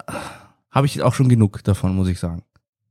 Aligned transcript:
habe 0.70 0.86
ich 0.86 1.02
auch 1.02 1.14
schon 1.14 1.30
genug 1.30 1.64
davon, 1.64 1.96
muss 1.96 2.10
ich 2.10 2.20
sagen. 2.20 2.44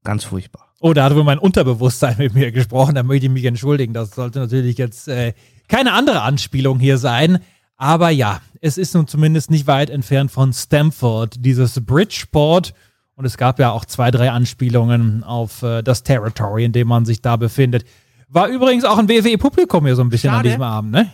Ganz 0.04 0.24
furchtbar. 0.24 0.68
Oh, 0.80 0.92
da 0.92 1.04
hat 1.04 1.14
wohl 1.14 1.24
mein 1.24 1.38
Unterbewusstsein 1.38 2.16
mit 2.18 2.34
mir 2.34 2.52
gesprochen. 2.52 2.94
Da 2.94 3.02
möchte 3.02 3.26
ich 3.26 3.32
mich 3.32 3.44
entschuldigen. 3.44 3.92
Das 3.92 4.12
sollte 4.12 4.38
natürlich 4.38 4.78
jetzt 4.78 5.08
äh, 5.08 5.34
keine 5.68 5.92
andere 5.92 6.22
Anspielung 6.22 6.78
hier 6.78 6.98
sein. 6.98 7.40
Aber 7.76 8.10
ja, 8.10 8.40
es 8.60 8.78
ist 8.78 8.94
nun 8.94 9.06
zumindest 9.06 9.50
nicht 9.50 9.66
weit 9.66 9.90
entfernt 9.90 10.30
von 10.30 10.52
Stamford, 10.52 11.44
dieses 11.44 11.84
Bridgeport. 11.84 12.74
Und 13.14 13.24
es 13.24 13.36
gab 13.36 13.58
ja 13.58 13.70
auch 13.70 13.84
zwei, 13.84 14.10
drei 14.10 14.30
Anspielungen 14.30 15.24
auf 15.24 15.62
äh, 15.62 15.82
das 15.82 16.04
Territory, 16.04 16.64
in 16.64 16.72
dem 16.72 16.88
man 16.88 17.04
sich 17.04 17.20
da 17.20 17.36
befindet. 17.36 17.84
War 18.28 18.48
übrigens 18.48 18.84
auch 18.84 18.98
ein 18.98 19.08
WWE-Publikum 19.08 19.86
hier 19.86 19.96
so 19.96 20.02
ein 20.02 20.08
bisschen 20.08 20.30
an 20.30 20.36
Schade. 20.36 20.48
diesem 20.50 20.62
Abend, 20.62 20.92
ne? 20.92 21.10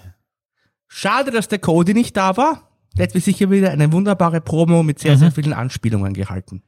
Schade, 0.89 1.31
dass 1.31 1.49
der 1.49 1.59
Cody 1.59 1.95
nicht 1.95 2.17
da 2.17 2.37
war. 2.37 2.69
Mir 2.97 3.09
sicher 3.21 3.51
wieder 3.51 3.71
eine 3.71 3.91
wunderbare 3.93 4.41
Promo 4.41 4.83
mit 4.83 4.99
sehr, 5.01 5.19
sehr 5.19 5.33
vielen 5.33 5.53
Anspielungen 5.53 6.15
gehalten. 6.15 6.63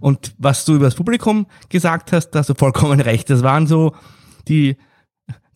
Und 0.00 0.34
was 0.38 0.64
du 0.64 0.76
über 0.76 0.84
das 0.84 0.94
Publikum 0.94 1.46
gesagt 1.68 2.12
hast, 2.12 2.30
da 2.30 2.40
hast 2.40 2.50
du 2.50 2.54
vollkommen 2.54 3.00
recht. 3.00 3.28
Das 3.30 3.42
waren 3.42 3.66
so 3.66 3.94
die, 4.46 4.76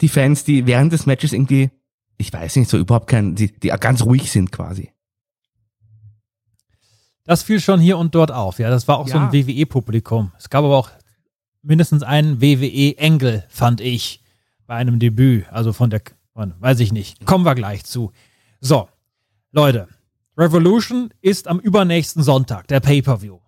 die 0.01 0.09
Fans, 0.09 0.45
die 0.45 0.67
während 0.67 0.93
des 0.93 1.07
Matches 1.07 1.33
irgendwie, 1.33 1.71
ich 2.19 2.33
weiß 2.33 2.57
nicht, 2.57 2.69
so 2.69 2.77
überhaupt 2.79 3.07
kein, 3.09 3.35
die, 3.37 3.53
die 3.53 3.69
ganz 3.69 4.03
ruhig 4.03 4.31
sind 4.31 4.51
quasi. 4.51 4.91
Das 7.25 7.43
fiel 7.43 7.61
schon 7.61 7.81
hier 7.81 7.99
und 7.99 8.15
dort 8.15 8.31
auf. 8.31 8.59
Ja, 8.59 8.71
das 8.71 8.87
war 8.89 8.99
auch 8.99 9.09
so 9.09 9.19
ein 9.19 9.33
Ja. 9.33 9.33
WWE-Publikum. 9.33 10.33
Es 10.39 10.49
gab 10.49 10.65
aber 10.65 10.77
auch 10.77 10.91
mindestens 11.63 12.03
einen 12.03 12.41
WWE-Engel, 12.41 13.45
fand 13.49 13.81
ich, 13.81 14.23
bei 14.67 14.75
einem 14.77 14.99
Debüt. 14.99 15.47
Also 15.51 15.73
von 15.73 15.91
der, 15.91 16.03
von, 16.33 16.55
weiß 16.61 16.81
ich 16.81 16.93
nicht. 16.93 17.27
Kommen 17.27 17.45
wir 17.45 17.55
gleich 17.55 17.85
zu. 17.85 18.13
So, 18.61 18.89
Leute. 19.51 19.89
Revolution 20.39 21.11
ist 21.23 21.49
am 21.49 21.59
übernächsten 21.59 22.23
Sonntag, 22.23 22.69
der 22.69 22.81
Pay-Per-View. 22.81 23.39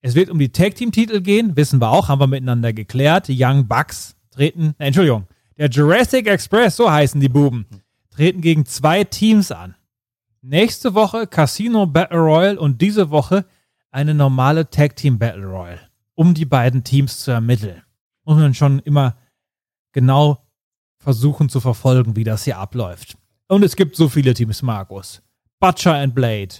Es 0.00 0.14
wird 0.14 0.30
um 0.30 0.38
die 0.38 0.52
Tag-Team-Titel 0.52 1.20
gehen, 1.20 1.56
wissen 1.56 1.80
wir 1.80 1.90
auch, 1.90 2.08
haben 2.08 2.20
wir 2.20 2.28
miteinander 2.28 2.72
geklärt. 2.72 3.26
Die 3.26 3.36
Young 3.42 3.66
Bucks 3.66 4.14
treten, 4.30 4.74
nein, 4.78 4.88
Entschuldigung, 4.88 5.26
der 5.56 5.68
Jurassic 5.68 6.28
Express, 6.28 6.76
so 6.76 6.88
heißen 6.90 7.20
die 7.20 7.28
Buben, 7.28 7.66
treten 8.10 8.40
gegen 8.40 8.64
zwei 8.66 9.02
Teams 9.02 9.50
an. 9.50 9.74
Nächste 10.40 10.94
Woche 10.94 11.26
Casino 11.26 11.86
Battle 11.86 12.20
Royal 12.20 12.56
und 12.56 12.80
diese 12.80 13.10
Woche 13.10 13.44
eine 13.90 14.14
normale 14.14 14.70
Tag 14.70 14.94
Team 14.94 15.18
Battle 15.18 15.46
Royal, 15.46 15.80
um 16.14 16.34
die 16.34 16.44
beiden 16.44 16.84
Teams 16.84 17.18
zu 17.18 17.32
ermitteln. 17.32 17.82
Muss 18.24 18.38
man 18.38 18.54
schon 18.54 18.78
immer 18.78 19.16
genau 19.92 20.46
versuchen 20.98 21.48
zu 21.48 21.58
verfolgen, 21.58 22.14
wie 22.14 22.24
das 22.24 22.44
hier 22.44 22.58
abläuft. 22.58 23.16
Und 23.48 23.64
es 23.64 23.74
gibt 23.74 23.96
so 23.96 24.08
viele 24.08 24.34
Teams, 24.34 24.62
Markus. 24.62 25.22
Butcher 25.60 25.94
and 25.94 26.14
Blade, 26.14 26.54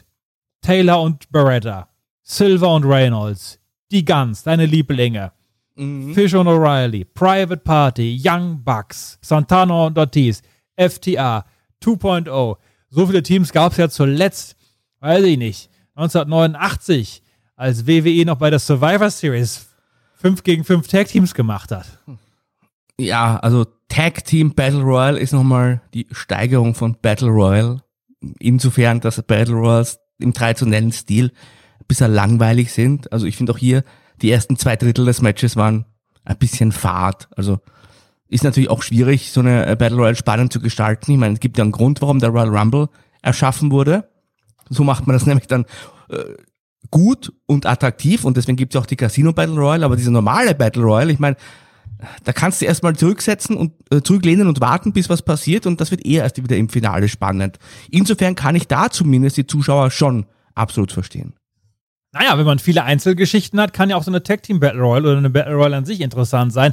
Taylor 0.60 1.00
und 1.00 1.30
Beretta, 1.30 1.88
Silver 2.22 2.74
und 2.74 2.84
Reynolds, 2.84 3.58
die 3.90 4.04
Guns, 4.04 4.42
deine 4.42 4.66
Lieblinge, 4.66 5.32
Fish 5.76 6.34
und 6.34 6.48
O'Reilly, 6.48 7.04
Private 7.04 7.58
Party, 7.58 8.20
Young 8.20 8.62
Bucks, 8.64 9.18
Santana 9.22 9.86
und 9.86 9.96
Ortiz, 9.96 10.42
FTA, 10.76 11.44
2.0. 11.82 12.56
So 12.90 13.06
viele 13.06 13.22
Teams 13.22 13.52
gab 13.52 13.72
es 13.72 13.78
ja 13.78 13.88
zuletzt, 13.88 14.56
weiß 14.98 15.24
ich 15.24 15.38
nicht, 15.38 15.70
1989, 15.94 17.22
als 17.54 17.86
WWE 17.86 18.24
noch 18.24 18.38
bei 18.38 18.50
der 18.50 18.58
Survivor 18.58 19.10
Series 19.10 19.68
5 20.16 20.42
gegen 20.42 20.64
5 20.64 20.88
Tag 20.88 21.06
Teams 21.06 21.34
gemacht 21.34 21.70
hat. 21.70 21.86
Ja, 22.98 23.36
also 23.38 23.64
Tag 23.88 24.24
Team 24.24 24.54
Battle 24.54 24.82
Royale 24.82 25.20
ist 25.20 25.32
nochmal 25.32 25.80
die 25.94 26.08
Steigerung 26.10 26.74
von 26.74 26.96
Battle 27.00 27.28
Royale. 27.28 27.80
Insofern, 28.38 29.00
dass 29.00 29.22
Battle 29.22 29.54
Royals 29.54 30.00
im 30.18 30.32
traditionellen 30.32 30.92
Stil 30.92 31.32
ein 31.80 31.86
bisschen 31.86 32.12
langweilig 32.12 32.72
sind. 32.72 33.12
Also 33.12 33.26
ich 33.26 33.36
finde 33.36 33.52
auch 33.52 33.58
hier, 33.58 33.84
die 34.20 34.30
ersten 34.30 34.56
zwei 34.56 34.76
Drittel 34.76 35.04
des 35.04 35.22
Matches 35.22 35.56
waren 35.56 35.84
ein 36.24 36.38
bisschen 36.38 36.72
fad. 36.72 37.28
Also 37.36 37.60
ist 38.28 38.44
natürlich 38.44 38.70
auch 38.70 38.82
schwierig, 38.82 39.32
so 39.32 39.40
eine 39.40 39.66
äh, 39.66 39.76
Battle 39.76 39.96
Royale 39.96 40.16
spannend 40.16 40.52
zu 40.52 40.60
gestalten. 40.60 41.12
Ich 41.12 41.18
meine, 41.18 41.34
es 41.34 41.40
gibt 41.40 41.56
ja 41.56 41.64
einen 41.64 41.72
Grund, 41.72 42.02
warum 42.02 42.18
der 42.18 42.30
Royal 42.30 42.54
Rumble 42.54 42.88
erschaffen 43.22 43.70
wurde. 43.70 44.08
So 44.68 44.84
macht 44.84 45.06
man 45.06 45.14
das 45.14 45.26
nämlich 45.26 45.46
dann 45.46 45.64
äh, 46.10 46.24
gut 46.90 47.32
und 47.46 47.66
attraktiv 47.66 48.24
und 48.24 48.36
deswegen 48.36 48.56
gibt 48.56 48.74
es 48.74 48.80
auch 48.80 48.86
die 48.86 48.96
Casino 48.96 49.32
Battle 49.32 49.56
Royale, 49.56 49.84
aber 49.84 49.96
diese 49.96 50.10
normale 50.10 50.54
Battle 50.54 50.82
Royale, 50.82 51.12
ich 51.12 51.18
meine, 51.18 51.36
da 52.24 52.32
kannst 52.32 52.60
du 52.60 52.66
erstmal 52.66 52.94
zurücksetzen 52.96 53.56
und 53.56 53.72
äh, 53.90 54.02
zurücklehnen 54.02 54.46
und 54.48 54.60
warten, 54.60 54.92
bis 54.92 55.08
was 55.08 55.22
passiert 55.22 55.66
und 55.66 55.80
das 55.80 55.90
wird 55.90 56.04
eher 56.04 56.22
erst 56.22 56.42
wieder 56.42 56.56
im 56.56 56.68
Finale 56.68 57.08
spannend. 57.08 57.58
Insofern 57.90 58.34
kann 58.34 58.54
ich 58.54 58.68
da 58.68 58.90
zumindest 58.90 59.36
die 59.36 59.46
Zuschauer 59.46 59.90
schon 59.90 60.26
absolut 60.54 60.92
verstehen. 60.92 61.34
Naja, 62.12 62.38
wenn 62.38 62.46
man 62.46 62.58
viele 62.58 62.84
Einzelgeschichten 62.84 63.60
hat, 63.60 63.72
kann 63.72 63.90
ja 63.90 63.96
auch 63.96 64.02
so 64.02 64.10
eine 64.10 64.22
Tag 64.22 64.42
Team 64.42 64.60
Battle 64.60 64.80
Royale 64.80 65.08
oder 65.08 65.18
eine 65.18 65.30
Battle 65.30 65.54
Royale 65.54 65.76
an 65.76 65.84
sich 65.84 66.00
interessant 66.00 66.52
sein. 66.52 66.72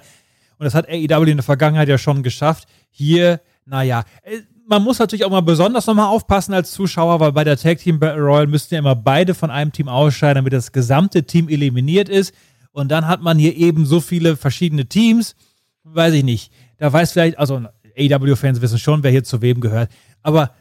Und 0.57 0.63
das 0.63 0.73
hat 0.73 0.87
AEW 0.87 1.29
in 1.29 1.37
der 1.37 1.43
Vergangenheit 1.43 1.89
ja 1.89 1.97
schon 1.97 2.23
geschafft. 2.23 2.67
Hier, 2.89 3.41
naja, 3.65 4.03
äh, 4.23 4.41
man 4.67 4.83
muss 4.83 4.99
natürlich 4.99 5.25
auch 5.25 5.29
mal 5.29 5.41
besonders 5.41 5.85
nochmal 5.85 6.07
aufpassen 6.07 6.53
als 6.53 6.71
Zuschauer, 6.71 7.19
weil 7.19 7.31
bei 7.33 7.43
der 7.43 7.57
Tag 7.57 7.79
Team 7.79 7.99
Battle 7.99 8.21
Royale 8.21 8.47
müssten 8.47 8.73
ja 8.73 8.79
immer 8.79 8.95
beide 8.95 9.33
von 9.33 9.51
einem 9.51 9.71
Team 9.71 9.87
ausscheiden, 9.89 10.35
damit 10.35 10.53
das 10.53 10.71
gesamte 10.71 11.23
Team 11.23 11.49
eliminiert 11.49 12.09
ist. 12.09 12.33
Und 12.75 12.89
dann 12.89 13.07
hat 13.07 13.21
man 13.21 13.39
hier 13.39 13.55
eben 13.55 13.85
so 13.85 14.01
viele 14.01 14.35
verschiedene 14.35 14.85
Teams. 14.85 15.35
Weiß 15.83 16.13
ich 16.13 16.25
nicht. 16.25 16.51
Da 16.77 16.91
weiß 16.91 17.13
vielleicht, 17.13 17.39
also 17.39 17.63
AEW-Fans 17.97 18.59
wissen 18.59 18.79
schon, 18.79 19.01
wer 19.01 19.11
hier 19.11 19.23
zu 19.23 19.41
wem 19.41 19.61
gehört. 19.61 19.89
Aber 20.21 20.51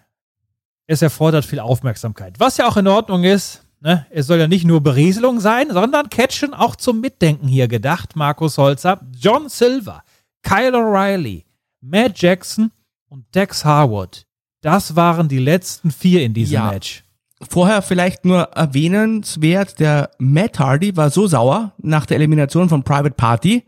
es 0.86 1.02
erfordert 1.02 1.44
viel 1.44 1.58
Aufmerksamkeit. 1.58 2.38
Was 2.38 2.56
ja 2.56 2.68
auch 2.68 2.76
in 2.76 2.86
Ordnung 2.86 3.24
ist. 3.24 3.62
Ne? 3.80 4.06
Es 4.10 4.28
soll 4.28 4.38
ja 4.38 4.46
nicht 4.46 4.64
nur 4.64 4.80
Berieselung 4.80 5.40
sein, 5.40 5.72
sondern 5.72 6.08
Catchen 6.08 6.54
auch 6.54 6.76
zum 6.76 7.00
Mitdenken 7.00 7.48
hier 7.48 7.66
gedacht. 7.66 8.14
Markus 8.14 8.58
Holzer, 8.58 9.00
John 9.18 9.48
Silver, 9.48 10.04
Kyle 10.42 10.70
O'Reilly, 10.72 11.42
Matt 11.80 12.22
Jackson 12.22 12.70
und 13.08 13.26
Dex 13.34 13.64
Harwood. 13.64 14.24
Das 14.60 14.94
waren 14.94 15.28
die 15.28 15.38
letzten 15.40 15.90
vier 15.90 16.22
in 16.22 16.32
diesem 16.32 16.54
Ja. 16.54 16.70
Match. 16.70 17.03
Vorher 17.48 17.82
vielleicht 17.82 18.24
nur 18.24 18.42
erwähnenswert, 18.42 19.78
der 19.80 20.10
Matt 20.18 20.58
Hardy 20.58 20.96
war 20.96 21.10
so 21.10 21.26
sauer 21.26 21.72
nach 21.78 22.06
der 22.06 22.16
Elimination 22.16 22.68
von 22.68 22.82
Private 22.82 23.14
Party, 23.14 23.64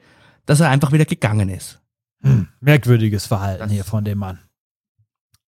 dass 0.47 0.61
er 0.61 0.71
einfach 0.71 0.93
wieder 0.93 1.05
gegangen 1.05 1.49
ist. 1.49 1.81
Merkwürdiges 2.61 3.27
Verhalten 3.27 3.69
hier 3.69 3.85
von 3.85 4.05
dem 4.05 4.19
Mann. 4.19 4.41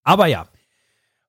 Aber 0.05 0.27
ja, 0.27 0.47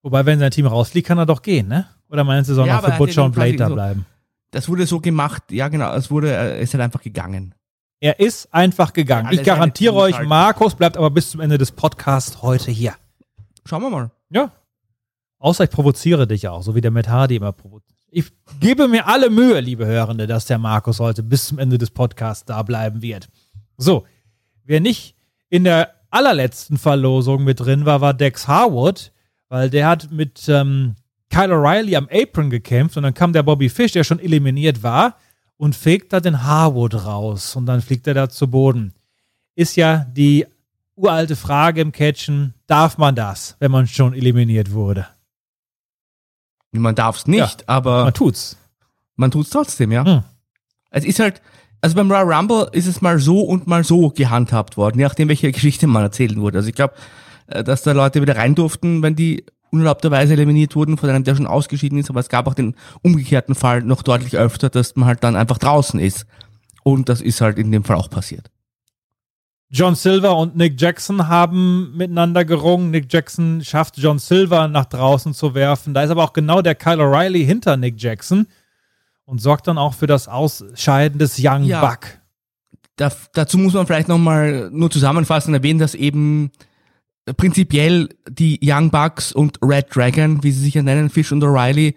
Wobei, 0.02 0.26
wenn 0.26 0.40
sein 0.40 0.52
Team 0.52 0.66
rausfliegt, 0.66 1.08
kann 1.08 1.18
er 1.18 1.26
doch 1.26 1.42
gehen, 1.42 1.68
ne? 1.68 1.86
Oder 2.10 2.24
meinst 2.24 2.50
du, 2.50 2.54
soll 2.54 2.66
Ja, 2.68 2.76
noch 2.76 2.82
für 2.84 2.88
er 2.88 2.94
ja 2.94 2.98
Butcher 2.98 3.26
und 3.26 3.34
Blade 3.36 3.56
da 3.58 3.68
so- 3.68 3.74
bleiben? 3.74 4.06
Das 4.52 4.68
wurde 4.70 4.88
so 4.88 5.00
gemacht, 5.02 5.44
ja 5.52 5.68
genau, 5.68 5.94
es 5.94 6.10
wurde, 6.10 6.32
er 6.32 6.58
ist 6.60 6.74
halt 6.74 6.82
einfach 6.82 7.02
gegangen. 7.02 7.54
Er 8.00 8.20
ist 8.20 8.52
einfach 8.54 8.94
gegangen. 8.94 9.28
Alle 9.28 9.36
Ich 9.36 9.44
garantiere 9.44 9.94
euch, 9.94 10.16
halt. 10.16 10.28
Markus 10.28 10.74
bleibt 10.74 10.96
aber 10.98 11.10
bis 11.12 11.30
zum 11.32 11.42
Ende 11.42 11.58
des 11.58 11.72
Podcasts 11.74 12.42
heute 12.42 12.72
hier. 12.72 12.94
Schauen 13.66 13.82
wir 13.84 13.90
mal. 13.90 14.10
Ja. 14.30 14.52
Außer 15.40 15.64
ich 15.64 15.70
provoziere 15.70 16.28
dich 16.28 16.48
auch, 16.48 16.62
so 16.62 16.76
wie 16.76 16.82
der 16.82 16.92
Matt 16.92 17.08
Hardy 17.08 17.38
immer 17.38 17.54
provoziert. 17.54 17.98
Ich 18.12 18.26
gebe 18.60 18.88
mir 18.88 19.08
alle 19.08 19.30
Mühe, 19.30 19.60
liebe 19.62 19.86
Hörende, 19.86 20.28
dass 20.28 20.46
der 20.46 20.58
Markus 20.58 21.00
heute 21.00 21.24
bis 21.24 21.48
zum 21.48 21.60
Ende 21.60 21.78
des 21.78 21.92
Podcasts 21.92 22.44
da 22.44 22.62
bleiben 22.64 23.02
wird. 23.02 23.30
So, 23.78 24.06
wer 24.66 24.82
nicht 24.82 25.16
in 25.50 25.64
der 25.64 25.94
allerletzten 26.10 26.78
Verlosung 26.78 27.44
mit 27.44 27.60
drin 27.60 27.86
war, 27.86 28.02
war 28.02 28.14
Dex 28.14 28.48
Harwood, 28.48 29.12
weil 29.48 29.70
der 29.70 29.88
hat 29.88 30.12
mit 30.12 30.50
ähm, 30.50 30.96
Kyle 31.30 31.54
O'Reilly 31.54 31.96
am 31.96 32.10
Apron 32.12 32.50
gekämpft 32.50 32.98
und 32.98 33.04
dann 33.04 33.14
kam 33.14 33.32
der 33.32 33.44
Bobby 33.44 33.70
Fish, 33.70 33.94
der 33.94 34.04
schon 34.04 34.20
eliminiert 34.20 34.84
war, 34.84 35.16
und 35.58 35.76
fegt 35.76 36.12
da 36.14 36.20
den 36.20 36.44
Harwood 36.44 37.06
raus 37.06 37.56
und 37.56 37.66
dann 37.66 37.82
fliegt 37.82 38.08
er 38.08 38.14
da 38.14 38.30
zu 38.30 38.50
Boden. 38.50 38.94
Ist 39.56 39.76
ja 39.76 40.06
die 40.12 40.46
uralte 40.96 41.36
Frage 41.36 41.82
im 41.82 41.92
Catchen, 41.92 42.54
darf 42.66 42.98
man 42.98 43.16
das, 43.16 43.56
wenn 43.60 43.72
man 43.72 43.88
schon 43.88 44.14
eliminiert 44.14 44.72
wurde? 44.72 45.08
Man 46.72 46.96
darf 46.96 47.18
es 47.18 47.28
nicht, 47.28 47.68
aber 47.68 48.06
Man 48.06 48.14
tut's. 48.14 48.58
man 49.16 49.32
tut 49.32 49.46
es 49.46 49.50
trotzdem, 49.52 49.92
ja. 49.92 50.06
Hm. 50.06 50.24
Es 50.92 51.06
ist 51.06 51.20
halt, 51.20 51.42
also 51.82 51.96
beim 51.96 52.12
Royal 52.12 52.32
Rumble 52.32 52.70
ist 52.74 52.88
es 52.88 53.02
mal 53.02 53.20
so 53.20 53.42
und 53.42 53.68
mal 53.68 53.84
so 53.84 54.10
gehandhabt 54.10 54.78
worden, 54.78 55.00
je 55.00 55.06
nachdem, 55.06 55.30
welche 55.30 55.52
Geschichte 55.52 55.88
man 55.88 56.04
erzählen 56.04 56.40
wurde. 56.40 56.60
Also 56.60 56.70
ich 56.70 56.76
glaube, 56.76 56.94
dass 57.48 57.84
da 57.84 57.92
Leute 57.94 58.22
wieder 58.22 58.36
rein 58.38 58.54
durften, 58.56 59.02
wenn 59.02 59.16
die 59.16 59.46
unerlaubterweise 59.72 60.34
eliminiert 60.34 60.76
wurden 60.76 60.98
von 60.98 61.10
einem, 61.10 61.24
der 61.24 61.36
schon 61.36 61.48
ausgeschieden 61.48 62.00
ist, 62.00 62.10
aber 62.10 62.20
es 62.20 62.30
gab 62.30 62.48
auch 62.48 62.54
den 62.56 62.76
umgekehrten 63.02 63.56
Fall 63.56 63.82
noch 63.82 64.02
deutlich 64.04 64.36
öfter, 64.38 64.70
dass 64.70 64.96
man 64.96 65.08
halt 65.08 65.24
dann 65.24 65.36
einfach 65.36 65.58
draußen 65.58 66.00
ist. 66.00 66.26
Und 66.84 67.10
das 67.10 67.22
ist 67.22 67.42
halt 67.42 67.58
in 67.60 67.72
dem 67.72 67.84
Fall 67.84 67.98
auch 67.98 68.10
passiert. 68.10 68.50
John 69.72 69.94
Silver 69.94 70.36
und 70.36 70.56
Nick 70.56 70.82
Jackson 70.82 71.28
haben 71.28 71.96
miteinander 71.96 72.44
gerungen. 72.44 72.90
Nick 72.90 73.12
Jackson 73.14 73.64
schafft 73.64 73.98
John 73.98 74.18
Silver 74.18 74.68
nach 74.68 74.86
draußen 74.86 75.34
zu 75.36 75.54
werfen. 75.54 75.94
Da 75.94 76.04
ist 76.04 76.10
aber 76.10 76.24
auch 76.24 76.34
genau 76.34 76.62
der 76.64 76.74
Kyle 76.74 77.04
O'Reilly 77.04 77.46
hinter 77.46 77.78
Nick 77.78 78.02
Jackson 78.02 78.48
und 79.26 79.40
sorgt 79.42 79.68
dann 79.68 79.78
auch 79.78 79.94
für 79.94 80.08
das 80.08 80.28
Ausscheiden 80.28 81.20
des 81.20 81.38
Young 81.40 81.64
Ja. 81.66 81.82
Buck. 81.86 82.00
Da, 82.96 83.12
dazu 83.34 83.60
muss 83.60 83.74
man 83.74 83.86
vielleicht 83.86 84.08
nochmal 84.08 84.70
nur 84.74 84.90
zusammenfassend 84.90 85.56
erwähnen, 85.56 85.80
dass 85.80 85.94
eben 85.94 86.52
prinzipiell 87.38 88.10
die 88.28 88.60
Young 88.64 88.90
Bucks 88.90 89.32
und 89.32 89.60
Red 89.62 89.96
Dragon, 89.96 90.44
wie 90.44 90.52
sie 90.52 90.62
sich 90.64 90.74
ja 90.74 90.82
nennen, 90.82 91.12
Fish 91.12 91.32
und 91.32 91.44
O'Reilly, 91.44 91.94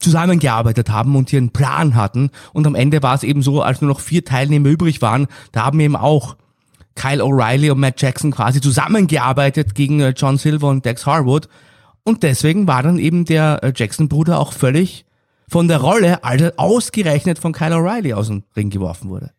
zusammengearbeitet 0.00 0.90
haben 0.90 1.14
und 1.14 1.30
hier 1.30 1.38
einen 1.38 1.52
Plan 1.52 1.94
hatten. 1.94 2.30
Und 2.52 2.66
am 2.66 2.74
Ende 2.74 3.02
war 3.02 3.14
es 3.14 3.22
eben 3.22 3.42
so, 3.42 3.62
als 3.62 3.80
nur 3.80 3.88
noch 3.90 4.00
vier 4.00 4.24
Teilnehmer 4.24 4.68
übrig 4.68 5.00
waren, 5.02 5.28
da 5.52 5.64
haben 5.64 5.78
eben 5.78 5.94
auch 5.94 6.36
Kyle 7.00 7.24
O'Reilly 7.24 7.70
und 7.70 7.80
Matt 7.80 8.02
Jackson 8.02 8.30
quasi 8.30 8.60
zusammengearbeitet 8.60 9.74
gegen 9.74 10.00
äh, 10.00 10.12
John 10.14 10.36
Silver 10.36 10.68
und 10.68 10.84
Dex 10.84 11.06
Harwood. 11.06 11.48
Und 12.04 12.22
deswegen 12.22 12.66
war 12.66 12.82
dann 12.82 12.98
eben 12.98 13.24
der 13.24 13.60
äh, 13.62 13.72
Jackson-Bruder 13.74 14.38
auch 14.38 14.52
völlig 14.52 15.06
von 15.48 15.66
der 15.66 15.78
Rolle, 15.78 16.22
als 16.24 16.42
er 16.42 16.52
ausgerechnet 16.58 17.38
von 17.38 17.52
Kyle 17.52 17.76
O'Reilly 17.76 18.12
aus 18.12 18.26
dem 18.26 18.42
Ring 18.54 18.68
geworfen 18.68 19.08
wurde. 19.08 19.30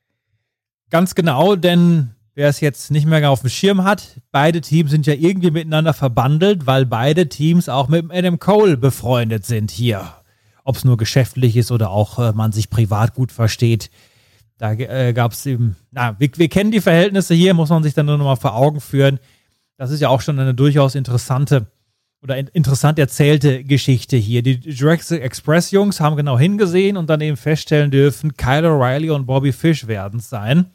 Ganz 0.90 1.13
genau, 1.13 1.56
denn 1.56 2.16
wer 2.34 2.50
es 2.50 2.62
jetzt 2.62 2.90
nicht 2.90 3.06
mehr 3.06 3.30
auf 3.30 3.42
dem 3.42 3.52
Schirm 3.52 3.84
hat, 3.84 4.19
beide 4.31 4.62
Teams 4.62 4.90
sind 4.90 5.06
ja 5.06 5.13
irgendwie 5.13 5.52
miteinander 5.52 5.94
verbandelt, 5.94 6.66
weil 6.66 6.88
beide 6.88 7.30
Teams 7.30 7.69
auch 7.69 7.90
mit 7.90 8.12
Adam 8.12 8.40
Cole 8.40 8.75
befreundet 8.75 9.46
sind 9.46 9.69
hier. 9.69 10.12
Ob 10.63 10.78
es 10.78 10.84
nur 10.84 10.98
geschäftlich 10.98 11.56
ist 11.56 11.72
oder 11.72 11.92
auch 11.92 12.18
äh, 12.18 12.34
man 12.34 12.54
sich 12.54 12.72
privat 12.72 13.13
gut 13.13 13.31
versteht. 13.31 13.92
Da 14.62 14.74
äh, 14.74 15.12
gab 15.13 15.31
es 15.31 15.44
eben, 15.48 15.75
na, 15.90 16.16
wir, 16.19 16.30
wir 16.36 16.48
kennen 16.48 16.69
die 16.69 16.81
Verhältnisse 16.81 17.34
hier, 17.34 17.56
muss 17.56 17.72
man 17.72 17.81
sich 17.81 17.96
dann 17.96 18.06
nur 18.06 18.19
noch 18.19 18.25
mal 18.25 18.36
vor 18.36 18.54
Augen 18.56 18.80
führen. 18.80 19.18
Das 19.75 19.90
ist 19.90 20.02
ja 20.02 20.10
auch 20.10 20.22
schon 20.22 20.38
eine 20.38 20.54
durchaus 20.54 20.94
interessante 20.94 21.66
oder 22.22 22.38
in, 22.38 22.46
interessant 22.46 23.00
erzählte 23.00 23.63
Geschichte 23.63 24.18
hier. 24.18 24.44
Die 24.44 24.60
Jurassic 24.60 25.24
Express 25.24 25.72
Jungs 25.72 26.00
haben 26.00 26.16
genau 26.16 26.38
hingesehen 26.38 26.96
und 26.96 27.10
dann 27.10 27.22
eben 27.22 27.38
feststellen 27.38 27.90
dürfen, 27.90 28.38
Kyle 28.38 28.68
O'Reilly 28.68 29.10
und 29.10 29.25
Bobby 29.25 29.52
Fish 29.52 29.88
werden 29.88 30.19
es 30.19 30.30
sein. 30.30 30.68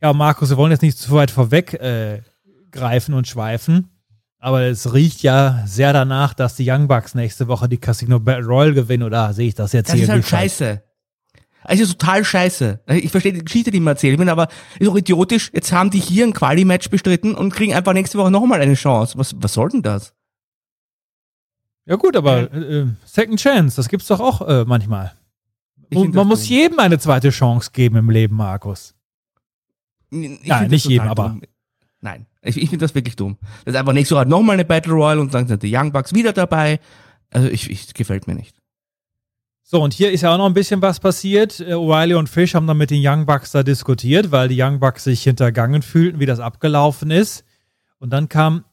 Ja, 0.00 0.14
Markus, 0.14 0.48
wir 0.48 0.56
wollen 0.56 0.72
jetzt 0.72 0.80
nicht 0.80 0.96
zu 0.96 1.12
weit 1.12 1.30
vorweg 1.30 1.74
äh, 1.74 2.22
greifen 2.70 3.12
und 3.12 3.28
schweifen, 3.28 3.90
aber 4.38 4.62
es 4.62 4.94
riecht 4.94 5.22
ja 5.22 5.62
sehr 5.66 5.92
danach, 5.92 6.32
dass 6.32 6.56
die 6.56 6.64
Young 6.66 6.88
Bucks 6.88 7.14
nächste 7.14 7.48
Woche 7.48 7.68
die 7.68 7.76
Casino 7.76 8.18
Battle 8.18 8.46
Royale 8.46 8.72
gewinnen, 8.72 9.02
oder 9.02 9.34
sehe 9.34 9.48
ich 9.48 9.54
das 9.54 9.74
jetzt 9.74 9.88
Das 9.90 9.96
hier? 9.96 10.04
ist 10.04 10.08
halt 10.10 10.24
falsch? 10.24 10.52
scheiße. 10.52 10.82
Es 11.68 11.80
ist 11.80 11.98
total 11.98 12.24
scheiße. 12.24 12.80
Ich 12.88 13.10
verstehe 13.10 13.32
die 13.32 13.44
Geschichte, 13.44 13.70
die 13.70 13.80
man 13.80 13.92
erzählt. 13.92 14.14
Ich 14.14 14.18
bin 14.18 14.28
aber 14.28 14.48
ist 14.78 14.88
auch 14.88 14.96
idiotisch. 14.96 15.50
Jetzt 15.52 15.70
haben 15.72 15.90
die 15.90 16.00
hier 16.00 16.26
ein 16.26 16.32
Quali-Match 16.32 16.88
bestritten 16.90 17.34
und 17.34 17.52
kriegen 17.52 17.74
einfach 17.74 17.92
nächste 17.92 18.18
Woche 18.18 18.30
nochmal 18.30 18.60
eine 18.60 18.74
Chance. 18.74 19.18
Was, 19.18 19.34
was 19.38 19.52
soll 19.52 19.68
denn 19.68 19.82
das? 19.82 20.14
Ja 21.84 21.96
gut, 21.96 22.16
aber 22.16 22.52
äh, 22.52 22.86
Second 23.04 23.40
Chance, 23.40 23.76
das 23.76 23.88
gibt's 23.88 24.06
doch 24.08 24.20
auch 24.20 24.46
äh, 24.46 24.64
manchmal. 24.66 25.12
Und 25.94 26.14
man 26.14 26.26
muss 26.26 26.40
dumm. 26.40 26.48
jedem 26.56 26.78
eine 26.80 26.98
zweite 26.98 27.30
Chance 27.30 27.70
geben 27.72 27.96
im 27.96 28.10
Leben, 28.10 28.36
Markus. 28.36 28.94
Ich 30.10 30.40
Nein, 30.46 30.70
nicht 30.70 30.86
jedem, 30.86 31.08
aber- 31.08 31.28
dumm. 31.28 31.42
Nein, 32.00 32.26
ich, 32.42 32.56
ich 32.56 32.68
finde 32.70 32.84
das 32.84 32.94
wirklich 32.94 33.16
dumm. 33.16 33.36
Das 33.64 33.74
ist 33.74 33.78
einfach 33.78 33.92
nächste 33.92 34.14
Woche 34.14 34.26
nochmal 34.26 34.54
eine 34.54 34.64
Battle 34.64 34.92
Royale 34.92 35.20
und 35.20 35.34
dann 35.34 35.48
sind 35.48 35.62
die 35.62 35.74
Young 35.74 35.90
Bucks 35.90 36.14
wieder 36.14 36.32
dabei. 36.32 36.78
Also 37.30 37.48
ich, 37.48 37.68
ich 37.70 37.92
gefällt 37.92 38.26
mir 38.26 38.34
nicht. 38.34 38.57
So, 39.70 39.82
und 39.82 39.92
hier 39.92 40.10
ist 40.10 40.22
ja 40.22 40.32
auch 40.32 40.38
noch 40.38 40.46
ein 40.46 40.54
bisschen 40.54 40.80
was 40.80 40.98
passiert. 40.98 41.60
Äh, 41.60 41.74
O'Reilly 41.74 42.14
und 42.16 42.30
Fish 42.30 42.54
haben 42.54 42.66
dann 42.66 42.78
mit 42.78 42.88
den 42.88 43.06
Young 43.06 43.26
Bucks 43.26 43.50
da 43.50 43.62
diskutiert, 43.62 44.30
weil 44.30 44.48
die 44.48 44.58
Young 44.58 44.80
Bucks 44.80 45.04
sich 45.04 45.22
hintergangen 45.22 45.82
fühlten, 45.82 46.20
wie 46.20 46.24
das 46.24 46.40
abgelaufen 46.40 47.10
ist. 47.10 47.44
Und 47.98 48.08
dann 48.08 48.30
kam 48.30 48.64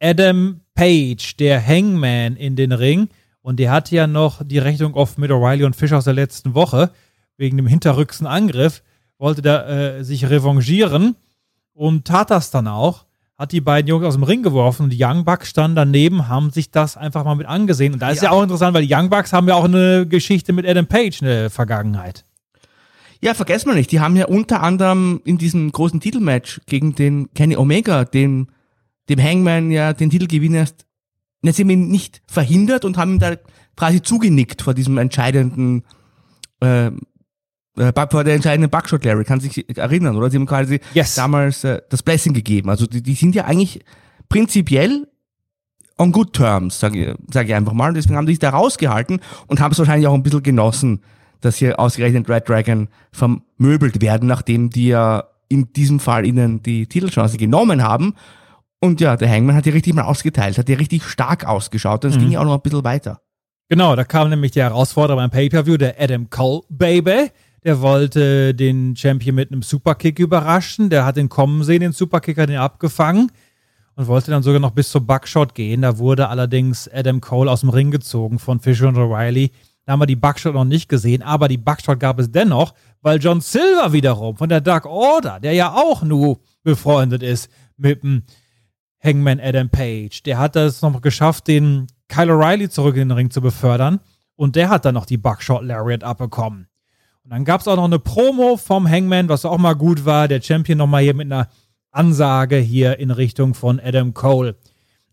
Adam 0.00 0.60
Page, 0.76 1.36
der 1.38 1.66
Hangman, 1.66 2.36
in 2.36 2.54
den 2.54 2.70
Ring. 2.70 3.08
Und 3.40 3.58
der 3.58 3.72
hatte 3.72 3.96
ja 3.96 4.06
noch 4.06 4.40
die 4.44 4.58
Rechnung 4.58 4.94
offen 4.94 5.20
mit 5.20 5.32
O'Reilly 5.32 5.66
und 5.66 5.74
Fish 5.74 5.92
aus 5.92 6.04
der 6.04 6.14
letzten 6.14 6.54
Woche. 6.54 6.92
Wegen 7.36 7.56
dem 7.56 7.66
hinterrücksen 7.66 8.28
Angriff. 8.28 8.84
Wollte 9.18 9.42
da 9.42 9.66
äh, 9.66 10.04
sich 10.04 10.30
revanchieren. 10.30 11.16
Und 11.72 12.04
tat 12.04 12.30
das 12.30 12.52
dann 12.52 12.68
auch. 12.68 13.05
Hat 13.38 13.52
die 13.52 13.60
beiden 13.60 13.86
Jungs 13.88 14.04
aus 14.06 14.14
dem 14.14 14.22
Ring 14.22 14.42
geworfen 14.42 14.84
und 14.84 14.90
die 14.90 14.98
Young 15.02 15.24
Bucks 15.26 15.50
standen 15.50 15.76
daneben, 15.76 16.28
haben 16.28 16.50
sich 16.50 16.70
das 16.70 16.96
einfach 16.96 17.24
mal 17.24 17.34
mit 17.34 17.46
angesehen. 17.46 17.92
Und 17.92 18.00
da 18.00 18.10
ist 18.10 18.22
ja, 18.22 18.30
Ja. 18.30 18.30
auch 18.30 18.42
interessant, 18.42 18.72
weil 18.74 18.86
die 18.86 18.94
Young 18.94 19.10
Bucks 19.10 19.32
haben 19.34 19.46
ja 19.46 19.54
auch 19.54 19.64
eine 19.64 20.06
Geschichte 20.06 20.52
mit 20.54 20.66
Adam 20.66 20.86
Page, 20.86 21.22
eine 21.22 21.50
Vergangenheit. 21.50 22.24
Ja, 23.20 23.34
vergessen 23.34 23.68
wir 23.68 23.74
nicht, 23.74 23.92
die 23.92 24.00
haben 24.00 24.16
ja 24.16 24.26
unter 24.26 24.62
anderem 24.62 25.20
in 25.24 25.36
diesem 25.38 25.70
großen 25.72 26.00
Titelmatch 26.00 26.60
gegen 26.66 26.94
den 26.94 27.32
Kenny 27.34 27.56
Omega, 27.56 28.04
den, 28.04 28.48
dem 29.08 29.22
Hangman 29.22 29.70
ja 29.70 29.92
den 29.92 30.10
Titelgewinn 30.10 30.54
erst, 30.54 30.86
ne, 31.42 31.52
sie 31.52 31.62
haben 31.62 31.70
ihn 31.70 31.88
nicht 31.88 32.22
verhindert 32.26 32.84
und 32.84 32.96
haben 32.96 33.14
ihm 33.14 33.18
da 33.18 33.36
quasi 33.74 34.00
zugenickt 34.02 34.62
vor 34.62 34.74
diesem 34.74 34.96
entscheidenden, 34.98 35.84
äh, 36.60 36.90
äh, 37.78 37.92
vor 38.10 38.24
der 38.24 38.34
entscheidenden 38.34 38.70
Buckshot 38.70 39.04
Larry, 39.04 39.24
kann 39.24 39.40
sich 39.40 39.76
erinnern, 39.78 40.16
oder? 40.16 40.30
Sie 40.30 40.36
haben 40.36 40.46
quasi 40.46 40.80
Yes. 40.94 41.14
damals 41.14 41.64
äh, 41.64 41.80
das 41.88 42.02
Blessing 42.02 42.32
gegeben. 42.32 42.70
Also 42.70 42.86
die, 42.86 43.02
die 43.02 43.14
sind 43.14 43.34
ja 43.34 43.44
eigentlich 43.44 43.84
prinzipiell 44.28 45.06
on 45.98 46.12
good 46.12 46.32
terms, 46.32 46.78
sage 46.78 47.12
ich, 47.12 47.16
sag 47.32 47.46
ich 47.46 47.54
einfach 47.54 47.72
mal. 47.72 47.88
Und 47.88 47.94
deswegen 47.94 48.16
haben 48.16 48.26
die 48.26 48.32
sich 48.32 48.38
da 48.40 48.50
rausgehalten 48.50 49.20
und 49.46 49.60
haben 49.60 49.72
es 49.72 49.78
wahrscheinlich 49.78 50.06
auch 50.06 50.14
ein 50.14 50.22
bisschen 50.22 50.42
genossen, 50.42 51.02
dass 51.40 51.56
hier 51.56 51.78
ausgerechnet 51.78 52.28
Red 52.28 52.48
Dragon 52.48 52.88
vermöbelt 53.12 54.00
werden, 54.02 54.28
nachdem 54.28 54.70
die 54.70 54.88
ja 54.88 55.24
in 55.48 55.72
diesem 55.72 56.00
Fall 56.00 56.26
ihnen 56.26 56.62
die 56.62 56.86
Titelchance 56.86 57.36
genommen 57.36 57.82
haben. 57.82 58.14
Und 58.80 59.00
ja, 59.00 59.16
der 59.16 59.30
Hangman 59.30 59.56
hat 59.56 59.64
die 59.64 59.70
richtig 59.70 59.94
mal 59.94 60.02
ausgeteilt, 60.02 60.58
hat 60.58 60.68
die 60.68 60.74
richtig 60.74 61.04
stark 61.04 61.46
ausgeschaut 61.46 62.04
und 62.04 62.10
es 62.10 62.18
ging 62.18 62.30
ja 62.30 62.40
auch 62.40 62.44
noch 62.44 62.54
ein 62.54 62.60
bisschen 62.62 62.84
weiter. 62.84 63.20
Genau, 63.68 63.96
da 63.96 64.04
kam 64.04 64.28
nämlich 64.30 64.52
der 64.52 64.64
Herausforderer 64.64 65.16
beim 65.16 65.30
Pay-Per-View, 65.30 65.76
der 65.76 66.00
Adam 66.00 66.30
Cole 66.30 66.62
Baby. 66.68 67.30
Der 67.66 67.80
wollte 67.80 68.54
den 68.54 68.94
Champion 68.94 69.34
mit 69.34 69.50
einem 69.50 69.62
Superkick 69.62 70.20
überraschen. 70.20 70.88
Der 70.88 71.04
hat 71.04 71.16
ihn 71.16 71.28
kommen 71.28 71.64
sehen, 71.64 71.80
den 71.80 71.90
Superkick 71.90 72.38
hat 72.38 72.48
ihn 72.48 72.58
abgefangen 72.58 73.32
und 73.96 74.06
wollte 74.06 74.30
dann 74.30 74.44
sogar 74.44 74.60
noch 74.60 74.70
bis 74.70 74.90
zum 74.90 75.04
Buckshot 75.04 75.52
gehen. 75.52 75.82
Da 75.82 75.98
wurde 75.98 76.28
allerdings 76.28 76.88
Adam 76.88 77.20
Cole 77.20 77.50
aus 77.50 77.62
dem 77.62 77.70
Ring 77.70 77.90
gezogen 77.90 78.38
von 78.38 78.60
Fisher 78.60 78.86
und 78.86 78.96
O'Reilly. 78.96 79.50
Da 79.84 79.92
haben 79.92 80.00
wir 80.00 80.06
die 80.06 80.14
Buckshot 80.14 80.54
noch 80.54 80.64
nicht 80.64 80.88
gesehen, 80.88 81.24
aber 81.24 81.48
die 81.48 81.58
Buckshot 81.58 81.98
gab 81.98 82.20
es 82.20 82.30
dennoch, 82.30 82.72
weil 83.02 83.18
John 83.18 83.40
Silver 83.40 83.92
wiederum 83.92 84.36
von 84.36 84.48
der 84.48 84.60
Dark 84.60 84.86
Order, 84.86 85.40
der 85.40 85.54
ja 85.54 85.72
auch 85.72 86.04
nur 86.04 86.38
befreundet 86.62 87.24
ist 87.24 87.50
mit 87.76 88.04
dem 88.04 88.22
Hangman 89.02 89.40
Adam 89.40 89.70
Page, 89.70 90.22
der 90.22 90.38
hat 90.38 90.54
es 90.54 90.82
noch 90.82 91.00
geschafft, 91.00 91.48
den 91.48 91.88
Kyle 92.06 92.32
O'Reilly 92.32 92.68
zurück 92.68 92.94
in 92.94 93.08
den 93.08 93.16
Ring 93.18 93.30
zu 93.32 93.40
befördern. 93.40 93.98
Und 94.36 94.54
der 94.54 94.68
hat 94.68 94.84
dann 94.84 94.94
noch 94.94 95.06
die 95.06 95.18
Buckshot 95.18 95.64
Lariat 95.64 96.04
abbekommen. 96.04 96.68
Und 97.26 97.30
dann 97.30 97.44
gab 97.44 97.60
es 97.60 97.66
auch 97.66 97.74
noch 97.74 97.86
eine 97.86 97.98
Promo 97.98 98.56
vom 98.56 98.88
Hangman, 98.88 99.28
was 99.28 99.44
auch 99.44 99.58
mal 99.58 99.74
gut 99.74 100.04
war. 100.04 100.28
Der 100.28 100.40
Champion 100.40 100.78
nochmal 100.78 101.02
hier 101.02 101.12
mit 101.12 101.26
einer 101.26 101.48
Ansage 101.90 102.56
hier 102.56 103.00
in 103.00 103.10
Richtung 103.10 103.54
von 103.54 103.80
Adam 103.80 104.14
Cole. 104.14 104.54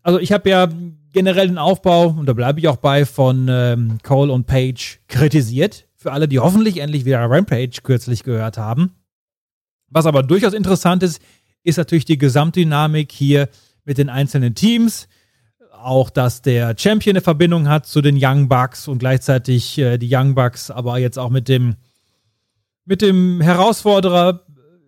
also 0.00 0.20
ich 0.20 0.30
habe 0.30 0.48
ja 0.48 0.68
generell 1.12 1.48
den 1.48 1.58
Aufbau, 1.58 2.10
und 2.10 2.26
da 2.26 2.32
bleibe 2.32 2.60
ich 2.60 2.68
auch 2.68 2.76
bei, 2.76 3.04
von 3.04 3.48
ähm, 3.50 3.98
Cole 4.04 4.32
und 4.32 4.46
Page 4.46 5.00
kritisiert. 5.08 5.88
Für 5.96 6.12
alle, 6.12 6.28
die 6.28 6.38
hoffentlich 6.38 6.76
endlich 6.76 7.04
wieder 7.04 7.18
Rampage 7.18 7.80
kürzlich 7.82 8.22
gehört 8.22 8.58
haben. 8.58 8.92
Was 9.88 10.06
aber 10.06 10.22
durchaus 10.22 10.52
interessant 10.52 11.02
ist, 11.02 11.20
ist 11.64 11.78
natürlich 11.78 12.04
die 12.04 12.18
Gesamtdynamik 12.18 13.10
hier 13.10 13.48
mit 13.84 13.98
den 13.98 14.08
einzelnen 14.08 14.54
Teams. 14.54 15.08
Auch, 15.82 16.10
dass 16.10 16.42
der 16.42 16.76
Champion 16.78 17.16
eine 17.16 17.22
Verbindung 17.22 17.68
hat 17.68 17.86
zu 17.86 18.02
den 18.02 18.16
Young 18.20 18.48
Bucks 18.48 18.86
und 18.86 18.98
gleichzeitig 18.98 19.78
äh, 19.78 19.98
die 19.98 20.14
Young 20.14 20.36
Bucks 20.36 20.70
aber 20.70 20.98
jetzt 20.98 21.18
auch 21.18 21.30
mit 21.30 21.48
dem, 21.48 21.74
mit 22.84 23.02
dem 23.02 23.40
Herausforderer 23.40 24.44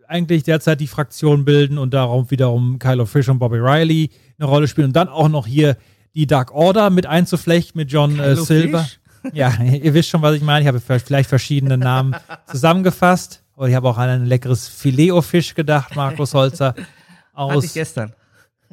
eigentlich 0.08 0.44
derzeit 0.44 0.80
die 0.80 0.86
Fraktion 0.86 1.44
bilden 1.44 1.78
und 1.78 1.92
darum 1.94 2.30
wiederum 2.30 2.78
Kylo 2.78 3.06
Fish 3.06 3.28
und 3.28 3.38
Bobby 3.38 3.58
Riley 3.58 4.10
eine 4.38 4.48
Rolle 4.48 4.68
spielen 4.68 4.88
und 4.88 4.96
dann 4.96 5.08
auch 5.08 5.28
noch 5.28 5.46
hier 5.46 5.76
die 6.14 6.26
Dark 6.26 6.52
Order 6.52 6.90
mit 6.90 7.06
einzuflechten 7.06 7.78
mit 7.78 7.90
John 7.90 8.18
äh, 8.18 8.36
Silver. 8.36 8.84
Fish? 8.84 9.00
Ja, 9.32 9.52
ihr 9.62 9.94
wisst 9.94 10.08
schon, 10.08 10.22
was 10.22 10.34
ich 10.34 10.42
meine. 10.42 10.62
Ich 10.62 10.68
habe 10.68 10.80
vielleicht 10.80 11.28
verschiedene 11.28 11.76
Namen 11.76 12.14
zusammengefasst. 12.46 13.42
Und 13.54 13.70
ich 13.70 13.74
habe 13.74 13.88
auch 13.88 13.98
an 13.98 14.08
ein 14.08 14.26
leckeres 14.26 14.68
Filet-O-Fisch 14.68 15.54
gedacht, 15.54 15.96
Markus 15.96 16.34
Holzer. 16.34 16.74
Hatte 17.34 17.54
Aus. 17.54 17.64
ich 17.64 17.74
gestern. 17.74 18.12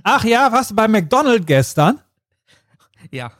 Ach 0.04 0.24
ja, 0.24 0.52
warst 0.52 0.72
du 0.72 0.76
bei 0.76 0.88
McDonald's 0.88 1.46
gestern? 1.46 2.00
Ja. 3.12 3.32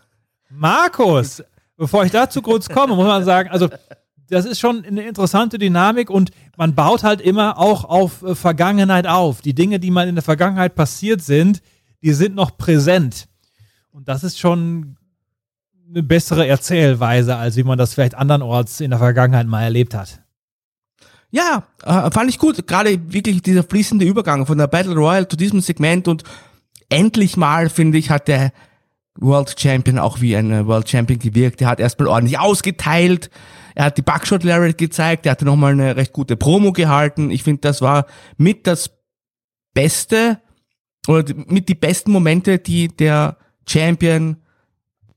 Markus, 0.50 1.44
bevor 1.78 2.06
ich 2.06 2.12
dazu 2.12 2.42
kurz 2.42 2.68
komme, 2.68 2.96
muss 2.96 3.08
man 3.08 3.24
sagen, 3.24 3.50
also 3.50 3.70
das 4.30 4.46
ist 4.46 4.60
schon 4.60 4.86
eine 4.86 5.04
interessante 5.04 5.58
Dynamik 5.58 6.10
und 6.10 6.32
man 6.58 6.76
baut 6.76 7.04
halt 7.04 7.22
immer 7.22 7.58
auch 7.58 7.84
auf 7.84 8.24
äh, 8.24 8.36
Vergangenheit 8.36 9.08
auf. 9.08 9.42
Die 9.42 9.54
Dinge, 9.54 9.80
die 9.80 9.92
mal 9.92 10.08
in 10.08 10.16
der 10.16 10.24
Vergangenheit 10.24 10.76
passiert 10.76 11.22
sind, 11.22 11.62
die 12.02 12.14
sind 12.14 12.36
noch 12.36 12.58
präsent. 12.58 13.28
Und 13.92 14.08
das 14.08 14.24
ist 14.24 14.40
schon 14.40 14.98
eine 15.88 16.04
bessere 16.04 16.48
Erzählweise, 16.48 17.36
als 17.36 17.56
wie 17.56 17.64
man 17.64 17.78
das 17.78 17.94
vielleicht 17.94 18.16
andernorts 18.16 18.82
in 18.82 18.90
der 18.90 19.00
Vergangenheit 19.00 19.48
mal 19.48 19.64
erlebt 19.64 19.94
hat. 19.94 20.22
Ja, 21.30 21.64
äh, 21.84 22.12
fand 22.12 22.30
ich 22.30 22.40
gut. 22.40 22.68
Gerade 22.68 23.12
wirklich 23.12 23.42
dieser 23.42 23.64
fließende 23.64 24.06
Übergang 24.06 24.46
von 24.46 24.58
der 24.58 24.68
Battle 24.68 24.94
Royale 24.94 25.28
zu 25.28 25.36
diesem 25.36 25.62
Segment 25.62 26.08
und 26.08 26.24
endlich 26.90 27.38
mal, 27.38 27.70
finde 27.70 27.98
ich, 27.98 28.10
hat 28.10 28.28
der 28.28 28.52
World 29.16 29.60
Champion 29.60 30.00
auch 30.00 30.22
wie 30.22 30.36
ein 30.36 30.52
äh, 30.52 30.68
World 30.68 30.90
Champion 30.90 31.20
gewirkt. 31.20 31.62
Er 31.62 31.68
hat 31.68 31.80
erstmal 31.80 32.08
ordentlich 32.08 32.40
ausgeteilt. 32.40 33.30
Er 33.76 33.86
hat 33.86 33.98
die 33.98 34.02
Buckshot 34.02 34.44
Lariat 34.44 34.78
gezeigt. 34.78 35.26
Er 35.26 35.32
hatte 35.32 35.46
nochmal 35.46 35.74
eine 35.74 35.96
recht 35.96 36.14
gute 36.14 36.38
Promo 36.38 36.72
gehalten. 36.72 37.32
Ich 37.32 37.44
finde, 37.44 37.62
das 37.62 37.82
war 37.82 38.06
mit 38.38 38.68
das 38.68 38.92
Beste 39.74 40.40
oder 41.08 41.34
mit 41.48 41.70
die 41.70 41.76
besten 41.76 42.12
Momente, 42.12 42.60
die 42.60 42.88
der 42.88 43.38
Champion 43.68 44.38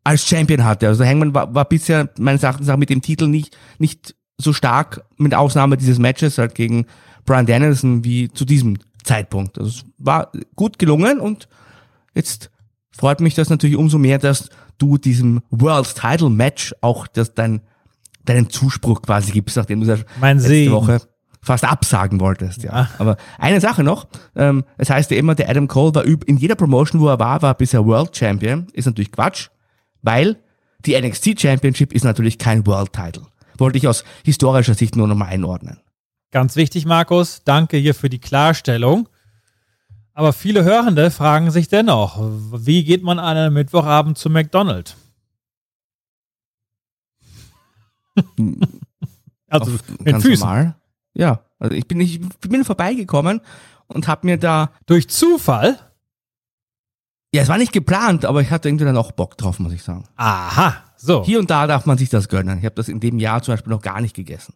als 0.04 0.26
Champion 0.26 0.64
hatte. 0.64 0.86
Also 0.86 1.04
Hangman 1.04 1.34
war, 1.34 1.52
war 1.54 1.64
bisher 1.64 2.10
meines 2.18 2.42
Erachtens 2.44 2.68
auch 2.68 2.76
mit 2.76 2.90
dem 2.90 3.02
Titel 3.02 3.26
nicht, 3.26 3.56
nicht 3.78 4.14
so 4.38 4.52
stark, 4.52 5.04
mit 5.16 5.34
Ausnahme 5.34 5.76
dieses 5.76 5.98
Matches 5.98 6.38
halt 6.38 6.54
gegen 6.54 6.86
Brian 7.24 7.46
Danielson 7.46 8.04
wie 8.04 8.28
zu 8.28 8.44
diesem 8.44 8.78
Zeitpunkt. 9.02 9.58
Also 9.58 9.70
es 9.70 9.84
war 9.98 10.30
gut 10.54 10.78
gelungen 10.78 11.18
und 11.18 11.48
jetzt 12.14 12.50
freut 12.92 13.20
mich 13.20 13.34
das 13.34 13.50
natürlich 13.50 13.76
umso 13.76 13.98
mehr, 13.98 14.18
dass 14.18 14.48
du 14.78 14.96
diesem 14.96 15.42
World 15.50 15.94
Title 15.94 16.30
Match 16.30 16.74
auch 16.80 17.06
das 17.06 17.34
dein, 17.34 17.62
deinen 18.28 18.50
Zuspruch 18.50 19.02
quasi 19.02 19.32
gibst, 19.32 19.56
nachdem 19.56 19.80
du 19.80 19.86
das 19.86 20.00
Mein 20.20 20.36
letzte 20.36 20.48
Segen. 20.50 20.72
Woche 20.72 21.00
fast 21.42 21.64
absagen 21.64 22.18
wolltest, 22.20 22.64
ja. 22.64 22.72
Ja. 22.72 22.90
Aber 22.98 23.16
eine 23.38 23.60
Sache 23.60 23.84
noch, 23.84 24.08
ähm, 24.34 24.64
es 24.78 24.90
heißt 24.90 25.10
ja 25.12 25.16
immer, 25.16 25.34
der 25.36 25.48
Adam 25.48 25.68
Cole 25.68 25.94
war 25.94 26.02
üb- 26.04 26.24
in 26.24 26.36
jeder 26.38 26.56
Promotion, 26.56 27.00
wo 27.00 27.08
er 27.08 27.18
war, 27.20 27.40
war 27.42 27.50
er 27.52 27.54
bisher 27.54 27.86
World 27.86 28.16
Champion. 28.16 28.66
Ist 28.72 28.86
natürlich 28.86 29.12
Quatsch, 29.12 29.48
weil 30.02 30.36
die 30.84 31.00
NXT 31.00 31.40
Championship 31.40 31.92
ist 31.92 32.04
natürlich 32.04 32.38
kein 32.38 32.66
World 32.66 32.92
Title. 32.92 33.22
Wollte 33.58 33.78
ich 33.78 33.86
aus 33.88 34.04
historischer 34.24 34.74
Sicht 34.74 34.96
nur 34.96 35.06
nochmal 35.06 35.28
einordnen. 35.28 35.78
Ganz 36.32 36.56
wichtig, 36.56 36.84
Markus, 36.84 37.42
danke 37.44 37.76
hier 37.76 37.94
für 37.94 38.08
die 38.10 38.18
Klarstellung. 38.18 39.08
Aber 40.14 40.32
viele 40.32 40.64
Hörende 40.64 41.10
fragen 41.10 41.50
sich 41.50 41.68
dennoch, 41.68 42.18
wie 42.20 42.84
geht 42.84 43.02
man 43.04 43.18
an 43.18 43.36
einem 43.36 43.54
Mittwochabend 43.54 44.18
zu 44.18 44.30
McDonald's? 44.30 44.96
also 49.48 49.72
Auf- 49.72 50.04
ganz 50.04 50.24
Füßen. 50.24 50.46
normal. 50.46 50.76
Ja, 51.14 51.40
also 51.58 51.74
ich 51.74 51.86
bin, 51.88 52.00
ich 52.00 52.20
bin 52.40 52.64
vorbeigekommen 52.64 53.40
und 53.86 54.08
habe 54.08 54.26
mir 54.26 54.38
da, 54.38 54.70
Durch 54.86 55.08
Zufall? 55.08 55.78
ja, 57.32 57.42
es 57.42 57.48
war 57.48 57.58
nicht 57.58 57.72
geplant, 57.72 58.24
aber 58.24 58.40
ich 58.40 58.50
hatte 58.50 58.68
irgendwie 58.68 58.84
dann 58.84 58.96
auch 58.96 59.12
Bock 59.12 59.36
drauf, 59.36 59.58
muss 59.58 59.72
ich 59.72 59.82
sagen. 59.82 60.04
Aha, 60.16 60.76
so. 60.96 61.24
Hier 61.24 61.38
und 61.38 61.50
da 61.50 61.66
darf 61.66 61.84
man 61.86 61.98
sich 61.98 62.08
das 62.08 62.28
gönnen. 62.28 62.58
Ich 62.58 62.64
habe 62.64 62.74
das 62.74 62.88
in 62.88 63.00
dem 63.00 63.18
Jahr 63.18 63.42
zum 63.42 63.52
Beispiel 63.54 63.72
noch 63.72 63.82
gar 63.82 64.00
nicht 64.00 64.14
gegessen. 64.16 64.54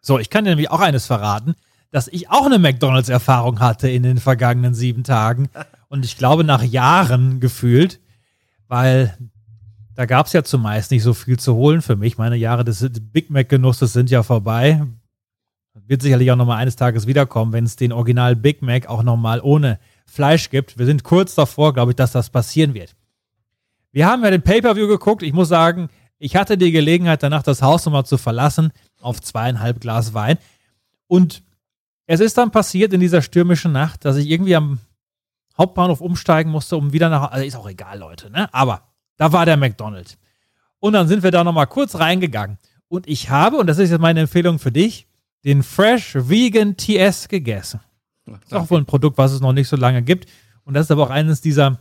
So, 0.00 0.18
ich 0.18 0.30
kann 0.30 0.44
dir 0.44 0.50
nämlich 0.50 0.70
auch 0.70 0.80
eines 0.80 1.06
verraten, 1.06 1.54
dass 1.90 2.08
ich 2.08 2.30
auch 2.30 2.46
eine 2.46 2.58
McDonalds-Erfahrung 2.58 3.60
hatte 3.60 3.88
in 3.88 4.02
den 4.02 4.18
vergangenen 4.18 4.74
sieben 4.74 5.04
Tagen. 5.04 5.48
Und 5.88 6.04
ich 6.04 6.16
glaube, 6.18 6.42
nach 6.44 6.62
Jahren 6.62 7.38
gefühlt, 7.40 8.00
weil 8.68 9.16
da 9.96 10.04
gab 10.04 10.26
es 10.26 10.34
ja 10.34 10.44
zumeist 10.44 10.90
nicht 10.90 11.02
so 11.02 11.14
viel 11.14 11.38
zu 11.38 11.54
holen 11.54 11.80
für 11.80 11.96
mich. 11.96 12.18
Meine 12.18 12.36
Jahre 12.36 12.64
des 12.64 12.86
Big 13.12 13.30
Mac-Genusses 13.30 13.94
sind 13.94 14.10
ja 14.10 14.22
vorbei. 14.22 14.86
Wird 15.86 16.02
sicherlich 16.02 16.30
auch 16.30 16.36
nochmal 16.36 16.58
eines 16.58 16.76
Tages 16.76 17.06
wiederkommen, 17.06 17.52
wenn 17.52 17.64
es 17.64 17.76
den 17.76 17.92
Original 17.92 18.36
Big 18.36 18.60
Mac 18.60 18.88
auch 18.88 19.02
nochmal 19.02 19.40
ohne 19.42 19.78
Fleisch 20.04 20.50
gibt. 20.50 20.78
Wir 20.78 20.84
sind 20.84 21.02
kurz 21.02 21.34
davor, 21.34 21.72
glaube 21.72 21.92
ich, 21.92 21.96
dass 21.96 22.12
das 22.12 22.28
passieren 22.28 22.74
wird. 22.74 22.94
Wir 23.90 24.06
haben 24.06 24.22
ja 24.22 24.30
den 24.30 24.42
Pay-Per-View 24.42 24.86
geguckt. 24.86 25.22
Ich 25.22 25.32
muss 25.32 25.48
sagen, 25.48 25.88
ich 26.18 26.36
hatte 26.36 26.58
die 26.58 26.72
Gelegenheit, 26.72 27.22
danach 27.22 27.42
das 27.42 27.62
Haus 27.62 27.86
nochmal 27.86 28.04
zu 28.04 28.18
verlassen, 28.18 28.72
auf 29.00 29.22
zweieinhalb 29.22 29.80
Glas 29.80 30.12
Wein. 30.12 30.36
Und 31.06 31.42
es 32.06 32.20
ist 32.20 32.36
dann 32.36 32.50
passiert 32.50 32.92
in 32.92 33.00
dieser 33.00 33.22
stürmischen 33.22 33.72
Nacht, 33.72 34.04
dass 34.04 34.16
ich 34.16 34.28
irgendwie 34.28 34.56
am 34.56 34.78
Hauptbahnhof 35.56 36.02
umsteigen 36.02 36.50
musste, 36.52 36.76
um 36.76 36.92
wieder 36.92 37.08
nach. 37.08 37.30
Also 37.30 37.46
ist 37.46 37.56
auch 37.56 37.68
egal, 37.68 37.98
Leute, 37.98 38.30
ne? 38.30 38.52
Aber 38.52 38.82
da 39.16 39.32
war 39.32 39.46
der 39.46 39.56
McDonald's. 39.56 40.18
Und 40.78 40.92
dann 40.92 41.08
sind 41.08 41.22
wir 41.22 41.30
da 41.30 41.44
nochmal 41.44 41.66
kurz 41.66 41.96
reingegangen. 41.96 42.58
Und 42.88 43.08
ich 43.08 43.30
habe, 43.30 43.56
und 43.56 43.66
das 43.66 43.78
ist 43.78 43.90
jetzt 43.90 44.00
meine 44.00 44.20
Empfehlung 44.20 44.58
für 44.58 44.72
dich, 44.72 45.06
den 45.44 45.62
Fresh 45.62 46.14
Vegan 46.14 46.76
TS 46.76 47.28
gegessen. 47.28 47.80
Ist 48.26 48.54
auch 48.54 48.70
wohl 48.70 48.80
ein 48.80 48.86
Produkt, 48.86 49.18
was 49.18 49.32
es 49.32 49.40
noch 49.40 49.52
nicht 49.52 49.68
so 49.68 49.76
lange 49.76 50.02
gibt. 50.02 50.28
Und 50.64 50.74
das 50.74 50.86
ist 50.86 50.90
aber 50.90 51.04
auch 51.04 51.10
eines 51.10 51.40
dieser 51.40 51.78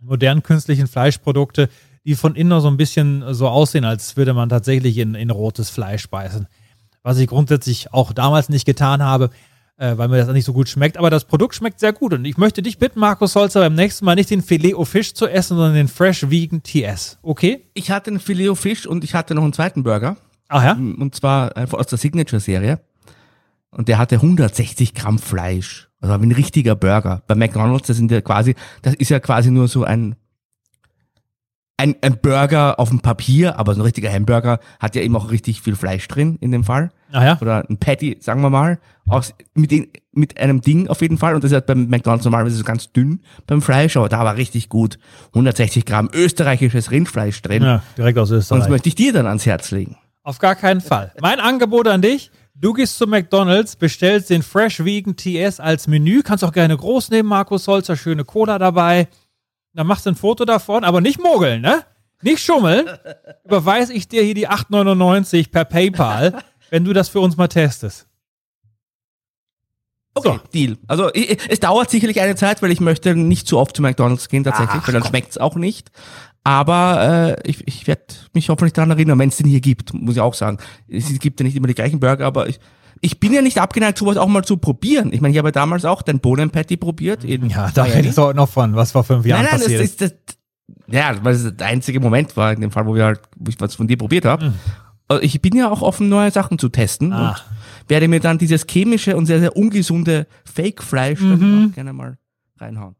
modernen 0.00 0.42
künstlichen 0.42 0.86
Fleischprodukte, 0.86 1.68
die 2.04 2.14
von 2.14 2.34
innen 2.34 2.50
noch 2.50 2.60
so 2.60 2.68
ein 2.68 2.76
bisschen 2.76 3.34
so 3.34 3.48
aussehen, 3.48 3.84
als 3.84 4.16
würde 4.16 4.34
man 4.34 4.48
tatsächlich 4.48 4.98
in, 4.98 5.14
in 5.14 5.30
rotes 5.30 5.70
Fleisch 5.70 6.08
beißen. 6.08 6.46
Was 7.02 7.18
ich 7.18 7.28
grundsätzlich 7.28 7.92
auch 7.92 8.12
damals 8.12 8.48
nicht 8.48 8.64
getan 8.64 9.02
habe, 9.02 9.30
äh, 9.80 9.96
weil 9.96 10.08
mir 10.08 10.18
das 10.18 10.28
nicht 10.28 10.44
so 10.44 10.52
gut 10.52 10.68
schmeckt. 10.68 10.98
Aber 10.98 11.10
das 11.10 11.24
Produkt 11.24 11.54
schmeckt 11.54 11.80
sehr 11.80 11.92
gut. 11.92 12.12
Und 12.12 12.24
ich 12.26 12.36
möchte 12.36 12.62
dich 12.62 12.78
bitten, 12.78 13.00
Markus 13.00 13.34
Holzer, 13.34 13.60
beim 13.60 13.74
nächsten 13.74 14.04
Mal 14.04 14.14
nicht 14.14 14.30
den 14.30 14.42
Filet 14.42 14.74
au 14.74 14.84
Fisch 14.84 15.14
zu 15.14 15.26
essen, 15.26 15.56
sondern 15.56 15.74
den 15.74 15.88
Fresh 15.88 16.30
Vegan 16.30 16.62
TS. 16.62 17.18
Okay? 17.22 17.64
Ich 17.72 17.90
hatte 17.90 18.10
einen 18.10 18.20
Filet 18.20 18.54
Fisch 18.56 18.86
und 18.86 19.02
ich 19.02 19.14
hatte 19.14 19.34
noch 19.34 19.42
einen 19.42 19.54
zweiten 19.54 19.82
Burger. 19.82 20.16
Ach 20.48 20.62
ja? 20.62 20.72
Und 20.72 21.14
zwar 21.14 21.56
einfach 21.56 21.78
aus 21.78 21.86
der 21.86 21.98
Signature-Serie. 21.98 22.80
Und 23.70 23.88
der 23.88 23.98
hatte 23.98 24.16
160 24.16 24.94
Gramm 24.94 25.18
Fleisch. 25.18 25.88
Also 26.00 26.20
wie 26.20 26.26
ein 26.26 26.32
richtiger 26.32 26.76
Burger. 26.76 27.22
Bei 27.26 27.34
McDonalds, 27.34 27.86
das 27.86 27.96
sind 27.96 28.10
ja 28.10 28.20
quasi, 28.20 28.54
das 28.82 28.94
ist 28.94 29.08
ja 29.08 29.18
quasi 29.18 29.50
nur 29.50 29.68
so 29.68 29.84
ein, 29.84 30.14
ein, 31.80 31.96
ein 32.02 32.18
Burger 32.20 32.78
auf 32.78 32.90
dem 32.90 33.00
Papier, 33.00 33.58
aber 33.58 33.74
so 33.74 33.80
ein 33.80 33.84
richtiger 33.84 34.12
Hamburger 34.12 34.60
hat 34.78 34.94
ja 34.94 35.02
eben 35.02 35.16
auch 35.16 35.30
richtig 35.30 35.62
viel 35.62 35.76
Fleisch 35.76 36.06
drin 36.08 36.36
in 36.40 36.50
dem 36.52 36.62
Fall. 36.62 36.90
Ach 37.10 37.22
ja? 37.22 37.38
Oder 37.40 37.64
ein 37.68 37.78
Patty, 37.78 38.18
sagen 38.20 38.42
wir 38.42 38.50
mal, 38.50 38.78
aus, 39.08 39.34
mit, 39.54 39.70
den, 39.70 39.88
mit 40.12 40.38
einem 40.38 40.60
Ding 40.60 40.88
auf 40.88 41.00
jeden 41.00 41.16
Fall. 41.16 41.34
Und 41.34 41.42
das 41.42 41.50
ist 41.50 41.54
halt 41.54 41.66
beim 41.66 41.88
McDonalds 41.88 42.24
normalerweise 42.24 42.56
so 42.56 42.64
ganz 42.64 42.92
dünn 42.92 43.20
beim 43.46 43.62
Fleisch, 43.62 43.96
aber 43.96 44.10
da 44.10 44.24
war 44.24 44.36
richtig 44.36 44.68
gut. 44.68 44.98
160 45.28 45.86
Gramm 45.86 46.10
österreichisches 46.12 46.90
Rindfleisch 46.90 47.40
drin. 47.40 47.62
Ja, 47.62 47.82
direkt 47.96 48.18
aus 48.18 48.30
Und 48.30 48.36
das 48.36 48.50
Österreich. 48.50 48.68
möchte 48.68 48.88
ich 48.90 48.94
dir 48.94 49.12
dann 49.14 49.26
ans 49.26 49.46
Herz 49.46 49.70
legen. 49.70 49.96
Auf 50.22 50.38
gar 50.38 50.54
keinen 50.54 50.82
Fall. 50.82 51.12
Mein 51.22 51.40
Angebot 51.40 51.88
an 51.88 52.02
dich, 52.02 52.30
du 52.54 52.74
gehst 52.74 52.98
zu 52.98 53.06
McDonalds, 53.06 53.76
bestellst 53.76 54.28
den 54.28 54.42
Fresh 54.42 54.84
Vegan 54.84 55.16
TS 55.16 55.60
als 55.60 55.88
Menü, 55.88 56.20
kannst 56.22 56.44
auch 56.44 56.52
gerne 56.52 56.76
groß 56.76 57.10
nehmen, 57.10 57.28
Markus 57.28 57.66
Holzer, 57.66 57.96
schöne 57.96 58.24
Cola 58.24 58.58
dabei. 58.58 59.08
Dann 59.74 59.86
machst 59.86 60.06
du 60.06 60.10
ein 60.10 60.16
Foto 60.16 60.44
davon, 60.44 60.84
aber 60.84 61.00
nicht 61.00 61.22
mogeln, 61.22 61.60
ne? 61.60 61.84
Nicht 62.22 62.44
schummeln. 62.44 62.88
Überweise 63.44 63.92
ich 63.92 64.08
dir 64.08 64.22
hier 64.22 64.34
die 64.34 64.48
8,99 64.48 65.50
per 65.50 65.64
PayPal, 65.64 66.42
wenn 66.70 66.84
du 66.84 66.92
das 66.92 67.08
für 67.08 67.20
uns 67.20 67.36
mal 67.36 67.48
testest. 67.48 68.06
Okay, 70.14 70.40
Deal. 70.52 70.76
Also 70.88 71.10
ich, 71.14 71.38
es 71.48 71.60
dauert 71.60 71.88
sicherlich 71.88 72.20
eine 72.20 72.34
Zeit, 72.34 72.62
weil 72.62 72.72
ich 72.72 72.80
möchte 72.80 73.14
nicht 73.14 73.46
zu 73.46 73.58
oft 73.58 73.76
zu 73.76 73.82
McDonalds 73.82 74.28
gehen 74.28 74.42
tatsächlich, 74.42 74.80
Ach, 74.82 74.88
weil 74.88 74.92
dann 74.94 75.02
komm. 75.02 75.10
schmeckt's 75.10 75.38
auch 75.38 75.54
nicht. 75.54 75.90
Aber 76.42 77.36
äh, 77.38 77.48
ich, 77.48 77.66
ich 77.68 77.86
werde 77.86 78.02
mich 78.32 78.48
hoffentlich 78.48 78.72
daran 78.72 78.90
erinnern, 78.90 79.18
wenn 79.18 79.28
es 79.28 79.36
den 79.36 79.46
hier 79.46 79.60
gibt, 79.60 79.94
muss 79.94 80.16
ich 80.16 80.20
auch 80.20 80.34
sagen. 80.34 80.58
Es 80.88 81.06
gibt 81.20 81.38
ja 81.38 81.44
nicht 81.44 81.54
immer 81.54 81.68
die 81.68 81.74
gleichen 81.74 82.00
Burger, 82.00 82.26
aber 82.26 82.48
ich, 82.48 82.58
ich 83.00 83.20
bin 83.20 83.32
ja 83.32 83.42
nicht 83.42 83.58
abgeneigt, 83.58 83.98
sowas 83.98 84.16
auch 84.16 84.28
mal 84.28 84.44
zu 84.44 84.56
probieren. 84.56 85.12
Ich 85.12 85.20
meine, 85.20 85.32
ich 85.32 85.38
habe 85.38 85.52
damals 85.52 85.84
auch 85.84 86.02
den 86.02 86.20
Bohnen-Patty 86.20 86.76
probiert. 86.76 87.24
In 87.24 87.48
Ja, 87.48 87.70
da 87.72 87.84
redest 87.84 88.18
du 88.18 88.22
heute 88.22 88.36
noch 88.36 88.48
von, 88.48 88.74
was 88.76 88.92
vor 88.92 89.04
fünf 89.04 89.24
Jahren 89.26 89.42
Nein, 89.42 89.50
nein, 89.52 89.60
das 89.60 89.64
passiert 89.72 89.82
ist. 89.82 90.00
das, 90.00 90.12
ja, 90.88 91.14
weil 91.24 91.34
es 91.34 91.56
der 91.56 91.66
einzige 91.66 92.00
Moment 92.00 92.36
war 92.36 92.52
in 92.52 92.60
dem 92.60 92.70
Fall, 92.70 92.86
wo 92.86 92.94
wir 92.94 93.04
halt, 93.04 93.20
wo 93.36 93.48
ich 93.48 93.60
was 93.60 93.74
von 93.74 93.86
dir 93.86 93.96
probiert 93.96 94.24
habe. 94.24 94.52
Also 95.08 95.22
Ich 95.22 95.40
bin 95.42 95.56
ja 95.56 95.70
auch 95.70 95.82
offen, 95.82 96.08
neue 96.08 96.30
Sachen 96.30 96.58
zu 96.58 96.68
testen 96.68 97.08
Mhm. 97.08 97.14
Ah. 97.14 97.30
und 97.30 97.90
werde 97.90 98.06
mir 98.08 98.20
dann 98.20 98.38
dieses 98.38 98.66
chemische 98.68 99.16
und 99.16 99.26
sehr, 99.26 99.40
sehr 99.40 99.56
ungesunde 99.56 100.26
Fake-Fleisch 100.44 101.20
Mhm. 101.20 101.30
dann 101.40 101.68
auch 101.70 101.74
gerne 101.74 101.92
mal 101.92 102.18
reinhauen. 102.58 102.94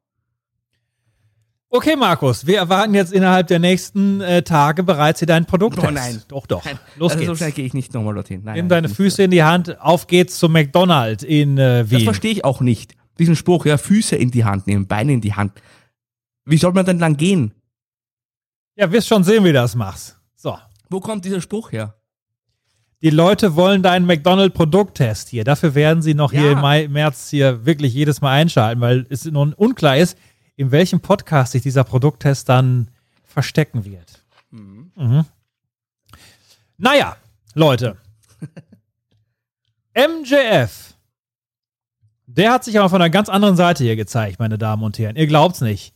Okay, 1.72 1.94
Markus, 1.94 2.46
wir 2.46 2.58
erwarten 2.58 2.94
jetzt 2.94 3.12
innerhalb 3.12 3.46
der 3.46 3.60
nächsten 3.60 4.20
äh, 4.20 4.42
Tage 4.42 4.82
bereits 4.82 5.20
hier 5.20 5.26
dein 5.26 5.46
Produkt. 5.46 5.78
Oh 5.78 5.88
nein. 5.90 6.20
Doch, 6.26 6.46
doch. 6.48 6.64
Nein, 6.64 6.80
Los 6.96 7.12
also 7.12 7.22
so 7.22 7.28
geht's. 7.28 7.38
schnell 7.38 7.52
gehe 7.52 7.64
ich 7.64 7.74
nicht 7.74 7.94
nochmal 7.94 8.14
dorthin. 8.14 8.42
Nein, 8.42 8.56
Nimm 8.56 8.66
nein, 8.66 8.82
deine. 8.82 8.88
Füße 8.94 9.22
in 9.22 9.30
die 9.30 9.44
Hand, 9.44 9.80
auf 9.80 10.08
geht's 10.08 10.36
zum 10.40 10.50
McDonald's 10.52 11.22
in 11.22 11.58
äh, 11.58 11.82
Das 11.82 11.90
Wien. 11.92 12.00
verstehe 12.04 12.32
ich 12.32 12.44
auch 12.44 12.60
nicht. 12.60 12.96
Diesen 13.20 13.36
Spruch, 13.36 13.66
ja, 13.66 13.78
Füße 13.78 14.16
in 14.16 14.32
die 14.32 14.44
Hand 14.44 14.66
nehmen, 14.66 14.88
Beine 14.88 15.12
in 15.12 15.20
die 15.20 15.34
Hand. 15.34 15.52
Wie 16.44 16.56
soll 16.56 16.72
man 16.72 16.86
denn 16.86 16.98
lang 16.98 17.16
gehen? 17.16 17.54
Ja, 18.74 18.90
wirst 18.90 19.06
schon 19.06 19.22
sehen, 19.22 19.44
wie 19.44 19.48
du 19.48 19.54
das 19.54 19.76
machst. 19.76 20.18
So. 20.34 20.58
Wo 20.88 20.98
kommt 20.98 21.24
dieser 21.24 21.40
Spruch 21.40 21.70
her? 21.70 21.94
Die 23.02 23.10
Leute 23.10 23.54
wollen 23.54 23.82
deinen 23.82 24.06
McDonald-Produkttest 24.06 25.28
hier. 25.28 25.44
Dafür 25.44 25.74
werden 25.76 26.02
sie 26.02 26.14
noch 26.14 26.32
hier 26.32 26.46
Ja. 26.46 26.52
im 26.52 26.60
Mai, 26.60 26.88
März 26.88 27.30
hier 27.30 27.64
wirklich 27.64 27.94
jedes 27.94 28.20
Mal 28.20 28.32
einschalten, 28.32 28.80
weil 28.80 29.06
es 29.08 29.24
nun 29.24 29.52
unklar 29.54 29.96
ist, 29.98 30.18
in 30.60 30.72
welchem 30.72 31.00
Podcast 31.00 31.52
sich 31.52 31.62
dieser 31.62 31.84
Produkttest 31.84 32.46
dann 32.50 32.88
verstecken 33.24 33.86
wird. 33.86 34.22
Mhm. 34.50 35.24
Naja, 36.76 37.16
Leute. 37.54 37.96
MJF. 39.94 40.96
Der 42.26 42.52
hat 42.52 42.64
sich 42.64 42.78
aber 42.78 42.90
von 42.90 43.00
einer 43.00 43.08
ganz 43.08 43.30
anderen 43.30 43.56
Seite 43.56 43.84
hier 43.84 43.96
gezeigt, 43.96 44.38
meine 44.38 44.58
Damen 44.58 44.82
und 44.82 44.98
Herren. 44.98 45.16
Ihr 45.16 45.26
glaubt's 45.26 45.62
nicht. 45.62 45.94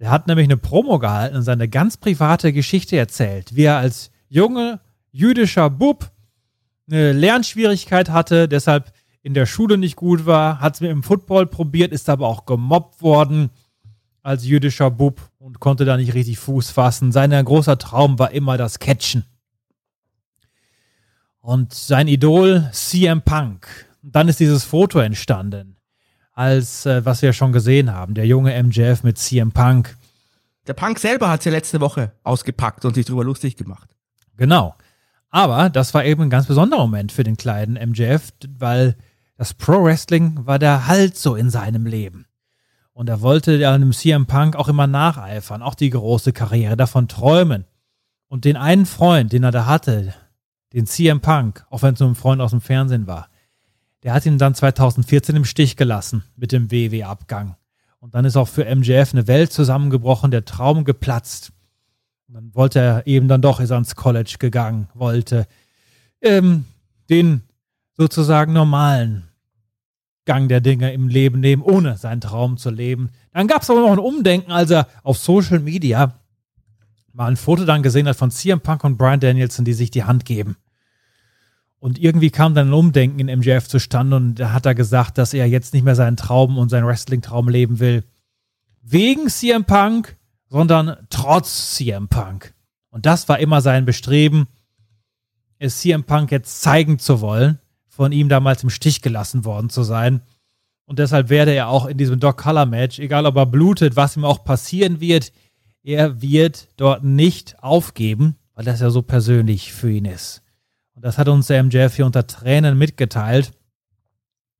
Der 0.00 0.10
hat 0.10 0.28
nämlich 0.28 0.46
eine 0.46 0.56
Promo 0.56 0.98
gehalten 0.98 1.36
und 1.36 1.42
seine 1.42 1.68
ganz 1.68 1.98
private 1.98 2.54
Geschichte 2.54 2.96
erzählt, 2.96 3.54
wie 3.54 3.64
er 3.64 3.76
als 3.76 4.10
junge 4.30 4.80
jüdischer 5.12 5.68
Bub 5.68 6.10
eine 6.90 7.12
Lernschwierigkeit 7.12 8.08
hatte, 8.08 8.48
deshalb 8.48 8.94
in 9.20 9.34
der 9.34 9.44
Schule 9.44 9.76
nicht 9.76 9.96
gut 9.96 10.24
war, 10.24 10.60
hat 10.60 10.76
es 10.76 10.80
mit 10.80 10.90
dem 10.90 11.02
Football 11.02 11.46
probiert, 11.46 11.92
ist 11.92 12.08
aber 12.08 12.26
auch 12.26 12.46
gemobbt 12.46 13.02
worden 13.02 13.50
als 14.26 14.44
jüdischer 14.44 14.90
Bub 14.90 15.20
und 15.38 15.60
konnte 15.60 15.84
da 15.84 15.96
nicht 15.96 16.14
richtig 16.14 16.38
Fuß 16.40 16.70
fassen. 16.70 17.12
Sein 17.12 17.30
großer 17.30 17.78
Traum 17.78 18.18
war 18.18 18.32
immer 18.32 18.58
das 18.58 18.80
Catchen. 18.80 19.24
Und 21.40 21.72
sein 21.72 22.08
Idol 22.08 22.68
CM 22.72 23.22
Punk. 23.22 23.68
Dann 24.02 24.28
ist 24.28 24.40
dieses 24.40 24.64
Foto 24.64 24.98
entstanden, 24.98 25.76
als 26.32 26.86
äh, 26.86 27.04
was 27.04 27.22
wir 27.22 27.32
schon 27.32 27.52
gesehen 27.52 27.92
haben, 27.92 28.14
der 28.14 28.26
junge 28.26 28.60
MJF 28.60 29.04
mit 29.04 29.16
CM 29.16 29.52
Punk. 29.52 29.96
Der 30.66 30.74
Punk 30.74 30.98
selber 30.98 31.30
hat 31.30 31.44
ja 31.44 31.52
letzte 31.52 31.80
Woche 31.80 32.10
ausgepackt 32.24 32.84
und 32.84 32.94
sich 32.94 33.06
drüber 33.06 33.22
lustig 33.22 33.56
gemacht. 33.56 33.88
Genau. 34.36 34.74
Aber 35.30 35.70
das 35.70 35.94
war 35.94 36.04
eben 36.04 36.22
ein 36.22 36.30
ganz 36.30 36.46
besonderer 36.46 36.80
Moment 36.80 37.12
für 37.12 37.22
den 37.22 37.36
kleinen 37.36 37.74
MJF, 37.90 38.32
weil 38.58 38.96
das 39.36 39.54
Pro 39.54 39.84
Wrestling 39.84 40.46
war 40.46 40.58
der 40.58 40.88
Halt 40.88 41.16
so 41.16 41.36
in 41.36 41.48
seinem 41.48 41.86
Leben. 41.86 42.26
Und 42.96 43.10
er 43.10 43.20
wollte 43.20 43.54
ja 43.56 43.74
einem 43.74 43.92
CM 43.92 44.24
Punk 44.24 44.56
auch 44.56 44.68
immer 44.68 44.86
nacheifern, 44.86 45.60
auch 45.60 45.74
die 45.74 45.90
große 45.90 46.32
Karriere, 46.32 46.78
davon 46.78 47.08
träumen. 47.08 47.66
Und 48.26 48.46
den 48.46 48.56
einen 48.56 48.86
Freund, 48.86 49.34
den 49.34 49.44
er 49.44 49.50
da 49.50 49.66
hatte, 49.66 50.14
den 50.72 50.86
CM 50.86 51.20
Punk, 51.20 51.66
auch 51.68 51.82
wenn 51.82 51.92
es 51.92 52.00
nur 52.00 52.08
ein 52.08 52.14
Freund 52.14 52.40
aus 52.40 52.52
dem 52.52 52.62
Fernsehen 52.62 53.06
war, 53.06 53.28
der 54.02 54.14
hat 54.14 54.24
ihn 54.24 54.38
dann 54.38 54.54
2014 54.54 55.36
im 55.36 55.44
Stich 55.44 55.76
gelassen 55.76 56.24
mit 56.36 56.52
dem 56.52 56.70
WW-Abgang. 56.70 57.56
Und 57.98 58.14
dann 58.14 58.24
ist 58.24 58.38
auch 58.38 58.48
für 58.48 58.64
MJF 58.64 59.12
eine 59.12 59.26
Welt 59.26 59.52
zusammengebrochen, 59.52 60.30
der 60.30 60.46
Traum 60.46 60.84
geplatzt. 60.84 61.52
Und 62.28 62.34
dann 62.34 62.54
wollte 62.54 62.80
er 62.80 63.06
eben 63.06 63.28
dann 63.28 63.42
doch, 63.42 63.60
ist 63.60 63.72
ans 63.72 63.94
College 63.94 64.36
gegangen, 64.38 64.88
wollte 64.94 65.46
ähm, 66.22 66.64
den 67.10 67.42
sozusagen 67.92 68.54
normalen 68.54 69.25
Gang 70.26 70.48
der 70.48 70.60
Dinge 70.60 70.92
im 70.92 71.08
Leben 71.08 71.40
nehmen, 71.40 71.62
ohne 71.62 71.96
seinen 71.96 72.20
Traum 72.20 72.58
zu 72.58 72.70
leben. 72.70 73.10
Dann 73.32 73.46
gab 73.46 73.62
es 73.62 73.70
aber 73.70 73.80
noch 73.80 73.92
ein 73.92 73.98
Umdenken, 73.98 74.52
als 74.52 74.70
er 74.70 74.88
auf 75.02 75.16
Social 75.16 75.60
Media 75.60 76.20
mal 77.12 77.28
ein 77.28 77.36
Foto 77.36 77.64
dann 77.64 77.82
gesehen 77.82 78.06
hat 78.06 78.16
von 78.16 78.30
CM 78.30 78.60
Punk 78.60 78.84
und 78.84 78.98
Brian 78.98 79.20
Danielson, 79.20 79.64
die 79.64 79.72
sich 79.72 79.90
die 79.90 80.04
Hand 80.04 80.26
geben. 80.26 80.56
Und 81.78 81.98
irgendwie 81.98 82.30
kam 82.30 82.54
dann 82.54 82.68
ein 82.68 82.74
Umdenken 82.74 83.20
in 83.20 83.38
MJF 83.38 83.68
zustande 83.68 84.16
und 84.16 84.34
da 84.36 84.52
hat 84.52 84.66
er 84.66 84.74
gesagt, 84.74 85.18
dass 85.18 85.32
er 85.32 85.46
jetzt 85.46 85.72
nicht 85.72 85.84
mehr 85.84 85.94
seinen 85.94 86.16
Traum 86.16 86.58
und 86.58 86.68
seinen 86.68 86.86
Wrestling-Traum 86.86 87.48
leben 87.48 87.80
will. 87.80 88.04
Wegen 88.82 89.28
CM 89.28 89.64
Punk, 89.64 90.16
sondern 90.48 90.96
trotz 91.10 91.76
CM 91.76 92.08
Punk. 92.08 92.54
Und 92.90 93.06
das 93.06 93.28
war 93.28 93.38
immer 93.38 93.60
sein 93.60 93.84
Bestreben, 93.84 94.46
es 95.58 95.80
CM 95.80 96.04
Punk 96.04 96.32
jetzt 96.32 96.60
zeigen 96.60 96.98
zu 96.98 97.20
wollen, 97.20 97.58
von 97.96 98.12
ihm 98.12 98.28
damals 98.28 98.62
im 98.62 98.70
Stich 98.70 99.00
gelassen 99.00 99.46
worden 99.46 99.70
zu 99.70 99.82
sein. 99.82 100.20
Und 100.84 100.98
deshalb 100.98 101.30
werde 101.30 101.52
er 101.52 101.68
auch 101.68 101.86
in 101.86 101.96
diesem 101.96 102.20
Doc 102.20 102.36
Color 102.36 102.66
Match, 102.66 102.98
egal 102.98 103.24
ob 103.24 103.36
er 103.36 103.46
blutet, 103.46 103.96
was 103.96 104.16
ihm 104.16 104.24
auch 104.24 104.44
passieren 104.44 105.00
wird, 105.00 105.32
er 105.82 106.20
wird 106.20 106.68
dort 106.76 107.04
nicht 107.04 107.62
aufgeben, 107.62 108.36
weil 108.54 108.66
das 108.66 108.80
ja 108.80 108.90
so 108.90 109.00
persönlich 109.00 109.72
für 109.72 109.90
ihn 109.90 110.04
ist. 110.04 110.42
Und 110.94 111.04
das 111.04 111.16
hat 111.16 111.28
uns 111.28 111.46
der 111.46 111.62
MJF 111.62 111.96
hier 111.96 112.06
unter 112.06 112.26
Tränen 112.26 112.76
mitgeteilt. 112.76 113.52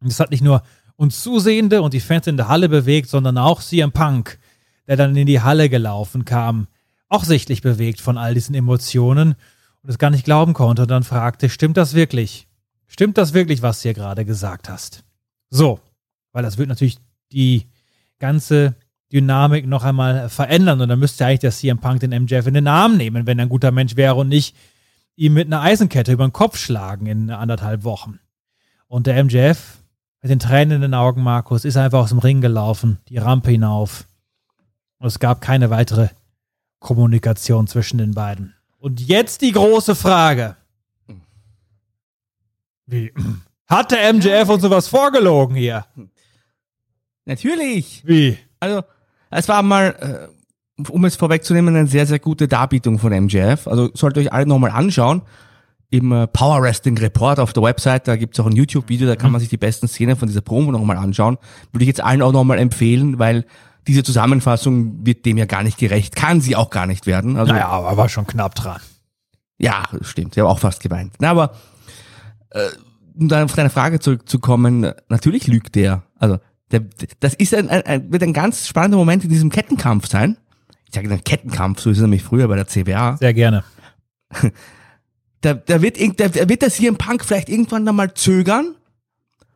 Und 0.00 0.10
das 0.10 0.18
hat 0.18 0.30
nicht 0.30 0.42
nur 0.42 0.62
uns 0.96 1.22
Zusehende 1.22 1.82
und 1.82 1.92
die 1.92 2.00
Fans 2.00 2.26
in 2.26 2.38
der 2.38 2.48
Halle 2.48 2.70
bewegt, 2.70 3.10
sondern 3.10 3.36
auch 3.36 3.60
CM 3.60 3.92
Punk, 3.92 4.38
der 4.86 4.96
dann 4.96 5.14
in 5.14 5.26
die 5.26 5.42
Halle 5.42 5.68
gelaufen 5.68 6.24
kam, 6.24 6.68
auch 7.08 7.24
sichtlich 7.24 7.60
bewegt 7.60 8.00
von 8.00 8.16
all 8.16 8.32
diesen 8.32 8.54
Emotionen 8.54 9.34
und 9.82 9.90
es 9.90 9.98
gar 9.98 10.10
nicht 10.10 10.24
glauben 10.24 10.54
konnte 10.54 10.82
und 10.82 10.90
dann 10.90 11.02
fragte, 11.02 11.50
stimmt 11.50 11.76
das 11.76 11.94
wirklich? 11.94 12.48
Stimmt 12.86 13.18
das 13.18 13.34
wirklich, 13.34 13.62
was 13.62 13.78
du 13.78 13.84
hier 13.84 13.94
gerade 13.94 14.24
gesagt 14.24 14.68
hast? 14.68 15.04
So, 15.50 15.80
weil 16.32 16.42
das 16.42 16.58
wird 16.58 16.68
natürlich 16.68 16.98
die 17.32 17.66
ganze 18.18 18.74
Dynamik 19.12 19.66
noch 19.66 19.84
einmal 19.84 20.28
verändern 20.28 20.80
und 20.80 20.88
dann 20.88 20.98
müsste 20.98 21.26
eigentlich 21.26 21.40
der 21.40 21.52
CM 21.52 21.78
Punk 21.78 22.00
den 22.00 22.10
MJF 22.10 22.46
in 22.46 22.54
den 22.54 22.68
Arm 22.68 22.96
nehmen, 22.96 23.26
wenn 23.26 23.38
er 23.38 23.46
ein 23.46 23.50
guter 23.50 23.70
Mensch 23.70 23.96
wäre 23.96 24.16
und 24.16 24.28
nicht 24.28 24.56
ihm 25.14 25.34
mit 25.34 25.46
einer 25.46 25.62
Eisenkette 25.62 26.12
über 26.12 26.26
den 26.26 26.32
Kopf 26.32 26.58
schlagen 26.58 27.06
in 27.06 27.30
anderthalb 27.30 27.84
Wochen. 27.84 28.18
Und 28.88 29.06
der 29.06 29.22
MJF 29.22 29.78
mit 30.22 30.30
den 30.30 30.38
Tränen 30.38 30.76
in 30.76 30.80
den 30.82 30.94
Augen, 30.94 31.22
Markus, 31.22 31.64
ist 31.64 31.76
einfach 31.76 32.00
aus 32.00 32.10
dem 32.10 32.18
Ring 32.18 32.40
gelaufen, 32.40 32.98
die 33.08 33.18
Rampe 33.18 33.50
hinauf. 33.50 34.06
Und 34.98 35.06
es 35.06 35.18
gab 35.18 35.40
keine 35.40 35.70
weitere 35.70 36.08
Kommunikation 36.80 37.66
zwischen 37.66 37.98
den 37.98 38.12
beiden. 38.12 38.54
Und 38.78 39.00
jetzt 39.00 39.40
die 39.42 39.52
große 39.52 39.94
Frage. 39.94 40.56
Wie? 42.86 43.12
Hat 43.68 43.90
der 43.90 44.12
MJF 44.12 44.48
uns 44.48 44.62
sowas 44.62 44.86
vorgelogen 44.88 45.56
hier? 45.56 45.84
Natürlich. 47.24 48.02
Wie? 48.06 48.38
Also, 48.60 48.82
es 49.30 49.48
war 49.48 49.62
mal, 49.62 50.28
äh, 50.78 50.82
um 50.90 51.04
es 51.04 51.16
vorwegzunehmen, 51.16 51.74
eine 51.74 51.88
sehr, 51.88 52.06
sehr 52.06 52.18
gute 52.20 52.46
Darbietung 52.48 52.98
von 52.98 53.12
MJF. 53.12 53.66
Also 53.66 53.90
solltet 53.94 54.22
ihr 54.22 54.26
euch 54.28 54.32
alle 54.32 54.46
nochmal 54.46 54.70
anschauen. 54.70 55.22
Im 55.90 56.12
äh, 56.12 56.26
Power 56.26 56.62
Wrestling 56.62 56.98
Report 56.98 57.38
auf 57.40 57.52
der 57.52 57.62
Website, 57.62 58.08
da 58.08 58.16
gibt's 58.16 58.38
auch 58.40 58.46
ein 58.46 58.52
YouTube-Video, 58.56 59.06
da 59.06 59.14
kann 59.16 59.30
man 59.30 59.40
sich 59.40 59.48
die 59.48 59.56
besten 59.56 59.86
Szenen 59.88 60.16
von 60.16 60.26
dieser 60.28 60.40
Promo 60.40 60.72
nochmal 60.72 60.96
anschauen. 60.96 61.38
Würde 61.72 61.84
ich 61.84 61.88
jetzt 61.88 62.02
allen 62.02 62.22
auch 62.22 62.32
nochmal 62.32 62.58
empfehlen, 62.58 63.18
weil 63.18 63.44
diese 63.86 64.02
Zusammenfassung 64.02 65.06
wird 65.06 65.24
dem 65.26 65.38
ja 65.38 65.44
gar 65.46 65.62
nicht 65.62 65.78
gerecht. 65.78 66.16
Kann 66.16 66.40
sie 66.40 66.56
auch 66.56 66.70
gar 66.70 66.86
nicht 66.86 67.06
werden. 67.06 67.36
Also, 67.36 67.52
Naja, 67.52 67.68
aber 67.68 67.96
war 67.96 68.08
schon 68.08 68.26
knapp 68.26 68.54
dran. 68.56 68.80
ja, 69.58 69.84
stimmt. 70.02 70.34
Ich 70.36 70.40
habe 70.40 70.50
auch 70.50 70.58
fast 70.58 70.82
geweint. 70.82 71.14
Na, 71.20 71.30
aber 71.30 71.54
äh, 72.56 72.70
um 73.18 73.28
dann 73.28 73.44
auf 73.44 73.54
deine 73.54 73.70
Frage 73.70 74.00
zurückzukommen, 74.00 74.92
natürlich 75.08 75.46
lügt 75.46 75.74
der. 75.74 76.02
Also 76.18 76.38
der, 76.70 76.82
das 77.20 77.34
ist 77.34 77.54
ein, 77.54 77.68
ein, 77.68 77.82
ein, 77.82 78.12
wird 78.12 78.22
ein 78.22 78.32
ganz 78.32 78.66
spannender 78.66 78.98
Moment 78.98 79.24
in 79.24 79.30
diesem 79.30 79.50
Kettenkampf 79.50 80.08
sein. 80.08 80.36
Ich 80.88 80.94
sage 80.94 81.08
dann 81.08 81.22
Kettenkampf, 81.24 81.80
so 81.80 81.90
ist 81.90 81.98
es 81.98 82.02
nämlich 82.02 82.22
früher 82.22 82.48
bei 82.48 82.56
der 82.56 82.66
CBA. 82.66 83.16
Sehr 83.18 83.34
gerne. 83.34 83.64
Da, 85.42 85.54
da 85.54 85.80
wird, 85.80 86.00
da, 86.18 86.28
da 86.28 86.48
wird 86.48 86.64
hier 86.72 86.88
im 86.88 86.96
Punk 86.96 87.24
vielleicht 87.24 87.48
irgendwann 87.48 87.86
dann 87.86 87.94
mal 87.94 88.12
zögern. 88.14 88.74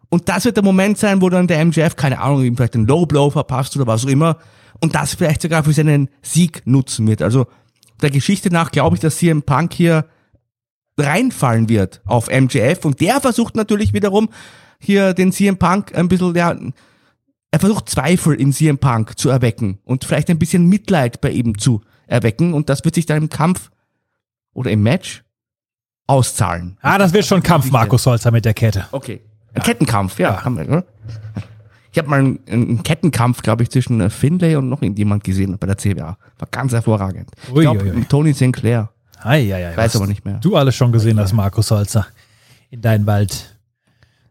Und 0.08 0.28
das 0.28 0.44
wird 0.44 0.56
der 0.56 0.62
Moment 0.62 0.98
sein, 0.98 1.20
wo 1.20 1.28
dann 1.30 1.48
der 1.48 1.64
MJF, 1.64 1.96
keine 1.96 2.20
Ahnung, 2.20 2.44
ihm 2.44 2.54
vielleicht 2.54 2.76
einen 2.76 2.86
Low 2.86 3.06
Blow 3.06 3.30
verpasst 3.30 3.74
oder 3.74 3.88
was 3.88 4.04
auch 4.04 4.08
immer. 4.08 4.36
Und 4.80 4.94
das 4.94 5.14
vielleicht 5.14 5.42
sogar 5.42 5.64
für 5.64 5.72
seinen 5.72 6.08
Sieg 6.22 6.62
nutzen 6.64 7.08
wird. 7.08 7.22
Also 7.22 7.46
der 8.02 8.10
Geschichte 8.10 8.50
nach 8.50 8.70
glaube 8.70 8.94
ich, 8.96 9.00
dass 9.00 9.18
hier 9.18 9.32
im 9.32 9.42
Punk 9.42 9.72
hier 9.72 10.04
reinfallen 11.00 11.68
wird 11.68 12.00
auf 12.04 12.28
MJF. 12.28 12.84
Und 12.84 13.00
der 13.00 13.20
versucht 13.20 13.56
natürlich 13.56 13.92
wiederum 13.92 14.28
hier 14.78 15.14
den 15.14 15.32
CM 15.32 15.58
Punk 15.58 15.94
ein 15.94 16.08
bisschen, 16.08 16.34
ja, 16.34 16.56
er 17.50 17.58
versucht 17.60 17.88
Zweifel 17.88 18.34
in 18.34 18.52
CM 18.52 18.78
Punk 18.78 19.18
zu 19.18 19.28
erwecken 19.28 19.78
und 19.84 20.04
vielleicht 20.04 20.30
ein 20.30 20.38
bisschen 20.38 20.66
Mitleid 20.66 21.20
bei 21.20 21.30
ihm 21.30 21.58
zu 21.58 21.82
erwecken. 22.06 22.54
Und 22.54 22.68
das 22.68 22.84
wird 22.84 22.94
sich 22.94 23.06
dann 23.06 23.18
im 23.18 23.28
Kampf 23.28 23.70
oder 24.52 24.70
im 24.70 24.82
Match 24.82 25.24
auszahlen. 26.06 26.76
Ah, 26.82 26.98
das 26.98 27.12
wird 27.12 27.24
schon 27.24 27.42
Kampf, 27.42 27.70
Markus 27.70 28.06
Holzer 28.06 28.30
mit 28.30 28.44
der 28.44 28.54
Kette. 28.54 28.86
Okay. 28.92 29.20
Ein 29.54 29.62
Kettenkampf, 29.62 30.18
ja. 30.18 30.44
Haben 30.44 30.58
wir, 30.58 30.64
ne? 30.64 30.84
Ich 31.92 31.98
habe 31.98 32.08
mal 32.08 32.20
einen, 32.20 32.40
einen 32.48 32.82
Kettenkampf, 32.82 33.42
glaube 33.42 33.64
ich, 33.64 33.70
zwischen 33.70 34.00
äh, 34.00 34.10
Finlay 34.10 34.54
und 34.56 34.68
noch 34.68 34.80
irgendjemand 34.80 35.24
gesehen 35.24 35.56
bei 35.58 35.66
der 35.66 35.76
CWA. 35.76 36.18
War 36.38 36.48
ganz 36.50 36.72
hervorragend. 36.72 37.30
Ich 37.42 37.52
Ui, 37.52 37.62
glaube, 37.62 37.82
ui, 37.82 37.90
ui. 37.90 38.04
Tony 38.04 38.32
Sinclair. 38.32 38.90
Ei, 39.22 39.54
ei, 39.54 39.68
ei, 39.68 39.76
Weiß 39.76 39.96
aber 39.96 40.06
nicht 40.06 40.24
mehr. 40.24 40.38
Du 40.38 40.56
alles 40.56 40.74
schon 40.74 40.92
gesehen 40.92 41.18
hast, 41.18 41.32
Markus 41.32 41.70
Holzer. 41.70 42.06
In 42.70 42.80
deinen 42.80 43.04
bald, 43.04 43.56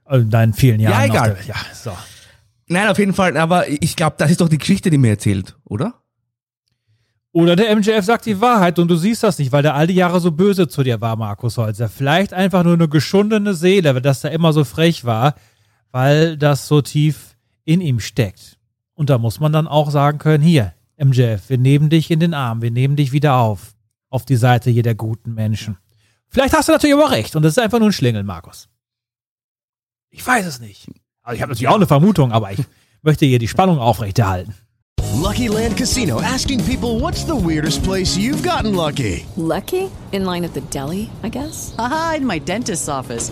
in 0.10 0.30
deinen 0.30 0.54
vielen 0.54 0.80
Jahren. 0.80 0.93
Ja, 0.93 1.06
egal. 1.06 1.36
Der, 1.36 1.45
ja, 1.45 1.56
so. 1.73 1.91
Nein, 2.67 2.88
auf 2.88 2.99
jeden 2.99 3.13
Fall, 3.13 3.36
aber 3.38 3.67
ich 3.67 3.95
glaube, 3.95 4.15
das 4.17 4.32
ist 4.32 4.41
doch 4.41 4.49
die 4.49 4.58
Geschichte, 4.58 4.89
die 4.89 4.97
mir 4.97 5.10
erzählt, 5.10 5.58
oder? 5.63 5.95
Oder 7.32 7.56
der 7.56 7.75
MJF 7.75 8.06
sagt 8.06 8.25
die 8.25 8.41
Wahrheit 8.41 8.80
und 8.80 8.88
du 8.88 8.95
siehst 8.95 9.23
das 9.23 9.38
nicht, 9.38 9.52
weil 9.52 9.62
der 9.62 9.75
all 9.75 9.88
die 9.88 9.93
Jahre 9.93 10.19
so 10.19 10.32
böse 10.32 10.67
zu 10.67 10.84
dir 10.84 10.99
war, 10.99 11.15
Markus 11.15 11.58
Holzer. 11.58 11.88
Vielleicht 11.88 12.34
einfach 12.34 12.63
nur 12.63 12.73
eine 12.73 12.88
geschundene 12.88 13.54
Seele, 13.54 14.02
dass 14.02 14.23
er 14.23 14.32
immer 14.32 14.52
so 14.52 14.63
frech 14.63 15.06
war, 15.06 15.36
weil 15.91 16.38
das 16.38 16.67
so 16.67 16.82
tief 16.82 17.36
in 17.65 17.82
ihm 17.82 17.99
steckt. 17.99 18.58
Und 18.95 19.10
da 19.10 19.17
muss 19.17 19.39
man 19.39 19.54
dann 19.54 19.67
auch 19.67 19.91
sagen 19.91 20.17
können, 20.17 20.43
hier, 20.43 20.73
MJF, 20.97 21.49
wir 21.49 21.58
nehmen 21.58 21.89
dich 21.89 22.10
in 22.10 22.19
den 22.19 22.34
Arm, 22.34 22.62
wir 22.62 22.71
nehmen 22.71 22.95
dich 22.95 23.12
wieder 23.12 23.36
auf. 23.36 23.73
Auf 24.10 24.26
die 24.26 24.36
Seite 24.36 24.69
hier 24.69 24.84
der 24.84 24.95
guten 24.95 25.34
Menschen. 25.34 25.78
Vielleicht 26.28 26.56
hast 26.56 26.67
du 26.67 26.74
natürlich 26.74 26.95
aber 26.95 27.12
recht 27.12 27.36
und 27.36 27.43
das 27.43 27.54
ist 27.54 27.60
einfach 27.60 27.80
nur 27.80 27.89
ein 27.89 27.93
Schlingel, 27.93 28.24
Markus. 28.24 28.69
Ich 30.10 30.26
weiß 30.26 30.45
es 30.45 30.60
nicht. 30.60 30.88
Also 31.22 31.36
ich 31.36 31.41
habe 31.41 31.52
natürlich 31.52 31.67
auch 31.67 31.76
eine 31.76 31.88
Vermutung, 31.88 32.32
aber 32.32 32.52
ich 32.52 32.60
möchte 33.02 33.26
hier 33.26 33.39
die 33.39 33.48
Spannung 33.48 33.80
aufrechterhalten. 33.80 34.56
Lucky 35.15 35.48
Land 35.48 35.78
Casino 35.78 36.19
asking 36.22 36.63
people 36.65 37.00
what's 37.00 37.26
the 37.26 37.36
weirdest 37.36 37.84
place 37.84 38.17
you've 38.17 38.41
gotten 38.41 38.74
lucky? 38.74 39.26
Lucky? 39.36 39.89
In 40.12 40.26
line 40.26 40.45
at 40.45 40.54
the 40.54 40.62
deli, 40.62 41.10
I 41.24 41.30
guess? 41.30 41.74
Aha, 41.78 42.15
in 42.17 42.26
my 42.26 42.39
dentist's 42.39 42.88
office. 42.88 43.32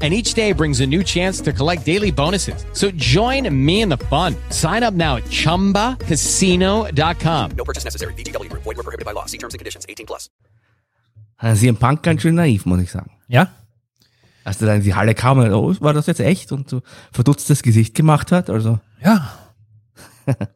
And 0.00 0.14
each 0.14 0.32
day 0.32 0.52
brings 0.52 0.80
a 0.80 0.86
new 0.86 1.02
chance 1.02 1.42
to 1.42 1.52
collect 1.52 1.84
daily 1.84 2.10
bonuses. 2.10 2.64
So 2.72 2.90
join 2.92 3.54
me 3.54 3.82
in 3.82 3.90
the 3.90 3.98
fun. 4.08 4.34
Sign 4.48 4.82
up 4.82 4.94
now 4.94 5.16
at 5.16 5.24
chumbacasino.com. 5.24 7.50
No 7.54 7.64
purchase 7.64 7.84
necessary. 7.84 8.14
VGW 8.14 8.48
Group. 8.48 8.62
Void 8.62 8.78
were 8.78 8.82
prohibited 8.82 9.04
by 9.04 9.12
law. 9.12 9.26
See 9.26 9.36
terms 9.36 9.52
and 9.52 9.58
conditions. 9.58 9.84
18 9.86 10.06
plus. 10.06 10.30
Äh, 11.42 11.54
CM 11.54 11.76
Punk 11.76 12.02
ganz 12.02 12.22
schön 12.22 12.34
naiv, 12.34 12.66
muss 12.66 12.80
ich 12.80 12.90
sagen. 12.90 13.10
Ja? 13.28 13.50
Als 14.44 14.58
der 14.58 14.68
dann 14.68 14.78
in 14.78 14.84
die 14.84 14.94
Halle 14.94 15.14
kam, 15.14 15.38
und, 15.38 15.52
oh, 15.52 15.74
war 15.80 15.92
das 15.92 16.06
jetzt 16.06 16.20
echt? 16.20 16.52
Und 16.52 16.70
so 16.70 16.82
verdutztes 17.12 17.62
Gesicht 17.62 17.94
gemacht 17.94 18.32
hat, 18.32 18.50
also. 18.50 18.78
Ja. 19.02 19.32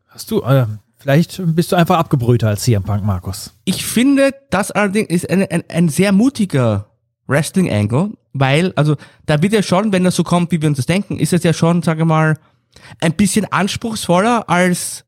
Hast 0.09 0.31
du, 0.31 0.43
äh, 0.43 0.67
vielleicht 0.97 1.41
bist 1.55 1.73
du 1.73 1.77
einfach 1.77 1.99
abgebrühter 1.99 2.49
als 2.49 2.63
CM 2.63 2.83
Punk, 2.83 3.05
Markus. 3.05 3.53
Ich 3.65 3.85
finde, 3.85 4.35
das 4.51 4.71
allerdings 4.71 5.11
ist 5.11 5.31
ein, 5.31 5.43
ein, 5.43 5.65
ein 5.69 5.89
sehr 5.89 6.13
mutiger 6.13 6.87
Wrestling-Angle, 7.27 8.13
weil, 8.35 8.73
also, 8.75 8.97
da 9.27 9.41
wird 9.41 9.53
ja 9.53 9.63
schon, 9.63 9.93
wenn 9.93 10.05
das 10.05 10.17
so 10.17 10.25
kommt, 10.25 10.51
wie 10.51 10.61
wir 10.61 10.69
uns 10.69 10.77
das 10.77 10.87
denken, 10.87 11.19
ist 11.19 11.33
es 11.33 11.45
ja 11.45 11.53
schon, 11.53 11.83
sage 11.83 12.05
mal, 12.05 12.37
ein 13.01 13.15
bisschen 13.15 13.51
anspruchsvoller 13.51 14.51
als 14.51 15.05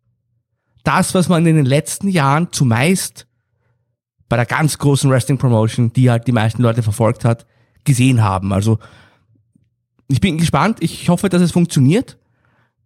das, 0.84 1.12
was 1.12 1.28
man 1.28 1.44
in 1.44 1.56
den 1.56 1.66
letzten 1.66 2.08
Jahren 2.08 2.52
zumeist 2.52 3.26
bei 4.28 4.36
der 4.36 4.46
ganz 4.46 4.78
großen 4.78 5.10
Wrestling-Promotion, 5.10 5.92
die 5.92 6.08
halt 6.08 6.28
die 6.28 6.32
meisten 6.32 6.62
Leute 6.62 6.84
verfolgt 6.84 7.24
hat, 7.24 7.46
gesehen 7.84 8.22
haben. 8.22 8.52
Also, 8.52 8.78
ich 10.06 10.20
bin 10.20 10.38
gespannt, 10.38 10.78
ich 10.80 11.08
hoffe, 11.08 11.28
dass 11.28 11.42
es 11.42 11.50
funktioniert, 11.50 12.18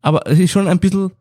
aber 0.01 0.27
es 0.27 0.39
ist 0.39 0.51
schon 0.51 0.69
ein 0.69 0.79
bisschen, 0.79 1.13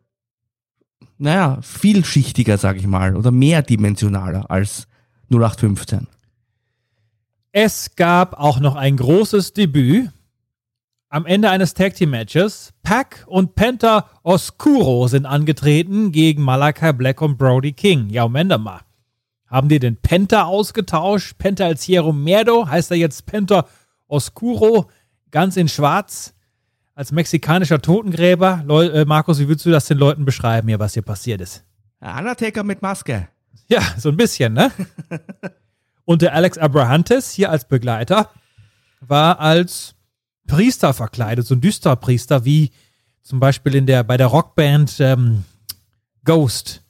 naja, 1.17 1.59
vielschichtiger, 1.61 2.57
sag 2.57 2.77
ich 2.77 2.87
mal, 2.87 3.17
oder 3.17 3.31
mehrdimensionaler 3.31 4.49
als 4.49 4.87
0815. 5.29 6.07
Es 7.51 7.95
gab 7.95 8.39
auch 8.39 8.59
noch 8.59 8.75
ein 8.75 8.95
großes 8.97 9.53
Debüt. 9.53 10.11
Am 11.09 11.25
Ende 11.25 11.49
eines 11.49 11.73
Tag 11.73 11.95
Team 11.95 12.11
Matches. 12.11 12.73
Pac 12.83 13.23
und 13.25 13.55
Penta 13.55 14.07
Oscuro 14.21 15.07
sind 15.07 15.25
angetreten 15.25 16.11
gegen 16.11 16.43
Malakai 16.43 16.93
Black 16.93 17.21
und 17.21 17.39
Brody 17.39 17.73
King. 17.73 18.09
Ja, 18.11 18.23
Moment 18.23 18.55
mal. 18.63 18.81
Haben 19.47 19.67
die 19.67 19.79
den 19.79 19.97
Penta 19.97 20.43
ausgetauscht? 20.43 21.39
Penta 21.39 21.65
als 21.65 21.81
Hierro 21.81 22.13
Merdo 22.13 22.67
heißt 22.67 22.91
er 22.91 22.97
jetzt 22.97 23.25
Penta 23.25 23.65
Oscuro, 24.07 24.91
ganz 25.31 25.57
in 25.57 25.67
schwarz, 25.69 26.35
als 26.93 27.11
mexikanischer 27.11 27.81
Totengräber. 27.81 28.61
Leu 28.67 28.85
äh, 28.85 29.05
Markus, 29.05 29.39
wie 29.39 29.47
würdest 29.47 29.65
du 29.65 29.71
das 29.71 29.87
den 29.87 29.97
Leuten 29.97 30.23
beschreiben 30.23 30.67
hier, 30.67 30.79
was 30.79 30.93
hier 30.93 31.01
passiert 31.01 31.41
ist? 31.41 31.63
Undertaker 31.99 32.63
mit 32.63 32.83
Maske. 32.83 33.27
Ja, 33.67 33.81
so 33.97 34.09
ein 34.09 34.17
bisschen, 34.17 34.53
ne? 34.53 34.71
Und 36.09 36.23
der 36.23 36.33
Alex 36.33 36.57
Abrahantes 36.57 37.29
hier 37.29 37.51
als 37.51 37.67
Begleiter 37.67 38.31
war 38.99 39.39
als 39.39 39.93
Priester 40.47 40.95
verkleidet, 40.95 41.45
so 41.45 41.53
ein 41.53 41.61
düsterer 41.61 41.97
Priester, 41.97 42.45
wie 42.45 42.71
zum 43.21 43.39
Beispiel 43.39 43.75
in 43.75 43.85
der, 43.85 44.03
bei 44.03 44.17
der 44.17 44.25
Rockband 44.25 44.99
ähm, 45.01 45.43
Ghost 46.25 46.83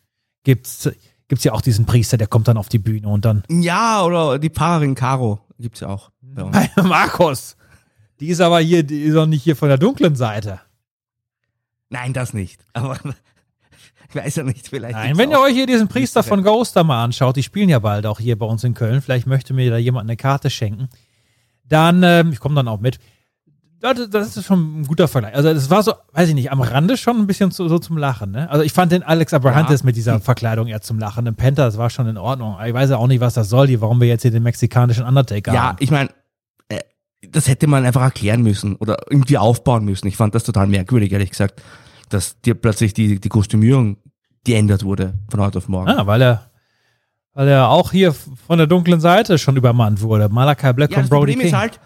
gibt's, 0.46 0.90
gibt's 1.28 1.44
ja 1.44 1.52
auch 1.52 1.60
diesen 1.60 1.86
Priester, 1.86 2.16
der 2.16 2.28
kommt 2.28 2.48
dann 2.48 2.56
auf 2.56 2.70
die 2.70 2.80
Bühne 2.80 3.10
und 3.10 3.26
dann, 3.26 3.44
Ja, 3.50 4.06
oder 4.06 4.40
die 4.40 4.48
Paarin 4.48 4.96
Caro 4.96 5.42
gibt's 5.60 5.82
ja 5.82 5.90
auch. 5.90 6.12
bei 6.22 6.70
Markus, 6.82 7.58
die 8.22 8.28
ist 8.28 8.40
aber 8.40 8.62
hier, 8.62 8.84
die 8.84 9.02
ist 9.02 9.18
auch 9.18 9.26
nicht 9.26 9.44
hier 9.44 9.58
von 9.58 9.68
der 9.68 9.78
dunklen 9.78 10.16
Seite. 10.16 10.62
Nein, 11.90 12.14
das 12.14 12.34
nicht. 12.34 12.66
Aber 12.72 12.98
ich 14.10 14.16
weiß 14.16 14.36
ja 14.38 14.44
nicht, 14.44 14.68
vielleicht. 14.68 14.96
Nein, 14.96 15.18
wenn 15.18 15.32
ihr 15.32 15.40
euch 15.40 15.54
hier 15.54 15.68
diesen 15.68 15.88
Priester 15.88 16.24
von 16.24 16.44
Ghost 16.44 16.76
da 16.76 16.84
mal 16.84 17.04
anschaut, 17.04 17.36
die 17.36 17.44
spielen 17.44 17.70
ja 17.70 17.80
bald 17.80 18.06
auch 18.06 18.20
hier 18.20 18.38
bei 18.38 18.46
uns 18.46 18.64
in 18.64 18.74
Köln, 18.74 19.02
vielleicht 19.02 19.28
möchte 19.28 19.54
mir 19.54 19.70
da 19.70 19.78
jemand 19.78 20.10
eine 20.10 20.18
Karte 20.18 20.50
schenken, 20.50 20.90
dann, 21.64 22.02
ähm, 22.04 22.32
ich 22.32 22.40
komme 22.40 22.56
dann 22.56 22.68
auch 22.68 22.80
mit. 22.80 23.00
Das, 23.82 24.10
das 24.10 24.36
ist 24.36 24.46
schon 24.46 24.82
ein 24.82 24.88
guter 24.88 25.08
Vergleich. 25.08 25.34
Also 25.36 25.54
das 25.54 25.70
war 25.70 25.84
so, 25.84 25.94
weiß 26.12 26.28
ich 26.28 26.36
nicht, 26.36 26.52
am 26.52 26.60
Rande 26.60 26.98
schon 26.98 27.16
ein 27.18 27.28
bisschen 27.28 27.52
zu, 27.52 27.70
so 27.70 27.80
zum 27.80 27.98
Lachen. 27.98 28.32
Ne? 28.32 28.50
Also 28.50 28.64
ich 28.64 28.74
fand 28.74 28.92
den 28.92 29.04
Alex 29.04 29.34
Abrahantes 29.34 29.84
mit 29.86 29.96
dieser 29.96 30.20
Verkleidung 30.20 30.68
eher 30.68 30.82
zum 30.82 31.00
Lachen. 31.00 31.26
Im 31.28 31.36
Penta, 31.36 31.64
das 31.64 31.78
war 31.78 31.90
schon 31.90 32.06
in 32.08 32.18
Ordnung. 32.18 32.58
Ich 32.66 32.74
weiß 32.74 32.90
ja 32.90 32.98
auch 32.98 33.08
nicht, 33.08 33.22
was 33.22 33.36
das 33.36 33.48
soll, 33.48 33.68
hier, 33.68 33.80
warum 33.80 34.02
wir 34.02 34.08
jetzt 34.10 34.24
hier 34.24 34.32
den 34.32 34.44
mexikanischen 34.44 35.06
Undertaker 35.06 35.54
Ja, 35.54 35.62
haben. 35.70 35.78
ich 35.80 35.92
meine, 35.92 36.10
äh, 36.68 36.80
das 37.30 37.48
hätte 37.48 37.68
man 37.68 37.86
einfach 37.86 38.02
erklären 38.02 38.42
müssen 38.42 38.76
oder 38.76 38.98
irgendwie 39.10 39.38
aufbauen 39.38 39.86
müssen. 39.86 40.08
Ich 40.08 40.18
fand 40.18 40.36
das 40.36 40.44
total 40.44 40.68
merkwürdig, 40.68 41.14
ehrlich 41.14 41.30
gesagt, 41.30 41.62
dass 42.10 42.42
dir 42.42 42.56
plötzlich 42.56 42.94
die, 42.94 43.20
die 43.20 43.30
Kostümierung 43.30 43.98
geändert 44.44 44.84
wurde 44.84 45.14
von 45.30 45.40
heute 45.42 45.60
auf 45.60 45.68
morgen. 45.68 45.90
Ah, 45.90 46.08
weil 46.08 46.22
er, 46.22 46.52
weil 47.34 47.48
er 47.48 47.70
auch 47.70 47.92
hier 47.92 48.14
von 48.14 48.58
der 48.58 48.68
dunklen 48.68 49.00
Seite 49.00 49.38
schon 49.38 49.58
übermannt 49.58 50.02
wurde. 50.02 50.30
Malachi 50.30 50.74
Black 50.74 50.92
ja, 50.92 50.98
und 50.98 51.04
das 51.04 51.10
Brody 51.10 51.34
Problem 51.34 51.40
King. 51.40 51.48
ist 51.48 51.54
halt, 51.54 51.80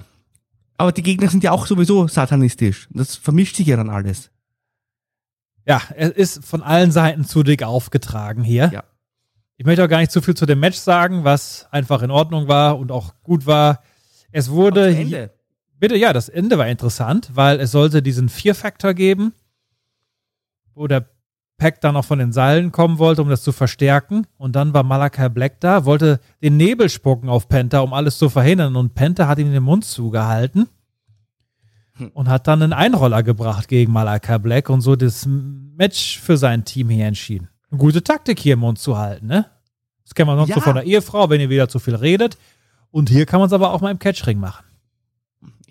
aber 0.78 0.92
die 0.92 1.04
Gegner 1.04 1.30
sind 1.30 1.44
ja 1.44 1.52
auch 1.52 1.68
sowieso 1.68 2.08
satanistisch. 2.08 2.88
Das 2.92 3.16
vermischt 3.16 3.56
sich 3.56 3.68
ja 3.68 3.78
dann 3.78 3.90
alles. 3.90 4.32
Ja, 5.66 5.82
es 5.96 6.10
ist 6.10 6.46
von 6.46 6.62
allen 6.62 6.92
Seiten 6.92 7.24
zu 7.24 7.44
dick 7.44 7.64
aufgetragen 7.64 8.44
hier. 8.44 8.70
Ja. 8.74 8.84
Ich 9.58 9.66
möchte 9.66 9.84
auch 9.84 9.90
gar 9.90 10.00
nicht 10.00 10.12
zu 10.12 10.22
viel 10.22 10.36
zu 10.36 10.46
dem 10.46 10.60
Match 10.60 10.78
sagen, 10.78 11.24
was 11.24 11.68
einfach 11.72 12.02
in 12.02 12.12
Ordnung 12.12 12.48
war 12.48 12.78
und 12.78 12.92
auch 12.92 13.14
gut 13.24 13.46
war. 13.46 13.82
Es 14.32 14.50
wurde. 14.50 14.96
Ende. 14.96 15.32
Bitte, 15.80 15.96
ja, 15.96 16.14
das 16.14 16.30
Ende 16.30 16.58
war 16.58 16.68
interessant, 16.68 17.32
weil 17.34 17.60
es 17.60 17.72
sollte 17.72 18.02
diesen 18.02 18.30
Fear-Factor 18.30 18.94
geben, 18.94 19.34
wo 20.76 20.88
der 20.88 21.06
Pack 21.58 21.82
dann 21.82 21.96
auch 21.96 22.06
von 22.06 22.20
den 22.20 22.32
Seilen 22.34 22.72
kommen 22.72 22.98
wollte, 22.98 23.22
um 23.22 23.30
das 23.30 23.44
zu 23.44 23.52
verstärken. 23.52 24.26
Und 24.38 24.56
dann 24.56 24.74
war 24.74 24.84
Malachi 24.84 25.30
Black 25.30 25.60
da, 25.62 25.86
wollte 25.86 26.20
den 26.42 26.58
Nebel 26.58 26.90
spucken 26.90 27.30
auf 27.30 27.48
Penta, 27.48 27.80
um 27.80 27.94
alles 27.94 28.18
zu 28.18 28.30
verhindern. 28.30 28.76
Und 28.76 28.96
Penta 28.96 29.28
hat 29.28 29.40
ihm 29.40 29.52
den 29.52 29.64
Mund 29.64 29.86
zugehalten 29.86 30.68
und 32.14 32.28
hat 32.28 32.48
dann 32.48 32.62
einen 32.64 32.74
Einroller 32.74 33.22
gebracht 33.24 33.68
gegen 33.68 33.92
Malachi 33.94 34.40
Black 34.40 34.70
und 34.70 34.82
so 34.82 34.96
das 34.96 35.28
Match 35.28 36.20
für 36.20 36.38
sein 36.38 36.66
Team 36.66 36.90
hier 36.90 37.06
entschieden. 37.06 37.50
Eine 37.70 37.80
gute 37.80 38.04
Taktik 38.04 38.40
hier 38.40 38.54
im 38.54 38.60
Mund 38.60 38.80
zu 38.80 38.98
halten, 38.98 39.28
ne? 39.28 39.46
Das 40.04 40.16
kennen 40.16 40.28
wir 40.30 40.36
sonst 40.36 40.50
Ja. 40.50 40.56
so 40.56 40.62
von 40.62 40.76
der 40.76 40.84
Ehefrau, 40.84 41.30
wenn 41.30 41.40
ihr 41.40 41.50
wieder 41.50 41.70
zu 41.70 41.80
viel 41.80 41.96
redet. 41.96 42.38
Und 42.92 43.10
hier 43.10 43.26
kann 43.26 43.40
man 43.40 43.48
es 43.48 43.54
aber 43.54 43.72
auch 43.72 43.82
mal 43.82 43.92
im 43.92 44.00
Catchring 44.00 44.40
machen. 44.40 44.66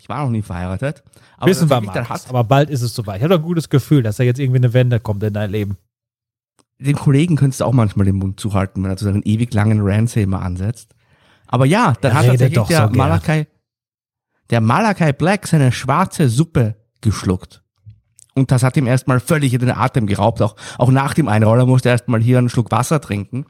Ich 0.02 0.08
war 0.08 0.24
noch 0.24 0.30
nie 0.30 0.42
verheiratet. 0.42 1.04
Aber 1.36 1.48
Wissen 1.48 1.70
wir 1.70 1.80
mal. 1.80 2.04
Aber 2.28 2.42
bald 2.42 2.70
ist 2.70 2.82
es 2.82 2.92
soweit. 2.92 3.18
Ich 3.18 3.22
habe 3.22 3.36
ein 3.36 3.42
gutes 3.42 3.68
Gefühl, 3.68 4.02
dass 4.02 4.16
da 4.16 4.24
jetzt 4.24 4.40
irgendwie 4.40 4.58
eine 4.58 4.72
Wende 4.72 4.98
kommt 4.98 5.22
in 5.22 5.32
dein 5.32 5.48
Leben. 5.48 5.76
den 6.80 6.96
Kollegen 6.96 7.36
könntest 7.36 7.60
du 7.60 7.64
auch 7.66 7.72
manchmal 7.72 8.06
den 8.06 8.16
Mund 8.16 8.40
zuhalten, 8.40 8.82
wenn 8.82 8.90
er 8.90 8.98
so 8.98 9.04
seinen 9.04 9.22
ewig 9.22 9.54
langen 9.54 9.78
Ramsay 9.80 10.24
immer 10.24 10.42
ansetzt. 10.42 10.96
Aber 11.46 11.66
ja, 11.66 11.92
dann 12.00 12.10
Er 12.10 12.18
hat 12.18 12.26
tatsächlich 12.26 12.66
der 12.66 12.88
so. 12.88 12.96
Malachi, 12.96 13.46
der 14.50 14.60
Malachi 14.60 15.12
Black 15.12 15.46
seine 15.46 15.70
schwarze 15.70 16.28
Suppe 16.28 16.74
geschluckt. 17.00 17.62
Und 18.34 18.50
das 18.50 18.64
hat 18.64 18.76
ihm 18.76 18.88
erstmal 18.88 19.20
völlig 19.20 19.54
in 19.54 19.60
den 19.60 19.70
Atem 19.70 20.08
geraubt. 20.08 20.42
Auch, 20.42 20.56
auch 20.78 20.90
nach 20.90 21.14
dem 21.14 21.28
Einroller 21.28 21.64
musste 21.64 21.90
er 21.90 21.92
erstmal 21.92 22.20
hier 22.20 22.38
einen 22.38 22.48
Schluck 22.48 22.72
Wasser 22.72 23.00
trinken 23.00 23.46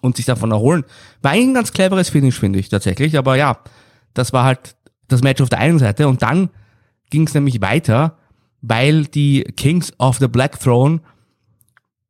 und 0.00 0.16
sich 0.16 0.26
davon 0.26 0.50
erholen. 0.50 0.84
War 1.22 1.30
eigentlich 1.30 1.48
ein 1.50 1.54
ganz 1.54 1.72
cleveres 1.72 2.08
Finish, 2.08 2.40
finde 2.40 2.58
ich 2.58 2.70
tatsächlich. 2.70 3.16
Aber 3.16 3.36
ja, 3.36 3.58
das 4.14 4.32
war 4.32 4.42
halt 4.42 4.74
das 5.10 5.22
Match 5.22 5.40
auf 5.40 5.48
der 5.48 5.58
einen 5.58 5.78
Seite. 5.78 6.08
Und 6.08 6.22
dann 6.22 6.50
ging 7.10 7.26
es 7.26 7.34
nämlich 7.34 7.60
weiter, 7.60 8.16
weil 8.62 9.04
die 9.04 9.42
Kings 9.56 9.92
of 9.98 10.18
the 10.18 10.28
Black 10.28 10.58
Throne, 10.60 11.00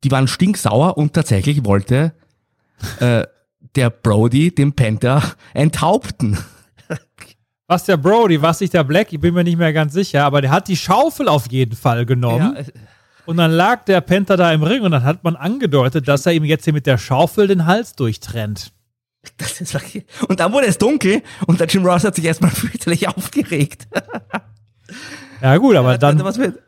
die 0.03 0.11
waren 0.11 0.27
stinksauer 0.27 0.97
und 0.97 1.13
tatsächlich 1.13 1.65
wollte 1.65 2.13
äh, 2.99 3.23
der 3.75 3.89
Brody 3.89 4.53
den 4.53 4.73
Panther 4.73 5.21
enthaupten. 5.53 6.37
Was 7.67 7.85
der 7.85 7.97
Brody, 7.97 8.41
was 8.41 8.59
sich 8.59 8.69
der 8.69 8.83
Black, 8.83 9.13
ich 9.13 9.19
bin 9.19 9.33
mir 9.33 9.45
nicht 9.45 9.57
mehr 9.57 9.71
ganz 9.71 9.93
sicher, 9.93 10.25
aber 10.25 10.41
der 10.41 10.51
hat 10.51 10.67
die 10.67 10.75
Schaufel 10.75 11.29
auf 11.29 11.49
jeden 11.49 11.75
Fall 11.75 12.05
genommen. 12.05 12.55
Ja, 12.57 12.63
Und 13.25 13.37
dann 13.37 13.51
lag 13.51 13.85
der 13.85 14.01
Panther 14.01 14.35
da 14.35 14.51
im 14.51 14.63
Ring 14.63 14.81
und 14.81 14.91
dann 14.91 15.03
hat 15.03 15.23
man 15.23 15.37
angedeutet, 15.37 16.07
dass 16.07 16.25
er 16.25 16.33
ihm 16.33 16.43
jetzt 16.43 16.65
hier 16.65 16.73
mit 16.73 16.85
der 16.85 16.97
Schaufel 16.97 17.47
den 17.47 17.65
Hals 17.65 17.95
durchtrennt. 17.95 18.73
Das 19.37 19.61
ist 19.61 19.73
wirklich- 19.73 20.05
und 20.27 20.39
dann 20.39 20.51
wurde 20.51 20.67
es 20.67 20.77
dunkel 20.77 21.21
und 21.47 21.59
der 21.59 21.67
Jim 21.67 21.85
Ross 21.85 22.03
hat 22.03 22.15
sich 22.15 22.25
erstmal 22.25 22.51
fürchterlich 22.55 23.07
aufgeregt. 23.07 23.87
Ja 25.41 25.57
gut, 25.57 25.75
aber 25.75 25.97
Dann, 25.97 26.23
was 26.23 26.37
wird, 26.37 26.59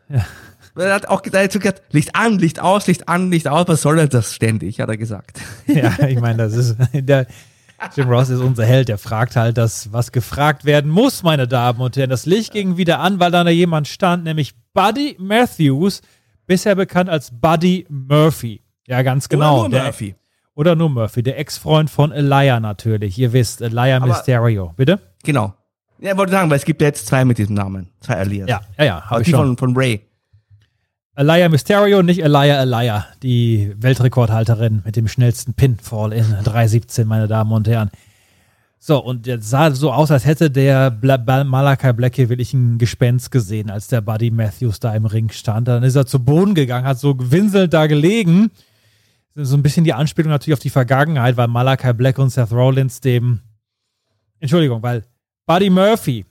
Er 0.76 0.94
hat 0.94 1.08
auch 1.08 1.22
gesagt, 1.22 1.60
Licht 1.92 2.16
an, 2.16 2.39
Licht 2.39 2.60
aus, 2.60 2.88
Licht 2.88 3.08
an, 3.10 3.32
Licht 3.32 3.48
aus, 3.48 3.68
was 3.68 3.82
soll 3.82 4.00
er 4.00 4.08
das 4.08 4.34
ständig, 4.34 4.80
hat 4.80 4.89
er 4.89 4.98
gesagt. 4.98 5.39
ja, 5.68 6.08
ich 6.08 6.20
meine, 6.20 6.38
das 6.50 6.54
ist, 6.54 6.78
der 6.94 7.28
Jim 7.96 8.08
Ross 8.10 8.30
ist 8.30 8.39
unser 8.39 8.66
Held, 8.66 8.88
der 8.88 8.98
fragt 8.98 9.36
halt 9.36 9.58
das, 9.58 9.92
was 9.92 10.12
gefragt 10.12 10.63
werden 10.66 10.89
muss, 10.89 11.22
meine 11.22 11.48
Damen 11.48 11.82
und 11.82 11.98
Herren. 11.98 12.10
Das 12.10 12.26
Licht 12.26 12.54
ging 12.54 12.78
wieder 12.78 13.00
an, 13.00 13.20
weil 13.20 13.30
da 13.32 13.48
jemand 13.50 13.88
stand, 13.88 14.24
nämlich 14.24 14.54
Buddy 14.74 15.18
Matthews, 15.20 16.02
bisher 16.48 16.76
bekannt 16.76 17.10
als 17.10 17.30
Buddy 17.32 17.86
Murphy. 17.89 18.62
Ja, 18.88 19.02
ganz 19.02 19.28
genau. 19.30 19.60
Oder 19.60 19.70
nur 19.70 19.70
Der- 19.70 19.84
Murphy. 19.86 20.16
Oder 20.56 20.76
nur 20.76 20.89
Murphy, 20.89 21.24
der 21.24 21.39
Ex-Freund 21.39 21.89
von 21.89 22.12
Elia 22.12 22.60
natürlich. 22.60 23.18
Ihr 23.18 23.34
wisst, 23.34 23.62
Elia 23.62 23.98
Aber- 23.98 24.08
Mysterio. 24.08 24.74
Bitte? 24.76 25.00
Genau. 25.24 25.54
Ja, 26.00 26.12
ich 26.12 26.18
wollte 26.18 26.32
sagen, 26.34 26.50
weil 26.50 26.58
es 26.58 26.66
gibt 26.66 26.82
ja 26.82 26.88
jetzt 26.88 27.08
zwei 27.08 27.24
mit 27.26 27.38
diesem 27.38 27.56
Namen. 27.56 27.89
Zwei 28.02 28.16
Alias. 28.18 28.50
Ja, 28.50 28.62
ja, 28.78 28.84
ja, 28.86 29.04
Aber 29.08 29.22
die 29.24 29.32
schon. 29.32 29.58
von, 29.58 29.58
von 29.74 29.78
Ray. 29.78 30.02
Elia 31.16 31.48
Mysterio, 31.48 32.02
nicht 32.02 32.22
Elia 32.24 32.62
Elia, 32.62 33.06
die 33.22 33.74
Weltrekordhalterin 33.78 34.82
mit 34.84 34.96
dem 34.96 35.08
schnellsten 35.08 35.54
Pinfall 35.54 36.12
in 36.12 36.26
3.17, 36.26 37.06
meine 37.06 37.28
Damen 37.28 37.52
und 37.52 37.68
Herren. 37.68 37.92
So, 38.80 38.98
und 39.02 39.28
jetzt 39.28 39.50
sah 39.50 39.72
so 39.72 39.94
aus, 39.94 40.12
als 40.12 40.26
hätte 40.26 40.52
der 40.52 40.92
Bla 40.92 41.16
Bla 41.18 41.44
Malachi 41.46 41.94
Black 41.94 42.16
hier 42.16 42.28
wirklich 42.30 42.54
ein 42.54 42.80
Gespenst 42.80 43.32
gesehen, 43.32 43.70
als 43.70 43.88
der 43.88 44.02
Buddy 44.02 44.30
Matthews 44.32 44.80
da 44.82 44.94
im 44.94 45.06
Ring 45.06 45.30
stand. 45.30 45.68
Dann 45.70 45.84
ist 45.84 45.96
er 45.96 46.06
zu 46.06 46.20
Boden 46.20 46.54
gegangen, 46.54 46.86
hat 46.86 47.00
so 47.00 47.16
gewinselnd 47.16 47.74
da 47.74 47.86
gelegen. 47.88 48.52
So 49.36 49.56
ein 49.58 49.63
bisschen 49.63 49.84
die 49.84 49.93
Anspielung 49.93 50.30
natürlich 50.30 50.54
auf 50.54 50.62
die 50.62 50.69
Vergangenheit, 50.69 51.38
weil 51.38 51.48
Malachi 51.48 51.93
Black 51.93 52.19
und 52.19 52.30
Seth 52.30 52.52
Rollins 52.52 53.02
dem, 53.02 53.39
Entschuldigung, 54.39 54.84
weil 54.84 55.04
Buddy 55.48 55.72
Murphy 55.72 56.26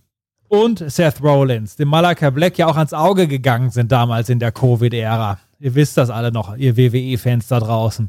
und 0.46 0.78
Seth 0.88 1.20
Rollins, 1.20 1.74
dem 1.74 1.88
Malachi 1.88 2.30
Black 2.30 2.58
ja 2.58 2.66
auch 2.66 2.76
ans 2.76 2.92
Auge 2.92 3.26
gegangen 3.26 3.70
sind 3.70 3.90
damals 3.90 4.28
in 4.28 4.38
der 4.38 4.52
Covid-Ära. 4.52 5.38
Ihr 5.58 5.74
wisst 5.74 5.96
das 5.96 6.10
alle 6.10 6.30
noch, 6.30 6.56
ihr 6.56 6.76
WWE-Fans 6.76 7.48
da 7.48 7.58
draußen. 7.58 8.08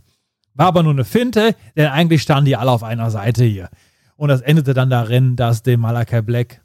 War 0.54 0.68
aber 0.68 0.84
nur 0.84 0.94
eine 0.94 1.06
Finte, 1.06 1.56
denn 1.76 1.88
eigentlich 1.88 2.22
standen 2.22 2.46
die 2.46 2.56
alle 2.56 2.70
auf 2.70 2.84
einer 2.84 3.10
Seite 3.10 3.44
hier. 3.44 3.70
Und 4.16 4.30
das 4.30 4.42
endete 4.42 4.76
dann 4.76 4.92
darin, 4.92 5.36
dass 5.36 5.64
dem 5.64 5.80
Malachi 5.80 6.22
Black, 6.22 6.62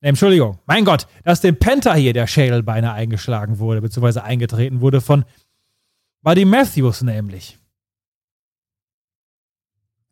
ne, 0.00 0.08
Entschuldigung, 0.08 0.58
mein 0.66 0.84
Gott, 0.84 1.06
dass 1.22 1.40
dem 1.40 1.56
Penta 1.56 1.94
hier 1.94 2.12
der 2.12 2.26
Schädel 2.26 2.64
beinahe 2.64 2.94
eingeschlagen 2.94 3.60
wurde, 3.60 3.80
beziehungsweise 3.80 4.24
eingetreten 4.24 4.80
wurde 4.80 5.00
von 5.00 5.24
Buddy 6.22 6.44
Matthews 6.44 7.02
nämlich. 7.02 7.58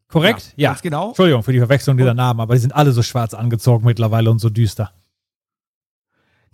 Korrekt? 0.08 0.52
Ja. 0.56 0.70
Ganz 0.70 0.82
genau. 0.82 1.08
Entschuldigung 1.08 1.42
für 1.44 1.52
die 1.52 1.58
Verwechslung 1.60 1.96
dieser 1.96 2.14
Namen, 2.14 2.40
aber 2.40 2.54
die 2.54 2.60
sind 2.60 2.74
alle 2.74 2.90
so 2.92 3.02
schwarz 3.02 3.32
angezogen 3.32 3.84
mittlerweile 3.86 4.30
und 4.30 4.40
so 4.40 4.50
düster. 4.50 4.92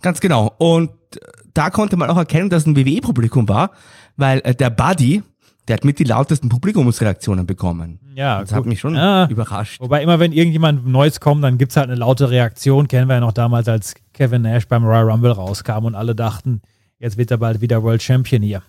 Ganz 0.01 0.19
genau. 0.19 0.53
Und 0.59 0.91
äh, 1.15 1.19
da 1.55 1.71
konnte 1.71 1.97
man 1.97 2.09
auch 2.11 2.17
erkennen, 2.17 2.51
dass 2.51 2.63
es 2.63 2.67
ein 2.67 2.75
WWE-Publikum 2.75 3.49
war, 3.49 3.71
weil 4.15 4.41
äh, 4.43 4.53
der 4.53 4.69
Buddy, 4.69 5.23
der 5.67 5.77
hat 5.77 5.85
mit 5.85 5.97
die 5.97 6.03
lautesten 6.03 6.49
Publikumsreaktionen 6.49 7.47
bekommen. 7.47 7.99
Ja, 8.13 8.41
Das 8.41 8.51
hat 8.51 8.59
gut. 8.59 8.67
mich 8.67 8.79
schon 8.79 8.93
Ja. 8.93 9.27
überrascht. 9.27 9.81
Wobei 9.81 10.03
immer, 10.03 10.19
wenn 10.19 10.33
irgendjemand 10.33 10.85
Neues 10.85 11.19
kommt, 11.19 11.43
dann 11.43 11.57
gibt's 11.57 11.77
halt 11.77 11.89
eine 11.89 11.97
laute 11.99 12.29
Reaktion. 12.29 12.87
Kennen 12.87 13.07
wir 13.07 13.15
ja 13.15 13.21
noch 13.21 13.33
damals, 13.33 13.67
als 13.67 13.95
Kevin 14.13 14.43
Nash 14.43 14.67
beim 14.67 14.85
Royal 14.85 15.09
Rumble 15.09 15.31
rauskam 15.31 15.85
und 15.85 15.95
alle 15.95 16.13
dachten, 16.13 16.61
jetzt 16.99 17.17
wird 17.17 17.31
er 17.31 17.37
bald 17.39 17.59
wieder 17.61 17.81
World 17.81 18.03
Champion 18.03 18.43
hier. 18.43 18.61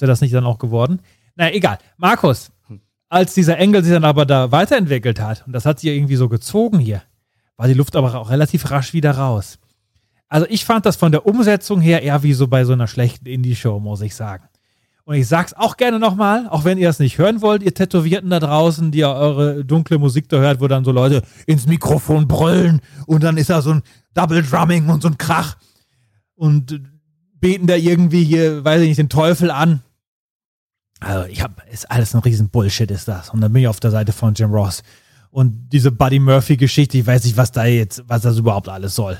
Ist 0.00 0.04
er 0.04 0.08
das 0.08 0.22
nicht 0.22 0.32
dann 0.32 0.46
auch 0.46 0.56
geworden? 0.56 1.02
Naja, 1.36 1.54
egal. 1.54 1.76
Markus, 1.98 2.50
als 3.10 3.34
dieser 3.34 3.58
Engel 3.58 3.84
sich 3.84 3.92
dann 3.92 4.06
aber 4.06 4.24
da 4.24 4.50
weiterentwickelt 4.50 5.20
hat, 5.20 5.46
und 5.46 5.52
das 5.52 5.66
hat 5.66 5.78
sich 5.78 5.90
irgendwie 5.90 6.16
so 6.16 6.30
gezogen 6.30 6.78
hier, 6.78 7.02
war 7.58 7.68
die 7.68 7.74
Luft 7.74 7.94
aber 7.96 8.14
auch 8.14 8.30
relativ 8.30 8.70
rasch 8.70 8.94
wieder 8.94 9.10
raus. 9.10 9.58
Also 10.26 10.46
ich 10.48 10.64
fand 10.64 10.86
das 10.86 10.96
von 10.96 11.12
der 11.12 11.26
Umsetzung 11.26 11.82
her 11.82 12.02
eher 12.02 12.22
wie 12.22 12.32
so 12.32 12.48
bei 12.48 12.64
so 12.64 12.72
einer 12.72 12.86
schlechten 12.86 13.26
Indie-Show, 13.26 13.78
muss 13.78 14.00
ich 14.00 14.14
sagen. 14.14 14.44
Und 15.04 15.16
ich 15.16 15.28
sag's 15.28 15.52
auch 15.52 15.76
gerne 15.76 15.98
nochmal, 15.98 16.48
auch 16.48 16.64
wenn 16.64 16.78
ihr 16.78 16.88
es 16.88 16.98
nicht 16.98 17.18
hören 17.18 17.42
wollt, 17.42 17.62
ihr 17.62 17.74
Tätowierten 17.74 18.30
da 18.30 18.40
draußen, 18.40 18.90
die 18.90 19.00
ja 19.00 19.12
eure 19.12 19.66
dunkle 19.66 19.98
Musik 19.98 20.30
da 20.30 20.38
hört, 20.38 20.62
wo 20.62 20.66
dann 20.66 20.86
so 20.86 20.92
Leute 20.92 21.20
ins 21.46 21.66
Mikrofon 21.66 22.26
brüllen 22.26 22.80
und 23.06 23.22
dann 23.22 23.36
ist 23.36 23.50
da 23.50 23.60
so 23.60 23.74
ein 23.74 23.82
Double 24.14 24.42
Drumming 24.42 24.88
und 24.88 25.02
so 25.02 25.08
ein 25.08 25.18
Krach 25.18 25.58
und 26.36 26.80
beten 27.38 27.66
da 27.66 27.74
irgendwie 27.74 28.24
hier, 28.24 28.64
weiß 28.64 28.80
ich 28.80 28.88
nicht, 28.88 28.98
den 28.98 29.10
Teufel 29.10 29.50
an. 29.50 29.82
Also 31.00 31.28
ich 31.28 31.42
hab, 31.42 31.66
ist 31.72 31.90
alles 31.90 32.14
ein 32.14 32.20
riesen 32.20 32.50
Bullshit 32.50 32.90
ist 32.90 33.08
das. 33.08 33.30
Und 33.30 33.40
dann 33.40 33.52
bin 33.52 33.62
ich 33.62 33.68
auf 33.68 33.80
der 33.80 33.90
Seite 33.90 34.12
von 34.12 34.34
Jim 34.34 34.52
Ross. 34.52 34.82
Und 35.30 35.70
diese 35.70 35.90
Buddy 35.90 36.18
Murphy 36.18 36.56
Geschichte, 36.56 36.98
ich 36.98 37.06
weiß 37.06 37.24
nicht, 37.24 37.36
was 37.36 37.52
da 37.52 37.64
jetzt, 37.64 38.02
was 38.06 38.22
das 38.22 38.36
überhaupt 38.38 38.68
alles 38.68 38.94
soll. 38.94 39.18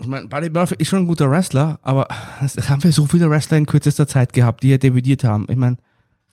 Ich 0.00 0.06
meine, 0.06 0.26
Buddy 0.26 0.50
Murphy 0.50 0.74
ist 0.78 0.88
schon 0.88 1.00
ein 1.00 1.06
guter 1.06 1.30
Wrestler, 1.30 1.78
aber 1.82 2.08
es 2.44 2.68
haben 2.68 2.82
wir 2.82 2.92
so 2.92 3.06
viele 3.06 3.30
Wrestler 3.30 3.56
in 3.56 3.66
kürzester 3.66 4.06
Zeit 4.06 4.32
gehabt, 4.32 4.62
die 4.62 4.68
hier 4.68 4.78
debütiert 4.78 5.24
haben. 5.24 5.46
Ich 5.48 5.56
meine, 5.56 5.76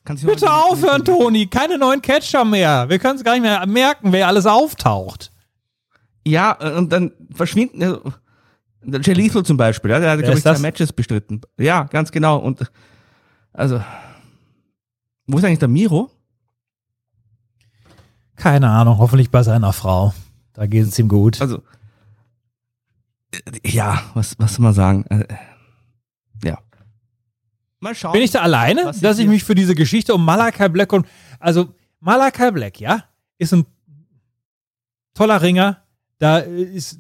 kann 0.04 0.18
sich 0.18 0.28
Bitte 0.28 0.52
aufhören, 0.52 1.06
Toni. 1.06 1.48
Keine 1.48 1.78
neuen 1.78 2.02
Catcher 2.02 2.44
mehr. 2.44 2.90
Wir 2.90 3.00
können 3.00 3.18
es 3.18 3.24
gar 3.24 3.34
nicht 3.34 3.44
mehr 3.44 3.66
merken, 3.66 4.12
wer 4.12 4.28
alles 4.28 4.46
auftaucht. 4.46 5.32
Ja, 6.26 6.52
und 6.78 6.92
dann 6.92 7.12
verschwinden, 7.34 7.80
der 8.82 9.02
Jay 9.02 9.14
Lethal 9.14 9.44
zum 9.44 9.56
Beispiel, 9.56 9.92
ja, 9.92 10.00
der 10.00 10.12
hat, 10.12 10.20
glaube 10.20 10.38
ich, 10.38 10.44
das? 10.44 10.58
zwei 10.58 10.62
Matches 10.62 10.92
bestritten. 10.92 11.42
Ja, 11.58 11.84
ganz 11.84 12.12
genau. 12.12 12.38
Und 12.38 12.70
also, 13.54 13.84
wo 15.28 15.38
ist 15.38 15.44
eigentlich 15.44 15.60
der 15.60 15.68
Miro? 15.68 16.10
Keine 18.36 18.70
Ahnung, 18.70 18.98
hoffentlich 18.98 19.30
bei 19.30 19.44
seiner 19.44 19.74
Frau. 19.74 20.14
Da 20.54 20.66
geht 20.66 20.88
es 20.88 20.98
ihm 21.00 21.08
gut. 21.08 21.40
Also, 21.40 21.62
äh, 23.32 23.40
ja, 23.70 24.02
was, 24.16 24.38
was 24.40 24.56
soll 24.56 24.64
man 24.64 24.74
sagen? 24.74 25.06
Äh, 25.06 25.28
ja. 26.44 26.58
Mal 27.80 27.96
schauen. 27.96 28.14
Bin 28.14 28.22
ich 28.22 28.32
da 28.32 28.42
alleine, 28.42 28.92
dass 29.02 29.20
ich 29.20 29.28
mich 29.28 29.44
für 29.44 29.56
diese 29.56 29.76
Geschichte 29.76 30.14
um 30.16 30.26
Malachi 30.26 30.70
Black 30.70 30.92
und 30.94 31.08
also 31.40 31.74
Malachi 32.00 32.52
Black, 32.52 32.80
ja, 32.80 33.04
ist 33.38 33.54
ein 33.54 33.66
toller 35.14 35.42
Ringer. 35.42 35.84
Da 36.18 36.40
ist 36.40 37.00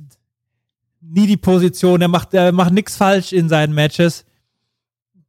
nie 1.02 1.28
die 1.28 1.38
Position, 1.38 2.00
der 2.00 2.10
macht, 2.10 2.34
der 2.34 2.52
macht 2.52 2.74
nichts 2.74 2.96
falsch 2.96 3.34
in 3.34 3.50
seinen 3.50 3.74
Matches. 3.74 4.26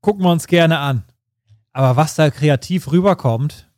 Gucken 0.01 0.23
wir 0.23 0.31
uns 0.31 0.47
gerne 0.47 0.79
an. 0.79 1.05
Aber 1.75 1.97
was 1.97 2.15
da 2.15 2.31
kreativ 2.31 2.91
rüberkommt, 2.91 3.69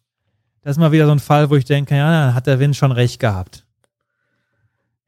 das 0.61 0.73
ist 0.73 0.79
mal 0.79 0.93
wieder 0.93 1.07
so 1.07 1.13
ein 1.13 1.19
Fall, 1.19 1.51
wo 1.51 1.57
ich 1.57 1.65
denke, 1.65 1.97
ja, 1.97 2.11
dann 2.11 2.35
hat 2.35 2.47
der 2.47 2.61
Win 2.61 2.75
schon 2.75 2.93
recht 2.93 3.19
gehabt. 3.19 3.67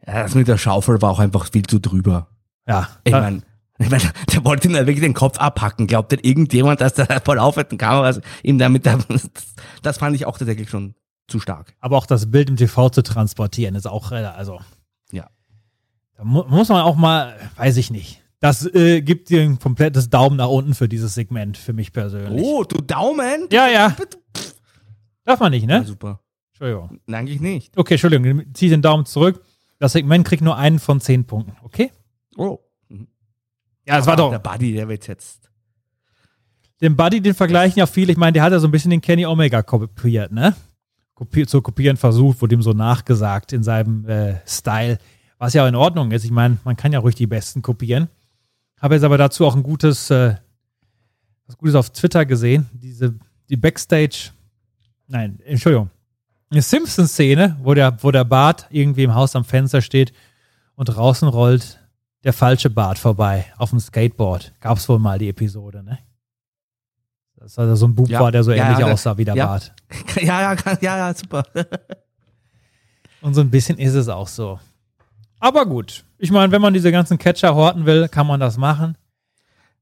Ja, 0.06 0.22
das 0.22 0.34
mit 0.34 0.48
der 0.48 0.56
Schaufel 0.56 1.00
war 1.02 1.10
auch 1.10 1.18
einfach 1.18 1.50
viel 1.52 1.66
zu 1.66 1.78
drüber. 1.78 2.28
Ja. 2.66 2.88
Ich 3.04 3.12
meine, 3.12 3.42
ich 3.78 3.90
mein, 3.90 4.00
der 4.32 4.44
wollte 4.44 4.68
ihm 4.68 4.74
da 4.74 4.80
wirklich 4.80 5.00
den 5.00 5.12
Kopf 5.14 5.38
abhacken. 5.38 5.86
Glaubt 5.86 6.12
denn 6.12 6.20
irgendjemand, 6.20 6.80
dass 6.80 6.94
der 6.94 7.20
voll 7.24 7.38
aufhört 7.38 7.78
Kameras 7.78 8.20
ihm 8.42 8.58
damit, 8.58 8.86
das, 8.86 9.06
das 9.82 9.98
fand 9.98 10.16
ich 10.16 10.24
auch 10.24 10.38
tatsächlich 10.38 10.70
schon 10.70 10.94
zu 11.26 11.40
stark. 11.40 11.74
aber 11.80 11.98
auch 11.98 12.06
das 12.06 12.30
Bild 12.30 12.48
im 12.48 12.56
TV 12.56 12.88
zu 12.88 13.02
transportieren, 13.02 13.74
ist 13.74 13.86
auch, 13.86 14.12
äh, 14.12 14.24
also. 14.24 14.60
Ja. 15.12 15.28
Da 16.16 16.24
mu 16.24 16.42
muss 16.44 16.70
man 16.70 16.80
auch 16.80 16.96
mal, 16.96 17.36
weiß 17.56 17.76
ich 17.76 17.90
nicht. 17.90 18.22
Das 18.40 18.64
äh, 18.72 19.02
gibt 19.02 19.30
dir 19.30 19.42
ein 19.42 19.58
komplettes 19.58 20.10
Daumen 20.10 20.36
nach 20.36 20.48
unten 20.48 20.74
für 20.74 20.88
dieses 20.88 21.14
Segment, 21.14 21.56
für 21.56 21.72
mich 21.72 21.92
persönlich. 21.92 22.44
Oh, 22.44 22.62
du 22.62 22.80
Daumen? 22.80 23.48
Ja, 23.50 23.68
ja. 23.68 23.96
Darf 25.24 25.40
man 25.40 25.50
nicht, 25.50 25.68
Ja, 25.68 25.80
ne? 25.80 25.84
super. 25.84 26.20
Entschuldigung. 26.52 27.00
Nein, 27.06 27.20
eigentlich 27.20 27.40
nicht. 27.40 27.76
Okay, 27.76 27.94
Entschuldigung, 27.94 28.44
zieh 28.54 28.68
den 28.68 28.82
Daumen 28.82 29.06
zurück. 29.06 29.42
Das 29.78 29.92
Segment 29.92 30.26
kriegt 30.26 30.42
nur 30.42 30.56
einen 30.56 30.78
von 30.78 31.00
zehn 31.00 31.24
Punkten, 31.24 31.56
okay? 31.62 31.90
Oh. 32.36 32.58
Ja, 33.86 33.98
es 33.98 34.06
war 34.06 34.16
doch. 34.16 34.30
Der 34.30 34.38
Buddy, 34.38 34.72
der 34.72 34.88
wird 34.88 35.06
jetzt. 35.06 35.50
Den 36.80 36.96
Buddy, 36.96 37.20
den 37.20 37.34
vergleichen 37.34 37.78
ja 37.78 37.86
viele. 37.86 38.12
Ich 38.12 38.18
meine, 38.18 38.32
der 38.32 38.42
hat 38.42 38.52
ja 38.52 38.58
so 38.60 38.68
ein 38.68 38.70
bisschen 38.70 38.90
den 38.90 39.00
Kenny 39.00 39.26
Omega 39.26 39.62
kopiert, 39.62 40.30
ne? 40.30 40.54
Kopi 41.14 41.46
zu 41.46 41.60
kopieren 41.62 41.96
versucht, 41.96 42.40
wurde 42.40 42.54
ihm 42.54 42.62
so 42.62 42.72
nachgesagt 42.72 43.52
in 43.52 43.64
seinem 43.64 44.04
äh, 44.08 44.36
Style. 44.46 44.98
Was 45.38 45.54
ja 45.54 45.64
auch 45.64 45.68
in 45.68 45.74
Ordnung 45.74 46.12
ist. 46.12 46.24
Ich 46.24 46.30
meine, 46.30 46.58
man 46.64 46.76
kann 46.76 46.92
ja 46.92 47.00
ruhig 47.00 47.14
die 47.16 47.26
Besten 47.26 47.62
kopieren. 47.62 48.08
Habe 48.80 48.94
jetzt 48.94 49.04
aber 49.04 49.18
dazu 49.18 49.46
auch 49.46 49.56
ein 49.56 49.62
gutes, 49.62 50.10
äh, 50.10 50.36
was 51.46 51.56
Gutes 51.58 51.74
auf 51.74 51.90
Twitter 51.90 52.24
gesehen. 52.26 52.68
Diese, 52.72 53.14
die 53.48 53.56
Backstage, 53.56 54.30
nein, 55.06 55.40
Entschuldigung. 55.44 55.90
Eine 56.50 56.62
Simpsons-Szene, 56.62 57.58
wo 57.62 57.74
der, 57.74 58.02
wo 58.02 58.10
der 58.10 58.24
Bart 58.24 58.66
irgendwie 58.70 59.02
im 59.04 59.14
Haus 59.14 59.36
am 59.36 59.44
Fenster 59.44 59.82
steht 59.82 60.12
und 60.76 60.86
draußen 60.86 61.28
rollt 61.28 61.80
der 62.24 62.32
falsche 62.32 62.70
Bart 62.70 62.98
vorbei 62.98 63.44
auf 63.58 63.70
dem 63.70 63.80
Skateboard. 63.80 64.52
Gab 64.60 64.78
es 64.78 64.88
wohl 64.88 64.98
mal 64.98 65.18
die 65.18 65.28
Episode, 65.28 65.82
ne? 65.82 65.98
Das 67.36 67.58
also 67.58 67.74
so 67.76 67.86
ein 67.86 67.94
Bub 67.94 68.08
Ja. 68.08 68.20
war, 68.20 68.32
der 68.32 68.42
so 68.42 68.52
Ja, 68.52 68.64
ähnlich 68.64 68.80
ja, 68.80 68.92
aussah 68.92 69.16
wie 69.16 69.24
der. 69.24 69.34
Bart. 69.34 69.72
Ja, 70.20 70.52
ja, 70.54 70.56
ja, 70.80 70.96
ja, 70.98 71.14
super. 71.14 71.44
Und 73.20 73.34
so 73.34 73.40
ein 73.40 73.50
bisschen 73.50 73.78
ist 73.78 73.94
es 73.94 74.08
auch 74.08 74.28
so. 74.28 74.58
Aber 75.38 75.64
gut. 75.66 76.04
Ich 76.18 76.30
meine, 76.32 76.52
wenn 76.52 76.60
man 76.60 76.74
diese 76.74 76.90
ganzen 76.90 77.18
Catcher 77.18 77.54
horten 77.54 77.86
will, 77.86 78.08
kann 78.08 78.26
man 78.26 78.40
das 78.40 78.56
machen. 78.56 78.98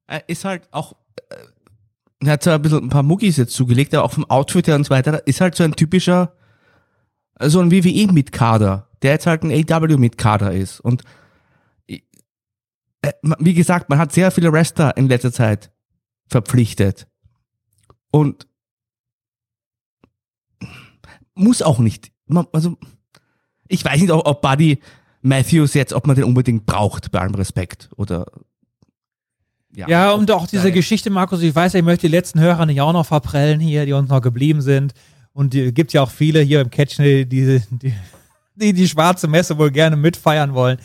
Äh, 0.06 0.20
ist 0.26 0.44
halt 0.44 0.68
auch, 0.70 0.94
äh, 1.30 2.26
er 2.26 2.32
hat 2.32 2.42
zwar 2.42 2.54
ein 2.54 2.62
bisschen 2.62 2.84
ein 2.84 2.88
paar 2.90 3.02
Muckis 3.02 3.38
jetzt 3.38 3.54
zugelegt, 3.54 3.94
aber 3.94 4.04
auch 4.04 4.12
vom 4.12 4.28
Outfit 4.28 4.66
her 4.66 4.76
und 4.76 4.84
so 4.84 4.90
weiter, 4.90 5.26
ist 5.26 5.40
halt 5.40 5.54
so 5.54 5.64
ein 5.64 5.74
typischer, 5.74 6.34
so 7.40 7.60
ein 7.60 7.72
WWE 7.72 8.12
mit 8.12 8.32
Kader, 8.32 8.88
der 9.02 9.12
jetzt 9.12 9.26
halt 9.26 9.42
ein 9.42 9.50
AW 9.50 9.96
mit 9.96 10.18
Kader 10.18 10.52
ist. 10.52 10.80
Und 10.80 11.02
äh, 11.86 12.00
wie 13.38 13.54
gesagt, 13.54 13.88
man 13.88 13.98
hat 13.98 14.12
sehr 14.12 14.30
viele 14.30 14.52
Wrestler 14.52 14.96
in 14.96 15.08
letzter 15.08 15.32
Zeit 15.32 15.72
verpflichtet. 16.28 17.06
Und 18.10 18.46
muss 21.34 21.62
auch 21.62 21.78
nicht. 21.78 22.12
Also, 22.52 22.76
ich 23.68 23.84
weiß 23.84 24.00
nicht, 24.00 24.10
ob 24.10 24.42
Buddy 24.42 24.80
Matthews 25.22 25.74
jetzt, 25.74 25.92
ob 25.92 26.06
man 26.06 26.16
den 26.16 26.24
unbedingt 26.24 26.66
braucht, 26.66 27.10
bei 27.10 27.20
allem 27.20 27.34
Respekt. 27.34 27.88
Oder 27.96 28.26
Ja, 29.74 30.12
und 30.12 30.30
auch 30.30 30.46
diese 30.46 30.72
Geschichte, 30.72 31.10
Markus, 31.10 31.42
ich 31.42 31.54
weiß, 31.54 31.74
ich 31.74 31.82
möchte 31.82 32.06
die 32.06 32.12
letzten 32.12 32.40
Hörer 32.40 32.66
nicht 32.66 32.80
auch 32.80 32.92
noch 32.92 33.06
verprellen 33.06 33.60
hier, 33.60 33.84
die 33.86 33.92
uns 33.92 34.08
noch 34.08 34.20
geblieben 34.22 34.62
sind. 34.62 34.94
Und 35.32 35.54
es 35.54 35.74
gibt 35.74 35.92
ja 35.92 36.02
auch 36.02 36.10
viele 36.10 36.40
hier 36.40 36.60
im 36.62 36.70
Catch, 36.70 36.96
die, 36.98 37.26
die, 37.26 37.60
die, 38.54 38.72
die 38.72 38.88
schwarze 38.88 39.28
Messe 39.28 39.58
wohl 39.58 39.70
gerne 39.70 39.96
mitfeiern 39.96 40.54
wollen. 40.54 40.78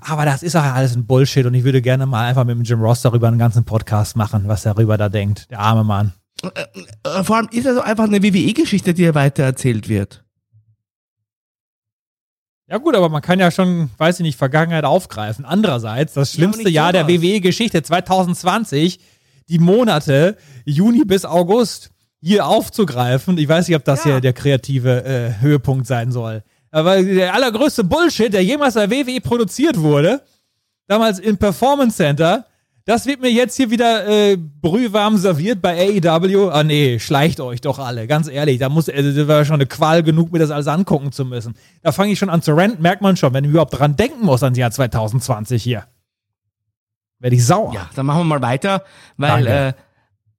Aber 0.00 0.24
das 0.24 0.42
ist 0.42 0.56
auch 0.56 0.62
alles 0.62 0.96
ein 0.96 1.06
Bullshit 1.06 1.46
und 1.46 1.54
ich 1.54 1.64
würde 1.64 1.80
gerne 1.80 2.04
mal 2.04 2.26
einfach 2.26 2.44
mit 2.44 2.56
dem 2.56 2.64
Jim 2.64 2.80
Ross 2.80 3.02
darüber 3.02 3.28
einen 3.28 3.38
ganzen 3.38 3.64
Podcast 3.64 4.16
machen, 4.16 4.48
was 4.48 4.66
er 4.66 4.74
darüber 4.74 4.98
da 4.98 5.08
denkt. 5.08 5.50
Der 5.50 5.60
arme 5.60 5.84
Mann. 5.84 6.12
Äh, 6.42 7.22
Vor 7.24 7.36
allem 7.36 7.48
ist 7.50 7.66
also 7.66 7.80
einfach 7.80 8.04
eine 8.04 8.22
WWE-Geschichte, 8.22 8.92
die 8.92 9.02
hier 9.02 9.14
weiter 9.14 9.44
erzählt 9.44 9.88
wird. 9.88 10.23
Ja 12.68 12.78
gut, 12.78 12.96
aber 12.96 13.08
man 13.10 13.20
kann 13.20 13.38
ja 13.40 13.50
schon, 13.50 13.90
weiß 13.98 14.20
ich 14.20 14.22
nicht, 14.24 14.38
Vergangenheit 14.38 14.84
aufgreifen. 14.84 15.44
Andererseits, 15.44 16.14
das 16.14 16.32
schlimmste 16.32 16.70
Jahr 16.70 16.92
der. 16.92 17.06
WWE-Geschichte 17.08 17.82
2020, 17.82 19.00
die 19.48 19.58
Monate 19.58 20.36
Juni 20.64 21.04
bis 21.04 21.24
August 21.26 21.90
hier 22.22 22.46
aufzugreifen. 22.46 23.36
Ich 23.36 23.48
weiß 23.48 23.68
nicht, 23.68 23.76
ob 23.76 23.84
das 23.84 24.04
Ja. 24.04 24.12
hier 24.12 24.20
der 24.22 24.32
kreative 24.32 25.04
äh, 25.04 25.42
Höhepunkt 25.42 25.86
sein 25.86 26.10
soll. 26.10 26.42
Aber 26.70 27.02
der 27.02 27.34
allergrößte 27.34 27.84
Bullshit, 27.84 28.32
der 28.32 28.42
jemals 28.42 28.74
bei 28.74 28.90
WWE 28.90 29.20
produziert 29.20 29.78
wurde, 29.78 30.22
damals 30.88 31.18
im 31.18 31.36
Performance 31.36 31.96
Center, 31.98 32.46
das 32.86 33.06
wird 33.06 33.22
mir 33.22 33.30
jetzt 33.30 33.56
hier 33.56 33.70
wieder 33.70 34.06
äh, 34.06 34.36
brühwarm 34.36 35.16
serviert 35.16 35.62
bei 35.62 36.02
AEW. 36.04 36.50
Ah 36.50 36.64
nee, 36.64 36.98
schleicht 36.98 37.40
euch 37.40 37.62
doch 37.62 37.78
alle, 37.78 38.06
ganz 38.06 38.28
ehrlich. 38.28 38.58
Da 38.58 38.68
muss, 38.68 38.88
also, 38.88 39.12
das 39.12 39.26
war 39.26 39.44
schon 39.44 39.54
eine 39.54 39.66
Qual 39.66 40.02
genug, 40.02 40.32
mir 40.32 40.38
das 40.38 40.50
alles 40.50 40.66
angucken 40.66 41.10
zu 41.10 41.24
müssen. 41.24 41.54
Da 41.82 41.92
fange 41.92 42.12
ich 42.12 42.18
schon 42.18 42.28
an 42.28 42.42
zu 42.42 42.52
renten, 42.52 42.82
merkt 42.82 43.00
man 43.00 43.16
schon, 43.16 43.32
wenn 43.32 43.44
ich 43.44 43.50
überhaupt 43.50 43.78
dran 43.78 43.96
denken 43.96 44.24
muss 44.24 44.42
ans 44.42 44.58
Jahr 44.58 44.70
2020 44.70 45.62
hier. 45.62 45.84
Werde 47.20 47.36
ich 47.36 47.46
sauer. 47.46 47.72
Ja, 47.72 47.88
dann 47.94 48.04
machen 48.04 48.20
wir 48.20 48.24
mal 48.24 48.42
weiter, 48.42 48.84
weil 49.16 49.46
äh, 49.46 49.72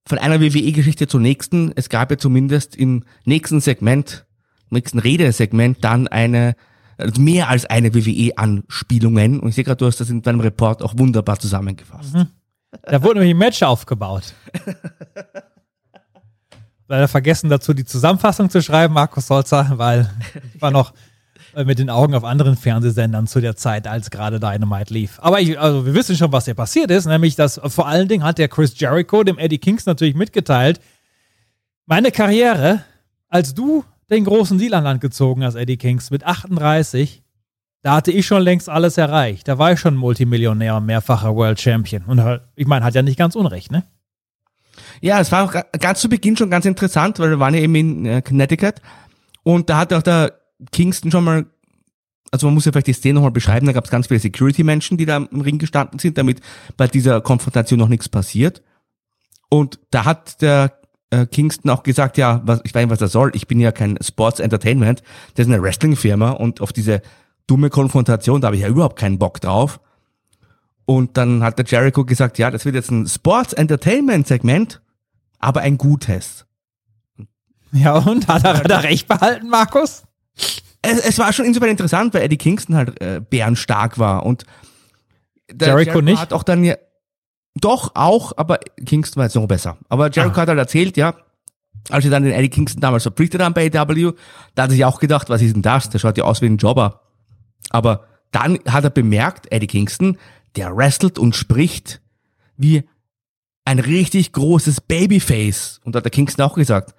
von 0.05 0.19
einer 0.19 0.39
WWE-Geschichte 0.39 1.07
zur 1.07 1.19
nächsten, 1.19 1.71
es 1.75 1.89
gab 1.89 2.11
ja 2.11 2.17
zumindest 2.17 2.75
im 2.75 3.05
nächsten 3.23 3.59
Segment, 3.59 4.27
nächsten 4.69 4.99
Redesegment 4.99 5.83
dann 5.83 6.07
eine, 6.07 6.55
also 6.97 7.21
mehr 7.21 7.49
als 7.49 7.65
eine 7.65 7.93
WWE-Anspielungen. 7.93 9.39
Und 9.39 9.49
ich 9.49 9.55
sehe 9.55 9.63
gerade, 9.63 9.77
du 9.77 9.85
hast 9.85 9.99
das 9.99 10.09
in 10.09 10.21
deinem 10.21 10.39
Report 10.39 10.81
auch 10.81 10.97
wunderbar 10.97 11.39
zusammengefasst. 11.39 12.13
Mhm. 12.13 12.27
Da 12.83 13.03
wurde 13.03 13.19
nämlich 13.19 13.35
ein 13.35 13.39
Match 13.39 13.63
aufgebaut. 13.63 14.33
Leider 16.87 17.07
vergessen 17.07 17.49
dazu 17.49 17.73
die 17.73 17.85
Zusammenfassung 17.85 18.49
zu 18.49 18.61
schreiben, 18.61 18.93
Markus 18.93 19.27
Solzer, 19.27 19.71
weil 19.77 20.09
ich 20.53 20.61
war 20.61 20.71
noch 20.71 20.93
äh, 21.55 21.63
mit 21.63 21.79
den 21.79 21.89
Augen 21.89 22.13
auf 22.13 22.23
anderen 22.23 22.55
Fernsehsendern 22.55 23.27
zu 23.27 23.41
der 23.41 23.55
Zeit, 23.55 23.87
als 23.87 24.11
gerade 24.11 24.39
Dynamite 24.39 24.93
lief. 24.93 25.19
Aber 25.21 25.39
ich, 25.41 25.59
also 25.59 25.85
wir 25.85 25.95
wissen 25.95 26.15
schon, 26.15 26.31
was 26.31 26.45
hier 26.45 26.53
passiert 26.53 26.91
ist, 26.91 27.05
nämlich 27.05 27.35
dass 27.35 27.57
äh, 27.57 27.69
vor 27.69 27.87
allen 27.87 28.07
Dingen 28.07 28.23
hat 28.23 28.37
der 28.37 28.49
Chris 28.49 28.79
Jericho 28.79 29.23
dem 29.23 29.39
Eddie 29.39 29.57
Kings 29.57 29.85
natürlich 29.85 30.15
mitgeteilt, 30.15 30.79
meine 31.87 32.11
Karriere, 32.11 32.83
als 33.29 33.53
du 33.53 33.83
den 34.09 34.25
großen 34.25 34.57
Deal 34.57 34.73
an 34.73 34.83
Land 34.83 35.01
gezogen 35.01 35.43
hast, 35.43 35.55
Eddie 35.55 35.77
Kings, 35.77 36.11
mit 36.11 36.23
38, 36.23 37.23
da 37.81 37.95
hatte 37.95 38.11
ich 38.11 38.25
schon 38.25 38.41
längst 38.41 38.67
alles 38.69 38.97
erreicht. 38.97 39.47
Da 39.47 39.57
war 39.57 39.71
ich 39.73 39.79
schon 39.79 39.95
Multimillionär 39.95 40.75
und 40.77 40.85
mehrfacher 40.85 41.35
World 41.35 41.59
Champion. 41.59 42.03
Und 42.05 42.21
halt, 42.23 42.41
ich 42.55 42.67
meine, 42.67 42.83
hat 42.85 42.95
ja 42.95 43.01
nicht 43.01 43.17
ganz 43.17 43.35
unrecht, 43.35 43.71
ne? 43.71 43.83
Ja, 45.01 45.19
es 45.19 45.31
war 45.31 45.43
auch 45.45 45.51
ga- 45.51 45.65
ganz 45.79 46.01
zu 46.01 46.09
Beginn 46.09 46.35
schon 46.35 46.49
ganz 46.49 46.65
interessant, 46.65 47.19
weil 47.19 47.29
wir 47.29 47.39
waren 47.39 47.53
ja 47.53 47.61
eben 47.61 47.75
in 47.75 48.05
äh, 48.05 48.21
Connecticut 48.21 48.75
und 49.43 49.69
da 49.69 49.77
hat 49.77 49.93
auch 49.93 50.01
der 50.01 50.33
Kingston 50.71 51.11
schon 51.11 51.23
mal, 51.23 51.45
also 52.31 52.47
man 52.47 52.55
muss 52.55 52.65
ja 52.65 52.71
vielleicht 52.71 52.87
die 52.87 52.93
Szene 52.93 53.15
nochmal 53.15 53.31
beschreiben, 53.31 53.65
da 53.67 53.71
gab 53.71 53.85
es 53.85 53.91
ganz 53.91 54.07
viele 54.07 54.19
Security-Menschen, 54.19 54.97
die 54.97 55.05
da 55.05 55.17
im 55.17 55.41
Ring 55.41 55.59
gestanden 55.59 55.99
sind, 55.99 56.17
damit 56.17 56.41
bei 56.75 56.87
dieser 56.87 57.21
Konfrontation 57.21 57.79
noch 57.79 57.87
nichts 57.87 58.09
passiert. 58.09 58.61
Und 59.49 59.79
da 59.91 60.05
hat 60.05 60.41
der 60.41 60.79
äh, 61.15 61.25
Kingston 61.25 61.71
auch 61.71 61.83
gesagt, 61.83 62.17
ja, 62.17 62.41
was, 62.45 62.61
ich 62.63 62.73
weiß 62.73 62.83
nicht, 62.83 62.91
was 62.91 63.01
er 63.01 63.07
soll, 63.07 63.31
ich 63.33 63.47
bin 63.47 63.59
ja 63.59 63.71
kein 63.71 63.97
Sports 64.01 64.39
Entertainment, 64.39 65.01
das 65.35 65.47
ist 65.47 65.53
eine 65.53 65.61
Wrestling-Firma 65.61 66.31
und 66.31 66.61
auf 66.61 66.73
diese 66.73 67.01
dumme 67.47 67.69
Konfrontation, 67.69 68.41
da 68.41 68.47
habe 68.47 68.55
ich 68.55 68.63
ja 68.63 68.67
überhaupt 68.67 68.97
keinen 68.97 69.19
Bock 69.19 69.39
drauf. 69.41 69.79
Und 70.85 71.17
dann 71.17 71.41
hat 71.43 71.57
der 71.57 71.65
Jericho 71.65 72.05
gesagt, 72.05 72.37
ja, 72.37 72.51
das 72.51 72.65
wird 72.65 72.75
jetzt 72.75 72.91
ein 72.91 73.07
Sports 73.07 73.53
Entertainment 73.53 74.27
Segment, 74.27 74.81
aber 75.39 75.61
ein 75.61 75.77
gutes. 75.77 76.45
Ja, 77.71 77.97
und 77.97 78.27
hat 78.27 78.43
er, 78.43 78.63
er 78.69 78.83
recht 78.83 79.07
behalten, 79.07 79.49
Markus? 79.49 80.03
Es, 80.81 80.99
es 80.99 81.17
war 81.17 81.33
schon 81.33 81.45
insofern 81.45 81.69
interessant, 81.69 82.13
weil 82.13 82.21
Eddie 82.21 82.37
Kingston 82.37 82.75
halt 82.75 83.01
äh, 83.01 83.19
bärenstark 83.19 83.97
war 83.97 84.25
und 84.25 84.45
der 85.51 85.69
Jericho 85.69 86.01
nicht? 86.01 86.19
hat 86.19 86.33
auch 86.33 86.43
dann 86.43 86.63
ja, 86.63 86.75
doch 87.59 87.91
auch, 87.95 88.33
aber 88.37 88.59
Kingston 88.85 89.17
war 89.19 89.25
jetzt 89.25 89.35
noch 89.35 89.47
besser. 89.47 89.77
Aber 89.89 90.09
Jericho 90.11 90.35
Ah. 90.35 90.41
hat 90.41 90.49
halt 90.49 90.59
erzählt, 90.59 90.97
ja, 90.97 91.15
als 91.89 92.03
sie 92.03 92.09
dann 92.09 92.23
den 92.23 92.33
Eddie 92.33 92.49
Kingston 92.49 92.81
damals 92.81 93.03
verpflichtet 93.03 93.41
haben 93.41 93.53
bei 93.53 93.67
AW, 93.73 94.13
da 94.55 94.63
hat 94.63 94.69
er 94.69 94.73
sich 94.73 94.85
auch 94.85 94.99
gedacht, 94.99 95.29
was 95.29 95.41
ist 95.41 95.53
denn 95.55 95.61
das? 95.61 95.89
Der 95.89 95.99
schaut 95.99 96.17
ja 96.17 96.23
aus 96.25 96.41
wie 96.41 96.47
ein 96.47 96.57
Jobber. 96.57 97.01
Aber 97.69 98.05
dann 98.31 98.59
hat 98.67 98.83
er 98.83 98.89
bemerkt, 98.89 99.51
Eddie 99.51 99.67
Kingston, 99.67 100.17
der 100.55 100.75
wrestelt 100.75 101.17
und 101.19 101.35
spricht 101.35 102.01
wie 102.57 102.83
ein 103.65 103.79
richtig 103.79 104.31
großes 104.33 104.81
Babyface. 104.81 105.81
Und 105.83 105.95
da 105.95 105.97
hat 105.97 106.05
der 106.05 106.11
Kingston 106.11 106.45
auch 106.45 106.55
gesagt, 106.55 106.93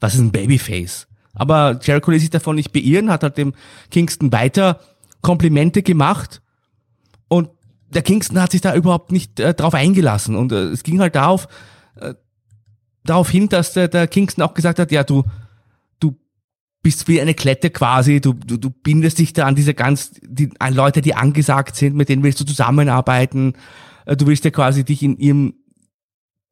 was 0.00 0.14
ist 0.14 0.20
ein 0.20 0.32
Babyface? 0.32 1.06
Aber 1.34 1.78
Jericho 1.82 2.10
ließ 2.10 2.20
sich 2.20 2.30
davon 2.30 2.56
nicht 2.56 2.72
beirren, 2.72 3.10
hat 3.10 3.22
halt 3.22 3.36
dem 3.38 3.54
Kingston 3.90 4.32
weiter 4.32 4.80
Komplimente 5.22 5.82
gemacht 5.82 6.42
der 7.94 8.02
Kingston 8.02 8.40
hat 8.40 8.52
sich 8.52 8.60
da 8.60 8.74
überhaupt 8.74 9.12
nicht 9.12 9.40
äh, 9.40 9.54
drauf 9.54 9.74
eingelassen 9.74 10.36
und 10.36 10.52
äh, 10.52 10.64
es 10.64 10.82
ging 10.82 11.00
halt 11.00 11.14
darauf, 11.14 11.48
äh, 11.96 12.14
darauf 13.04 13.30
hin, 13.30 13.48
dass 13.48 13.72
der, 13.72 13.88
der 13.88 14.06
Kingston 14.08 14.44
auch 14.44 14.54
gesagt 14.54 14.78
hat, 14.78 14.92
ja 14.92 15.04
du, 15.04 15.24
du 16.00 16.16
bist 16.82 17.08
wie 17.08 17.20
eine 17.20 17.34
Klette 17.34 17.70
quasi, 17.70 18.20
du, 18.20 18.32
du, 18.32 18.56
du 18.56 18.70
bindest 18.70 19.18
dich 19.18 19.32
da 19.32 19.46
an 19.46 19.54
diese 19.54 19.74
ganz, 19.74 20.12
die, 20.22 20.50
an 20.58 20.74
Leute, 20.74 21.00
die 21.00 21.14
angesagt 21.14 21.76
sind, 21.76 21.96
mit 21.96 22.08
denen 22.08 22.22
willst 22.22 22.40
du 22.40 22.44
zusammenarbeiten, 22.44 23.54
Äh, 24.06 24.16
du 24.16 24.26
willst 24.26 24.44
ja 24.44 24.50
quasi 24.50 24.84
dich 24.84 25.02
in 25.02 25.16
ihrem 25.18 25.54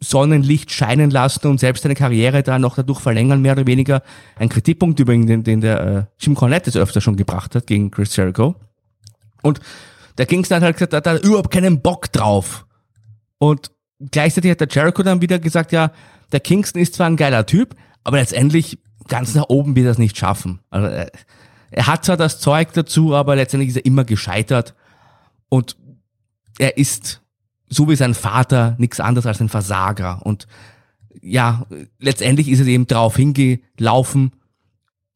Sonnenlicht 0.00 0.72
scheinen 0.72 1.10
lassen 1.10 1.46
und 1.46 1.60
selbst 1.60 1.84
deine 1.84 1.94
Karriere 1.94 2.42
da 2.42 2.58
noch 2.58 2.74
dadurch 2.74 3.00
verlängern, 3.00 3.40
mehr 3.40 3.52
oder 3.52 3.66
weniger. 3.66 4.02
Ein 4.36 4.48
Kritikpunkt 4.48 4.98
übrigens, 4.98 5.26
den, 5.26 5.44
den 5.44 5.60
der 5.60 5.80
äh, 5.80 6.04
Jim 6.18 6.34
Cornette 6.34 6.76
öfter 6.78 7.00
schon 7.00 7.16
gebracht 7.16 7.54
hat 7.54 7.68
gegen 7.68 7.90
Chris 7.90 8.16
Jericho. 8.16 8.56
Und 9.42 9.60
der 10.18 10.26
Kingston 10.26 10.56
hat 10.56 10.62
halt 10.62 10.76
gesagt, 10.76 10.92
da 10.92 10.98
hat 10.98 11.06
er 11.06 11.22
überhaupt 11.22 11.50
keinen 11.50 11.80
Bock 11.80 12.12
drauf. 12.12 12.66
Und 13.38 13.70
gleichzeitig 14.10 14.50
hat 14.50 14.60
der 14.60 14.68
Jericho 14.70 15.02
dann 15.02 15.20
wieder 15.20 15.38
gesagt, 15.38 15.72
ja, 15.72 15.92
der 16.32 16.40
Kingston 16.40 16.80
ist 16.80 16.94
zwar 16.94 17.06
ein 17.06 17.16
geiler 17.16 17.46
Typ, 17.46 17.74
aber 18.04 18.18
letztendlich 18.18 18.78
ganz 19.08 19.34
nach 19.34 19.48
oben 19.48 19.76
wird 19.76 19.86
er 19.86 19.92
es 19.92 19.98
nicht 19.98 20.16
schaffen. 20.16 20.60
Also, 20.70 20.88
äh, 20.88 21.10
er 21.70 21.86
hat 21.86 22.04
zwar 22.04 22.16
das 22.16 22.38
Zeug 22.38 22.72
dazu, 22.74 23.14
aber 23.14 23.34
letztendlich 23.34 23.70
ist 23.70 23.76
er 23.76 23.86
immer 23.86 24.04
gescheitert. 24.04 24.74
Und 25.48 25.76
er 26.58 26.76
ist, 26.76 27.22
so 27.68 27.88
wie 27.88 27.96
sein 27.96 28.14
Vater, 28.14 28.76
nichts 28.78 29.00
anderes 29.00 29.26
als 29.26 29.40
ein 29.40 29.48
Versager. 29.48 30.20
Und 30.24 30.46
ja, 31.22 31.66
letztendlich 31.98 32.48
ist 32.48 32.60
es 32.60 32.66
eben 32.66 32.86
darauf 32.86 33.16
hingelaufen, 33.16 34.32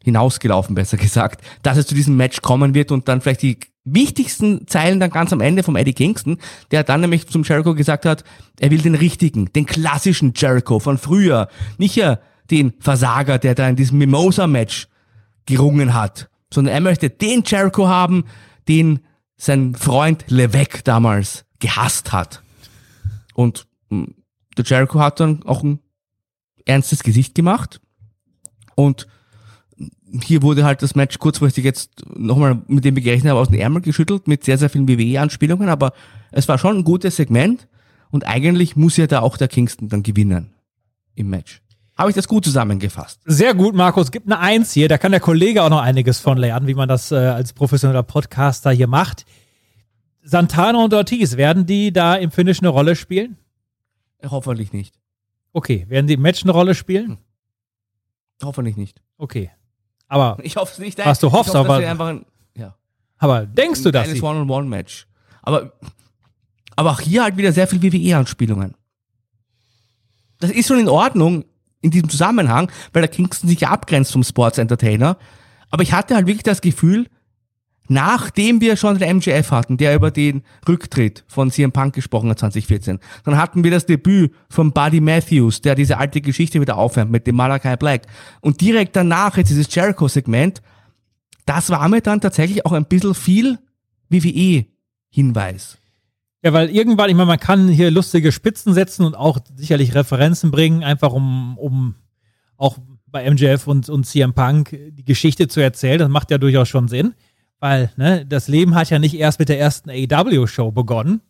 hinausgelaufen, 0.02 0.74
besser 0.74 0.96
gesagt, 0.96 1.42
dass 1.62 1.76
es 1.76 1.86
zu 1.86 1.94
diesem 1.94 2.16
Match 2.16 2.40
kommen 2.40 2.74
wird 2.74 2.90
und 2.90 3.08
dann 3.08 3.20
vielleicht 3.20 3.42
die 3.42 3.58
wichtigsten 3.86 4.66
Zeilen 4.66 5.00
dann 5.00 5.10
ganz 5.10 5.32
am 5.32 5.40
Ende 5.40 5.62
vom 5.62 5.76
Eddie 5.76 5.94
Kingston, 5.94 6.38
der 6.70 6.84
dann 6.84 7.00
nämlich 7.00 7.26
zum 7.28 7.44
Jericho 7.44 7.74
gesagt 7.74 8.04
hat, 8.04 8.24
er 8.60 8.70
will 8.70 8.82
den 8.82 8.94
richtigen, 8.94 9.52
den 9.52 9.64
klassischen 9.64 10.34
Jericho 10.36 10.78
von 10.80 10.98
früher, 10.98 11.48
nicht 11.78 11.96
ja 11.96 12.18
den 12.50 12.74
Versager, 12.80 13.38
der 13.38 13.54
da 13.54 13.68
in 13.68 13.76
diesem 13.76 13.98
Mimosa-Match 13.98 14.88
gerungen 15.46 15.94
hat, 15.94 16.28
sondern 16.52 16.74
er 16.74 16.80
möchte 16.80 17.08
den 17.08 17.42
Jericho 17.46 17.88
haben, 17.88 18.24
den 18.68 19.00
sein 19.36 19.74
Freund 19.74 20.24
Levesque 20.28 20.82
damals 20.82 21.44
gehasst 21.60 22.12
hat. 22.12 22.42
Und 23.34 23.66
mh, 23.90 24.08
der 24.56 24.64
Jericho 24.64 24.98
hat 24.98 25.20
dann 25.20 25.42
auch 25.44 25.62
ein 25.62 25.80
ernstes 26.64 27.02
Gesicht 27.02 27.34
gemacht 27.34 27.80
und 28.74 29.06
hier 30.22 30.42
wurde 30.42 30.64
halt 30.64 30.82
das 30.82 30.94
Match 30.94 31.18
kurzfristig 31.18 31.64
jetzt 31.64 31.90
nochmal, 32.16 32.62
mit 32.68 32.84
dem 32.84 32.94
gerechnet 32.94 33.30
haben, 33.30 33.38
aus 33.38 33.48
dem 33.48 33.58
Ärmel 33.58 33.82
geschüttelt, 33.82 34.28
mit 34.28 34.44
sehr, 34.44 34.58
sehr 34.58 34.70
vielen 34.70 34.88
WWE-Anspielungen, 34.88 35.68
aber 35.68 35.92
es 36.30 36.48
war 36.48 36.58
schon 36.58 36.78
ein 36.78 36.84
gutes 36.84 37.16
Segment 37.16 37.68
und 38.10 38.26
eigentlich 38.26 38.76
muss 38.76 38.96
ja 38.96 39.06
da 39.06 39.20
auch 39.20 39.36
der 39.36 39.48
Kingston 39.48 39.88
dann 39.88 40.02
gewinnen 40.02 40.52
im 41.14 41.30
Match. 41.30 41.60
Habe 41.96 42.10
ich 42.10 42.16
das 42.16 42.28
gut 42.28 42.44
zusammengefasst? 42.44 43.22
Sehr 43.24 43.54
gut, 43.54 43.74
Markus. 43.74 44.10
Gibt 44.10 44.26
eine 44.26 44.38
Eins 44.38 44.72
hier. 44.72 44.86
Da 44.86 44.98
kann 44.98 45.12
der 45.12 45.20
Kollege 45.20 45.62
auch 45.62 45.70
noch 45.70 45.80
einiges 45.80 46.20
von 46.20 46.36
lernen, 46.36 46.66
wie 46.66 46.74
man 46.74 46.88
das 46.88 47.10
äh, 47.10 47.16
als 47.16 47.54
professioneller 47.54 48.02
Podcaster 48.02 48.70
hier 48.70 48.86
macht. 48.86 49.24
Santana 50.22 50.84
und 50.84 50.92
Ortiz, 50.92 51.38
werden 51.38 51.64
die 51.64 51.92
da 51.92 52.16
im 52.16 52.30
Finish 52.30 52.58
eine 52.58 52.68
Rolle 52.68 52.96
spielen? 52.96 53.38
Hoffentlich 54.22 54.74
nicht. 54.74 54.94
Okay. 55.54 55.86
Werden 55.88 56.06
die 56.06 56.14
im 56.14 56.20
Match 56.20 56.42
eine 56.42 56.52
Rolle 56.52 56.74
spielen? 56.74 57.16
Hoffentlich 58.42 58.76
nicht. 58.76 59.00
Okay. 59.16 59.50
Aber 60.08 60.38
Ich 60.42 60.56
hoffe 60.56 60.72
es 60.72 60.78
nicht. 60.78 60.98
Was 60.98 61.18
du 61.20 61.32
hoffst, 61.32 61.54
hoffe, 61.54 61.70
aber- 61.70 62.04
ein, 62.06 62.26
ja, 62.56 62.74
Aber 63.18 63.46
denkst 63.46 63.82
du 63.82 63.88
ein 63.88 63.92
das? 63.92 64.06
geiles 64.06 64.22
One-on-One-Match. 64.22 65.06
Aber, 65.42 65.72
aber 66.76 66.90
auch 66.92 67.00
hier 67.00 67.22
halt 67.24 67.36
wieder 67.36 67.52
sehr 67.52 67.66
viel 67.66 67.82
WWE-Anspielungen. 67.82 68.74
Das 70.38 70.50
ist 70.50 70.66
schon 70.68 70.78
in 70.78 70.88
Ordnung 70.88 71.44
in 71.80 71.90
diesem 71.90 72.08
Zusammenhang, 72.08 72.70
weil 72.92 73.02
der 73.02 73.08
Kingston 73.10 73.48
sich 73.48 73.60
ja 73.60 73.70
abgrenzt 73.70 74.12
vom 74.12 74.22
Sports 74.22 74.58
Entertainer. 74.58 75.16
Aber 75.70 75.82
ich 75.82 75.92
hatte 75.92 76.14
halt 76.14 76.26
wirklich 76.26 76.42
das 76.42 76.60
Gefühl, 76.60 77.08
nachdem 77.88 78.60
wir 78.60 78.76
schon 78.76 78.98
den 78.98 79.16
MJF 79.18 79.50
hatten, 79.50 79.76
der 79.76 79.94
über 79.94 80.10
den 80.10 80.42
Rücktritt 80.68 81.24
von 81.26 81.50
CM 81.50 81.72
Punk 81.72 81.94
gesprochen 81.94 82.30
hat 82.30 82.38
2014, 82.38 82.98
dann 83.24 83.36
hatten 83.36 83.64
wir 83.64 83.70
das 83.70 83.86
Debüt 83.86 84.32
von 84.48 84.72
Buddy 84.72 85.00
Matthews, 85.00 85.60
der 85.60 85.74
diese 85.74 85.98
alte 85.98 86.20
Geschichte 86.20 86.60
wieder 86.60 86.76
aufwärmt 86.76 87.10
mit 87.10 87.26
dem 87.26 87.36
Malachi 87.36 87.76
Black. 87.76 88.02
Und 88.40 88.60
direkt 88.60 88.96
danach 88.96 89.36
jetzt 89.36 89.50
dieses 89.50 89.72
Jericho-Segment, 89.74 90.62
das 91.44 91.70
war 91.70 91.88
mir 91.88 92.00
dann 92.00 92.20
tatsächlich 92.20 92.66
auch 92.66 92.72
ein 92.72 92.86
bisschen 92.86 93.14
viel 93.14 93.58
WWE-Hinweis. 94.08 95.78
Ja, 96.42 96.52
weil 96.52 96.70
irgendwann, 96.70 97.10
ich 97.10 97.16
meine, 97.16 97.26
man 97.26 97.40
kann 97.40 97.68
hier 97.68 97.90
lustige 97.90 98.30
Spitzen 98.30 98.74
setzen 98.74 99.04
und 99.04 99.16
auch 99.16 99.38
sicherlich 99.56 99.94
Referenzen 99.94 100.50
bringen, 100.50 100.84
einfach 100.84 101.12
um, 101.12 101.58
um 101.58 101.94
auch 102.56 102.78
bei 103.06 103.28
MJF 103.30 103.66
und, 103.66 103.88
und 103.88 104.04
CM 104.04 104.34
Punk 104.34 104.76
die 104.90 105.04
Geschichte 105.04 105.48
zu 105.48 105.60
erzählen. 105.60 105.98
Das 105.98 106.08
macht 106.08 106.30
ja 106.30 106.38
durchaus 106.38 106.68
schon 106.68 106.88
Sinn, 106.88 107.14
weil 107.58 107.90
ne, 107.96 108.26
das 108.26 108.48
Leben 108.48 108.74
hat 108.74 108.90
ja 108.90 108.98
nicht 108.98 109.14
erst 109.14 109.38
mit 109.38 109.48
der 109.48 109.58
ersten 109.58 109.90
AEW-Show 109.90 110.70
begonnen. 110.70 111.20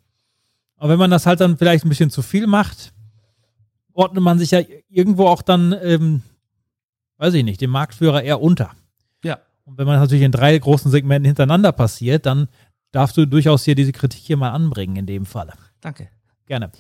Aber 0.77 0.91
wenn 0.91 0.99
man 0.99 1.11
das 1.11 1.27
halt 1.27 1.41
dann 1.41 1.57
vielleicht 1.57 1.85
ein 1.85 1.89
bisschen 1.89 2.11
zu 2.11 2.23
viel 2.23 2.47
macht, 2.47 2.93
ordnet 3.93 4.23
man 4.23 4.39
sich 4.39 4.51
ja 4.51 4.61
irgendwo 4.89 5.27
auch 5.27 5.43
dann, 5.43 5.75
ähm, 5.83 6.23
weiß 7.19 7.35
ich 7.35 7.45
nicht, 7.45 7.61
dem 7.61 7.71
Marktführer 7.71 8.23
eher 8.23 8.43
unter. 8.43 8.73
Ja. 9.25 9.39
Und 9.65 9.79
wenn 9.79 9.87
man 9.87 9.99
natürlich 9.99 10.25
in 10.25 10.33
drei 10.33 10.57
großen 10.59 10.91
Segmenten 10.91 11.27
hintereinander 11.27 11.73
passiert, 11.73 12.27
dann 12.27 12.49
darfst 12.93 13.17
du 13.17 13.27
durchaus 13.27 13.65
hier 13.65 13.75
diese 13.75 13.93
Kritik 13.93 14.21
hier 14.21 14.37
mal 14.37 14.51
anbringen 14.51 14.97
in 14.97 15.07
dem 15.07 15.27
Falle. 15.27 15.55
Danke. 15.81 16.09
Gerne. 16.47 16.71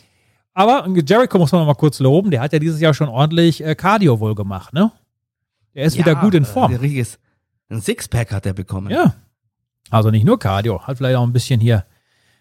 Aber 0.53 0.86
Jericho 0.88 1.38
muss 1.38 1.53
man 1.53 1.62
noch 1.62 1.66
mal 1.66 1.74
kurz 1.74 2.01
loben. 2.01 2.30
Der 2.30 2.40
hat 2.40 2.53
ja 2.53 2.59
dieses 2.59 2.80
Jahr 2.80 2.94
schon 2.94 3.09
ordentlich 3.09 3.62
äh, 3.62 3.74
Cardio 3.74 4.20
wohl 4.20 4.34
gemacht, 4.34 4.72
ne? 4.72 4.92
Der 5.74 5.84
ist 5.84 5.99
wieder 5.99 6.14
gut 6.14 6.34
in 6.34 6.47
Form. 6.47 6.72
Richtiges, 6.72 7.18
ein 7.68 7.82
Sixpack 7.82 8.32
hat 8.32 8.47
er 8.47 8.55
bekommen. 8.55 8.90
Ja. 8.90 9.14
Also 9.91 10.11
nicht 10.11 10.24
nur 10.24 10.39
Cardio, 10.39 10.82
hat 10.82 10.99
vielleicht 10.99 11.16
auch 11.16 11.22
ein 11.22 11.32
bisschen 11.32 11.61
hier 11.61 11.84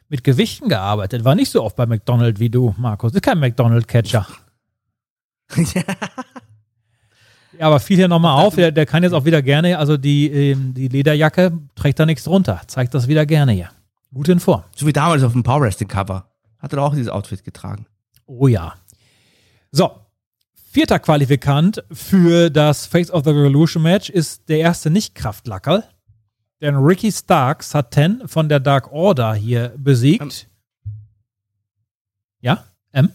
mit 0.09 0.23
Gewichten 0.23 0.69
gearbeitet. 0.69 1.23
War 1.23 1.35
nicht 1.35 1.51
so 1.51 1.63
oft 1.63 1.75
bei 1.75 1.85
McDonald's 1.85 2.39
wie 2.39 2.49
du, 2.49 2.75
Markus. 2.77 3.13
Ist 3.13 3.21
kein 3.21 3.39
McDonald's-Catcher. 3.39 4.27
Ja, 7.59 7.67
aber 7.67 7.79
fiel 7.79 7.97
hier 7.97 8.07
nochmal 8.07 8.43
auf, 8.43 8.55
der, 8.55 8.71
der 8.71 8.85
kann 8.85 9.03
jetzt 9.03 9.13
auch 9.13 9.25
wieder 9.25 9.41
gerne, 9.41 9.77
also 9.77 9.97
die, 9.97 10.27
ähm, 10.27 10.73
die 10.73 10.87
Lederjacke 10.87 11.57
trägt 11.75 11.99
da 11.99 12.05
nichts 12.05 12.23
drunter. 12.25 12.61
Zeigt 12.67 12.93
das 12.93 13.07
wieder 13.07 13.25
gerne 13.25 13.53
hier. 13.53 13.69
Gut 14.13 14.29
in 14.29 14.39
Form. 14.39 14.63
So 14.75 14.85
wie 14.85 14.93
damals 14.93 15.23
auf 15.23 15.31
dem 15.31 15.43
Power 15.43 15.61
Wrestling 15.61 15.87
Cover. 15.87 16.29
Hat 16.59 16.73
er 16.73 16.81
auch 16.81 16.93
dieses 16.93 17.09
Outfit 17.09 17.43
getragen. 17.43 17.85
Oh 18.25 18.47
ja. 18.47 18.73
So. 19.71 19.91
Vierter 20.71 20.99
Qualifikant 20.99 21.83
für 21.91 22.49
das 22.49 22.85
Face 22.85 23.09
of 23.09 23.23
the 23.23 23.29
Revolution 23.29 23.81
Match 23.81 24.09
ist 24.09 24.49
der 24.49 24.59
erste 24.59 24.89
Nicht-Kraftlackerl. 24.89 25.85
Denn 26.61 26.75
Ricky 26.75 27.11
Starks 27.11 27.75
hat 27.75 27.91
Ten 27.91 28.23
von 28.27 28.47
der 28.49 28.59
Dark 28.59 28.91
Order 28.91 29.33
hier 29.35 29.73
besiegt. 29.77 30.47
ja? 32.41 32.63
M? 32.91 33.11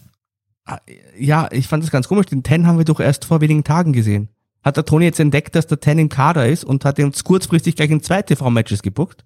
Ah, 0.65 0.77
Ja, 1.17 1.49
ich 1.51 1.67
fand 1.67 1.83
das 1.83 1.91
ganz 1.91 2.07
komisch. 2.07 2.27
Den 2.27 2.43
Ten 2.43 2.67
haben 2.67 2.77
wir 2.77 2.85
doch 2.85 2.99
erst 2.99 3.25
vor 3.25 3.41
wenigen 3.41 3.63
Tagen 3.63 3.93
gesehen. 3.93 4.29
Hat 4.63 4.77
der 4.77 4.85
Tony 4.85 5.05
jetzt 5.05 5.19
entdeckt, 5.19 5.55
dass 5.55 5.65
der 5.65 5.79
Ten 5.79 5.97
im 5.97 6.09
Kader 6.09 6.47
ist 6.47 6.63
und 6.63 6.85
hat 6.85 6.99
uns 6.99 7.23
kurzfristig 7.23 7.75
gleich 7.75 7.89
in 7.89 8.03
zwei 8.03 8.21
TV-Matches 8.21 8.83
gebuckt? 8.83 9.25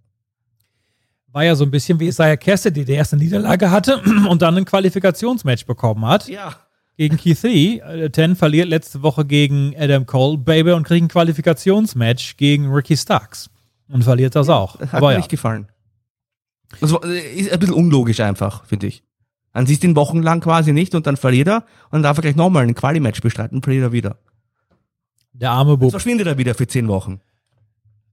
War 1.27 1.43
ja 1.43 1.55
so 1.55 1.65
ein 1.65 1.71
bisschen 1.71 1.99
wie 1.99 2.07
Isaiah 2.07 2.37
Cassidy, 2.37 2.85
der 2.85 2.95
erste 2.95 3.17
Niederlage 3.17 3.69
hatte 3.69 4.01
und 4.29 4.41
dann 4.41 4.55
ein 4.55 4.63
Qualifikationsmatch 4.63 5.65
bekommen 5.65 6.05
hat. 6.05 6.29
Ja. 6.29 6.55
Gegen 6.95 7.17
Keith 7.17 7.43
Lee. 7.43 7.79
Äh, 7.79 8.09
Ten 8.11 8.37
verliert 8.37 8.69
letzte 8.69 9.01
Woche 9.01 9.25
gegen 9.25 9.75
Adam 9.77 10.05
Cole, 10.05 10.37
Baby, 10.37 10.71
und 10.71 10.83
kriegt 10.87 11.03
ein 11.03 11.09
Qualifikationsmatch 11.09 12.37
gegen 12.37 12.71
Ricky 12.71 12.95
Starks. 12.95 13.49
Und 13.87 14.03
verliert 14.03 14.35
das 14.35 14.49
auch. 14.49 14.79
Hat 14.79 14.93
Aber 14.93 15.07
mir 15.07 15.13
ja. 15.13 15.17
nicht 15.19 15.29
gefallen. 15.29 15.67
Das 16.81 16.91
äh, 16.91 17.35
ist 17.35 17.51
ein 17.51 17.59
bisschen 17.59 17.75
unlogisch 17.75 18.19
einfach, 18.19 18.65
finde 18.65 18.87
ich. 18.87 19.03
Dann 19.53 19.65
siehst 19.67 19.83
du 19.83 19.87
ihn 19.87 19.95
wochenlang 19.95 20.41
quasi 20.41 20.73
nicht 20.73 20.95
und 20.95 21.07
dann 21.07 21.15
verliert 21.17 21.47
er 21.47 21.57
und 21.85 21.93
dann 21.93 22.03
darf 22.03 22.17
er 22.17 22.21
gleich 22.23 22.35
nochmal 22.35 22.63
ein 22.63 22.75
Quali-Match 22.75 23.21
bestreiten 23.21 23.57
und 23.57 23.63
verliert 23.63 23.83
er 23.83 23.91
wieder. 23.91 24.17
Der 25.33 25.51
arme 25.51 25.71
Jetzt 25.71 25.79
Bub. 25.79 25.91
verschwindet 25.91 26.27
er 26.27 26.37
wieder 26.37 26.55
für 26.55 26.67
zehn 26.67 26.87
Wochen. 26.87 27.21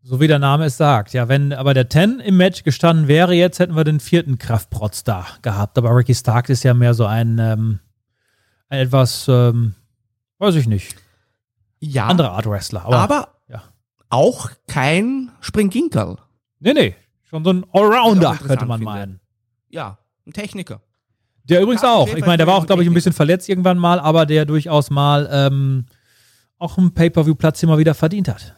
So 0.05 0.21
wie 0.21 0.27
der 0.27 0.39
Name 0.41 0.67
es 0.67 0.77
sagt. 0.77 1.13
Ja, 1.13 1.29
wenn 1.29 1.53
aber 1.53 1.75
der 1.75 1.89
Ten 1.89 2.19
im 2.21 2.37
Match 2.37 2.65
gestanden 2.65 3.07
wäre, 3.09 3.35
jetzt 3.35 3.61
hätten 3.61 3.77
wir 3.77 3.85
den 3.85 4.01
vierten 4.01 4.39
Kraftprotz 4.39 5.05
da 5.05 5.27
gehabt. 5.43 5.79
Aber 5.79 5.95
Ricky 5.97 6.15
Starks 6.15 6.51
ist 6.51 6.65
ja 6.65 6.75
mehr 6.75 6.95
so 6.95 7.07
ein, 7.07 7.39
ähm, 7.39 7.79
ein 8.69 8.81
etwas, 8.81 9.27
ähm, 9.29 9.75
weiß 10.39 10.57
ich 10.57 10.67
nicht, 10.67 10.97
Ja, 11.79 12.07
andere 12.07 12.31
Art 12.31 12.47
Wrestler. 12.47 12.85
Aber, 12.85 12.99
aber. 12.99 13.29
Auch 14.13 14.51
kein 14.69 15.31
Springginkerl. 15.41 16.17
nee, 16.61 16.73
nee, 16.75 16.95
schon 17.25 17.45
so 17.45 17.51
ein 17.53 17.65
Allrounder, 17.73 18.37
könnte 18.37 18.67
man 18.67 18.79
finde. 18.81 18.85
meinen. 18.93 19.21
Ja, 19.71 19.99
ein 20.27 20.33
Techniker. 20.33 20.81
Der 21.45 21.61
übrigens 21.63 21.83
Ja, 21.83 21.95
auch. 21.95 22.09
Ich 22.15 22.25
meine, 22.25 22.37
der 22.37 22.47
war 22.47 22.55
auch, 22.57 22.67
glaube 22.67 22.83
ich, 22.83 22.89
ein 22.89 22.95
bisschen 22.95 23.13
verletzt 23.13 23.49
irgendwann 23.49 23.79
mal, 23.79 23.99
aber 23.99 24.27
der 24.27 24.45
durchaus 24.45 24.91
mal 24.91 25.29
ähm, 25.33 25.87
auch 26.59 26.79
einen 26.79 26.95
Pay-Per-View-Platz 26.95 27.63
immer 27.63 27.79
wieder 27.79 27.95
verdient 27.95 28.29
hat. 28.29 28.55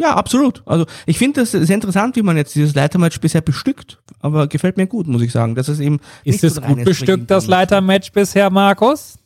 Ja, 0.00 0.14
absolut. 0.16 0.62
Also 0.66 0.86
ich 1.06 1.18
finde 1.18 1.40
das 1.40 1.52
sehr 1.52 1.74
interessant, 1.74 2.14
wie 2.16 2.22
man 2.22 2.36
jetzt 2.36 2.54
dieses 2.54 2.74
Leitermatch 2.74 3.18
bisher 3.20 3.40
bestückt. 3.40 4.00
Aber 4.20 4.46
gefällt 4.46 4.76
mir 4.76 4.86
gut, 4.86 5.06
muss 5.08 5.22
ich 5.22 5.32
sagen. 5.32 5.54
Das 5.54 5.68
ist 5.68 5.80
eben 5.80 5.98
Ist 6.24 6.44
es 6.44 6.54
so 6.56 6.60
gut 6.60 6.84
bestückt, 6.84 7.30
das. 7.30 7.46
Leitermatch 7.46 8.12
bisher, 8.12 8.50
Markus? 8.50 9.18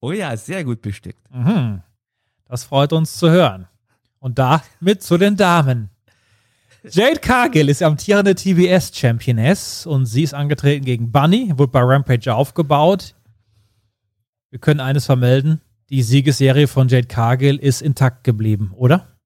Oh 0.00 0.12
ja, 0.12 0.36
sehr 0.36 0.64
gut 0.64 0.80
bestückt. 0.80 1.18
Mhm. 1.34 1.82
Das 2.48 2.64
freut 2.64 2.92
uns 2.92 3.16
zu 3.18 3.28
hören. 3.30 3.66
Und 4.18 4.38
damit 4.38 5.02
zu 5.02 5.16
den 5.16 5.36
Damen. 5.36 5.90
Jade 6.84 7.20
Cargill 7.20 7.68
ist 7.68 7.82
amtierende 7.82 8.34
TBS-Championess 8.34 9.86
und 9.86 10.06
sie 10.06 10.22
ist 10.22 10.34
angetreten 10.34 10.84
gegen 10.84 11.10
Bunny, 11.10 11.52
wurde 11.56 11.72
bei 11.72 11.80
Rampage 11.80 12.32
aufgebaut. 12.32 13.14
Wir 14.50 14.58
können 14.58 14.80
eines 14.80 15.06
vermelden: 15.06 15.60
Die 15.90 16.02
Siegesserie 16.02 16.68
von 16.68 16.88
Jade 16.88 17.08
Cargill 17.08 17.56
ist 17.56 17.82
intakt 17.82 18.24
geblieben, 18.24 18.72
oder? 18.74 19.18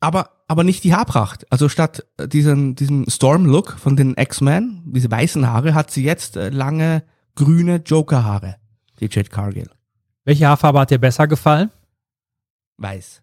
Aber, 0.00 0.30
aber 0.46 0.64
nicht 0.64 0.84
die 0.84 0.94
Haarpracht. 0.94 1.50
Also 1.50 1.68
statt 1.68 2.04
äh, 2.18 2.28
diesen, 2.28 2.74
diesem 2.74 3.08
Storm-Look 3.08 3.78
von 3.78 3.96
den 3.96 4.14
X-Men, 4.16 4.82
diese 4.86 5.10
weißen 5.10 5.46
Haare, 5.46 5.74
hat 5.74 5.90
sie 5.90 6.04
jetzt 6.04 6.36
äh, 6.36 6.50
lange 6.50 7.02
grüne 7.34 7.76
Joker-Haare. 7.76 8.56
Die 9.00 9.08
Jade 9.10 9.30
Cargill. 9.30 9.70
Welche 10.24 10.46
Haarfarbe 10.46 10.80
hat 10.80 10.90
dir 10.90 10.98
besser 10.98 11.26
gefallen? 11.26 11.70
Weiß. 12.78 13.22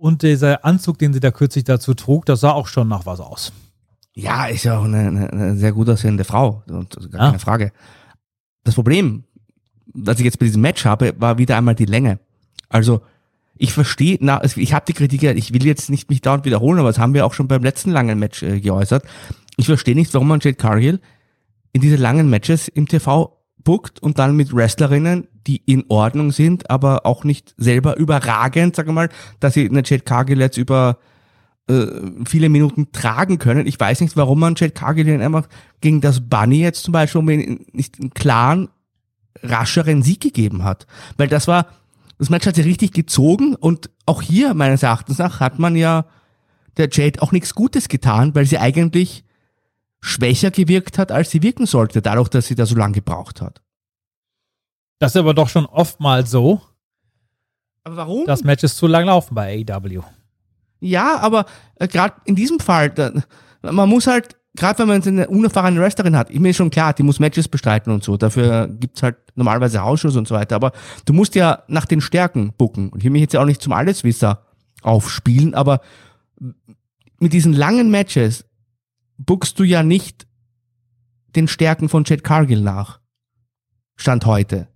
und 0.00 0.22
dieser 0.22 0.64
Anzug, 0.64 0.98
den 0.98 1.12
sie 1.12 1.20
da 1.20 1.30
kürzlich 1.30 1.64
dazu 1.64 1.92
trug, 1.94 2.24
das 2.24 2.40
sah 2.40 2.52
auch 2.52 2.66
schon 2.66 2.88
nach 2.88 3.04
was 3.04 3.20
aus. 3.20 3.52
Ja, 4.14 4.46
ist 4.46 4.64
ja 4.64 4.78
auch 4.78 4.84
eine, 4.84 4.98
eine, 4.98 5.30
eine 5.32 5.56
sehr 5.56 5.72
gut 5.72 5.88
aussehende 5.90 6.24
Frau. 6.24 6.62
Und 6.68 6.96
gar 7.12 7.20
Ah. 7.20 7.26
keine 7.26 7.38
Frage. 7.38 7.72
Das 8.64 8.74
Problem, 8.74 9.24
was 9.92 10.18
ich 10.18 10.24
jetzt 10.24 10.38
bei 10.38 10.46
diesem 10.46 10.62
Match 10.62 10.84
habe, 10.84 11.14
war 11.18 11.38
wieder 11.38 11.56
einmal 11.56 11.74
die 11.74 11.84
Länge. 11.84 12.18
Also, 12.68 13.02
ich 13.56 13.72
verstehe, 13.74 14.16
na, 14.20 14.42
ich 14.42 14.72
habe 14.72 14.86
die 14.86 14.94
Kritik, 14.94 15.22
ich 15.22 15.52
will 15.52 15.66
jetzt 15.66 15.90
nicht 15.90 16.08
mich 16.08 16.22
dauernd 16.22 16.46
wiederholen, 16.46 16.78
aber 16.78 16.88
das 16.88 16.98
haben 16.98 17.12
wir 17.12 17.26
auch 17.26 17.34
schon 17.34 17.46
beim 17.46 17.62
letzten 17.62 17.90
langen 17.90 18.18
Match 18.18 18.42
äh, 18.42 18.58
geäußert. 18.60 19.04
Ich 19.58 19.66
verstehe 19.66 19.94
nicht, 19.94 20.14
warum 20.14 20.28
man 20.28 20.40
Jade 20.40 20.56
Cargill 20.56 20.98
in 21.72 21.82
diese 21.82 21.96
langen 21.96 22.30
Matches 22.30 22.68
im 22.68 22.88
TV 22.88 23.36
bookt 23.64 24.02
und 24.02 24.18
dann 24.18 24.36
mit 24.36 24.54
Wrestlerinnen, 24.54 25.28
die 25.46 25.62
in 25.66 25.84
Ordnung 25.88 26.32
sind, 26.32 26.70
aber 26.70 27.06
auch 27.06 27.24
nicht 27.24 27.54
selber 27.56 27.96
überragend, 27.96 28.76
sag 28.76 28.86
mal, 28.88 29.08
dass 29.40 29.54
sie 29.54 29.68
eine 29.68 29.82
Jade 29.84 30.02
Cargill 30.02 30.40
jetzt 30.40 30.56
über 30.56 30.98
äh, 31.68 31.86
viele 32.26 32.48
Minuten 32.48 32.92
tragen 32.92 33.38
können. 33.38 33.66
Ich 33.66 33.78
weiß 33.78 34.00
nicht, 34.00 34.16
warum 34.16 34.40
man 34.40 34.54
Jade 34.56 34.72
Cargill 34.72 35.20
einfach 35.20 35.48
gegen 35.80 36.00
das 36.00 36.28
Bunny 36.28 36.60
jetzt 36.60 36.82
zum 36.84 36.92
Beispiel 36.92 37.60
nicht 37.72 38.00
einen 38.00 38.10
klaren, 38.10 38.68
rascheren 39.42 40.02
Sieg 40.02 40.20
gegeben 40.20 40.64
hat. 40.64 40.86
Weil 41.16 41.28
das 41.28 41.46
war, 41.46 41.66
das 42.18 42.30
Match 42.30 42.46
hat 42.46 42.56
sie 42.56 42.62
richtig 42.62 42.92
gezogen 42.92 43.54
und 43.54 43.90
auch 44.06 44.22
hier 44.22 44.54
meines 44.54 44.82
Erachtens 44.82 45.18
nach 45.18 45.40
hat 45.40 45.58
man 45.58 45.76
ja 45.76 46.06
der 46.76 46.88
Jade 46.90 47.22
auch 47.22 47.32
nichts 47.32 47.54
Gutes 47.54 47.88
getan, 47.88 48.34
weil 48.34 48.46
sie 48.46 48.58
eigentlich 48.58 49.24
schwächer 50.00 50.50
gewirkt 50.50 50.98
hat, 50.98 51.12
als 51.12 51.30
sie 51.30 51.42
wirken 51.42 51.66
sollte, 51.66 52.00
dadurch, 52.02 52.28
dass 52.28 52.46
sie 52.46 52.54
da 52.54 52.66
so 52.66 52.74
lange 52.74 52.94
gebraucht 52.94 53.40
hat. 53.40 53.60
Das 54.98 55.12
ist 55.12 55.16
aber 55.16 55.34
doch 55.34 55.48
schon 55.48 55.66
oftmals 55.66 56.30
so, 56.30 56.60
Aber 57.84 57.96
warum? 57.96 58.26
dass 58.26 58.44
Matches 58.44 58.76
zu 58.76 58.86
lang 58.86 59.06
laufen 59.06 59.34
bei 59.34 59.64
AEW. 59.68 60.02
Ja, 60.80 61.18
aber 61.18 61.46
äh, 61.76 61.88
gerade 61.88 62.14
in 62.24 62.34
diesem 62.34 62.60
Fall, 62.60 62.90
da, 62.90 63.12
man 63.62 63.88
muss 63.88 64.06
halt, 64.06 64.36
gerade 64.54 64.78
wenn 64.78 64.88
man 64.88 65.02
eine 65.02 65.28
unerfahrene 65.28 65.80
Wrestlerin 65.80 66.16
hat, 66.16 66.30
ich 66.30 66.40
mir 66.40 66.50
ist 66.50 66.56
schon 66.56 66.70
klar, 66.70 66.94
die 66.94 67.02
muss 67.02 67.20
Matches 67.20 67.48
bestreiten 67.48 67.92
und 67.92 68.02
so, 68.02 68.16
dafür 68.16 68.68
gibt's 68.68 69.02
halt 69.02 69.16
normalerweise 69.34 69.82
Hausschuss 69.82 70.16
und 70.16 70.26
so 70.26 70.34
weiter, 70.34 70.56
aber 70.56 70.72
du 71.04 71.12
musst 71.12 71.34
ja 71.34 71.62
nach 71.68 71.84
den 71.86 72.00
Stärken 72.00 72.52
bucken. 72.56 72.88
Und 72.90 72.98
ich 72.98 73.04
will 73.04 73.12
mich 73.12 73.22
jetzt 73.22 73.34
ja 73.34 73.42
auch 73.42 73.46
nicht 73.46 73.60
zum 73.62 73.72
Alleswisser 73.74 74.46
aufspielen, 74.82 75.54
aber 75.54 75.80
mit 77.18 77.34
diesen 77.34 77.52
langen 77.52 77.90
Matches 77.90 78.46
buckst 79.26 79.58
du 79.58 79.64
ja 79.64 79.82
nicht 79.82 80.26
den 81.36 81.48
Stärken 81.48 81.88
von 81.88 82.04
Chad 82.04 82.24
Cargill 82.24 82.60
nach. 82.60 83.00
Stand 83.96 84.26
heute. 84.26 84.68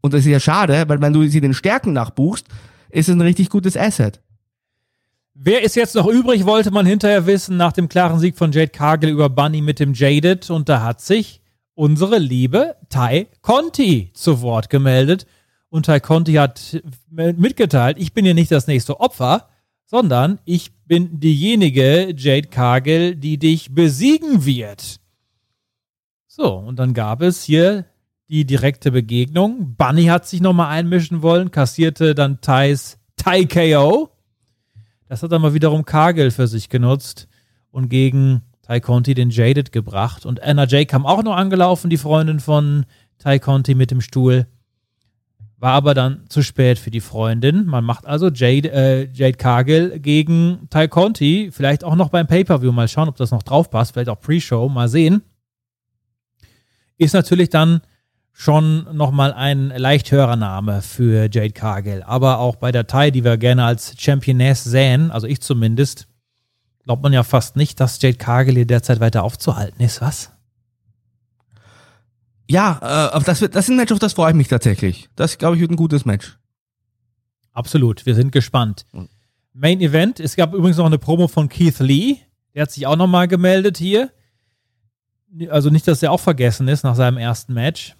Und 0.00 0.14
das 0.14 0.20
ist 0.20 0.32
ja 0.32 0.40
schade, 0.40 0.84
weil 0.88 1.00
wenn 1.00 1.12
du 1.12 1.26
sie 1.28 1.40
den 1.40 1.54
Stärken 1.54 1.92
nachbuchst, 1.92 2.46
ist 2.90 3.08
es 3.08 3.14
ein 3.14 3.20
richtig 3.20 3.50
gutes 3.50 3.76
Asset. 3.76 4.20
Wer 5.34 5.62
ist 5.62 5.76
jetzt 5.76 5.94
noch 5.94 6.06
übrig, 6.06 6.46
wollte 6.46 6.70
man 6.70 6.86
hinterher 6.86 7.26
wissen, 7.26 7.56
nach 7.56 7.72
dem 7.72 7.88
klaren 7.88 8.20
Sieg 8.20 8.36
von 8.36 8.52
Jade 8.52 8.68
Cargill 8.68 9.10
über 9.10 9.28
Bunny 9.28 9.60
mit 9.60 9.80
dem 9.80 9.92
Jaded. 9.92 10.48
Und 10.50 10.68
da 10.68 10.82
hat 10.82 11.00
sich 11.00 11.42
unsere 11.74 12.18
liebe 12.18 12.76
Ty 12.88 13.26
Conti 13.42 14.10
zu 14.14 14.40
Wort 14.42 14.70
gemeldet. 14.70 15.26
Und 15.68 15.86
Ty 15.86 16.00
Conti 16.00 16.34
hat 16.34 16.80
mitgeteilt, 17.10 17.98
ich 17.98 18.12
bin 18.14 18.24
hier 18.24 18.34
nicht 18.34 18.52
das 18.52 18.68
nächste 18.68 19.00
Opfer, 19.00 19.48
sondern 19.84 20.38
ich 20.44 20.72
bin 20.86 21.20
diejenige, 21.20 22.14
Jade 22.16 22.48
Cargill, 22.48 23.16
die 23.16 23.38
dich 23.38 23.74
besiegen 23.74 24.44
wird. 24.44 25.00
So, 26.26 26.54
und 26.54 26.78
dann 26.78 26.94
gab 26.94 27.22
es 27.22 27.42
hier 27.42 27.86
die 28.28 28.44
direkte 28.44 28.90
Begegnung. 28.90 29.76
Bunny 29.76 30.06
hat 30.06 30.26
sich 30.26 30.40
nochmal 30.40 30.70
einmischen 30.70 31.22
wollen, 31.22 31.50
kassierte 31.50 32.14
dann 32.14 32.40
Tys 32.40 32.98
Ty 33.16 33.46
KO. 33.46 34.10
Das 35.08 35.22
hat 35.22 35.30
dann 35.30 35.42
mal 35.42 35.54
wiederum 35.54 35.84
Cargill 35.84 36.30
für 36.30 36.46
sich 36.46 36.68
genutzt 36.68 37.28
und 37.70 37.88
gegen 37.88 38.42
Ty 38.66 38.80
Conti 38.80 39.14
den 39.14 39.30
Jaded 39.30 39.72
gebracht. 39.72 40.26
Und 40.26 40.42
Anna 40.42 40.66
Jay 40.66 40.86
kam 40.86 41.06
auch 41.06 41.22
noch 41.22 41.36
angelaufen, 41.36 41.90
die 41.90 41.98
Freundin 41.98 42.40
von 42.40 42.86
Ty 43.18 43.38
Conti 43.38 43.74
mit 43.74 43.90
dem 43.90 44.00
Stuhl. 44.00 44.46
War 45.64 45.72
aber 45.72 45.94
dann 45.94 46.24
zu 46.28 46.42
spät 46.42 46.78
für 46.78 46.90
die 46.90 47.00
Freundin. 47.00 47.64
Man 47.64 47.84
macht 47.84 48.04
also 48.04 48.28
Jade, 48.28 48.70
äh, 48.70 49.08
Jade 49.10 49.38
Cargill 49.38 49.98
gegen 49.98 50.68
Ty 50.68 50.88
Conti. 50.88 51.48
Vielleicht 51.50 51.84
auch 51.84 51.94
noch 51.94 52.10
beim 52.10 52.26
Pay-Per-View. 52.26 52.70
Mal 52.70 52.86
schauen, 52.86 53.08
ob 53.08 53.16
das 53.16 53.30
noch 53.30 53.42
drauf 53.42 53.70
passt. 53.70 53.94
Vielleicht 53.94 54.10
auch 54.10 54.20
Pre-Show. 54.20 54.68
Mal 54.68 54.90
sehen. 54.90 55.22
Ist 56.98 57.14
natürlich 57.14 57.48
dann 57.48 57.80
schon 58.30 58.94
nochmal 58.94 59.32
ein 59.32 59.70
leicht 59.74 60.12
höherer 60.12 60.36
Name 60.36 60.82
für 60.82 61.30
Jade 61.32 61.52
Cargill. 61.52 62.02
Aber 62.02 62.40
auch 62.40 62.56
bei 62.56 62.70
der 62.70 62.86
Thai, 62.86 63.10
die 63.10 63.24
wir 63.24 63.38
gerne 63.38 63.64
als 63.64 63.94
Championess 63.98 64.64
sähen, 64.64 65.10
also 65.10 65.26
ich 65.26 65.40
zumindest, 65.40 66.08
glaubt 66.84 67.02
man 67.02 67.14
ja 67.14 67.22
fast 67.22 67.56
nicht, 67.56 67.80
dass 67.80 68.02
Jade 68.02 68.18
Cargill 68.18 68.56
hier 68.56 68.66
derzeit 68.66 69.00
weiter 69.00 69.22
aufzuhalten 69.22 69.82
ist, 69.82 70.02
was? 70.02 70.33
Ja, 72.48 72.78
äh, 72.82 73.14
aber 73.14 73.24
das, 73.24 73.40
wird, 73.40 73.54
das 73.54 73.64
ist 73.66 73.70
ein 73.70 73.76
Match, 73.76 73.92
auf 73.92 73.98
das 73.98 74.12
freue 74.12 74.30
ich 74.30 74.36
mich 74.36 74.48
tatsächlich. 74.48 75.08
Das, 75.16 75.38
glaube 75.38 75.56
ich, 75.56 75.60
wird 75.60 75.70
ein 75.70 75.76
gutes 75.76 76.04
Match. 76.04 76.38
Absolut, 77.52 78.04
wir 78.04 78.14
sind 78.14 78.32
gespannt. 78.32 78.84
Main 79.52 79.80
Event, 79.80 80.20
es 80.20 80.36
gab 80.36 80.52
übrigens 80.52 80.76
noch 80.76 80.86
eine 80.86 80.98
Promo 80.98 81.28
von 81.28 81.48
Keith 81.48 81.78
Lee, 81.78 82.16
der 82.54 82.62
hat 82.62 82.72
sich 82.72 82.86
auch 82.86 82.96
nochmal 82.96 83.28
gemeldet 83.28 83.78
hier. 83.78 84.10
Also 85.48 85.70
nicht, 85.70 85.86
dass 85.88 86.02
er 86.02 86.12
auch 86.12 86.20
vergessen 86.20 86.68
ist 86.68 86.84
nach 86.84 86.94
seinem 86.94 87.18
ersten 87.18 87.54
Match. 87.54 87.96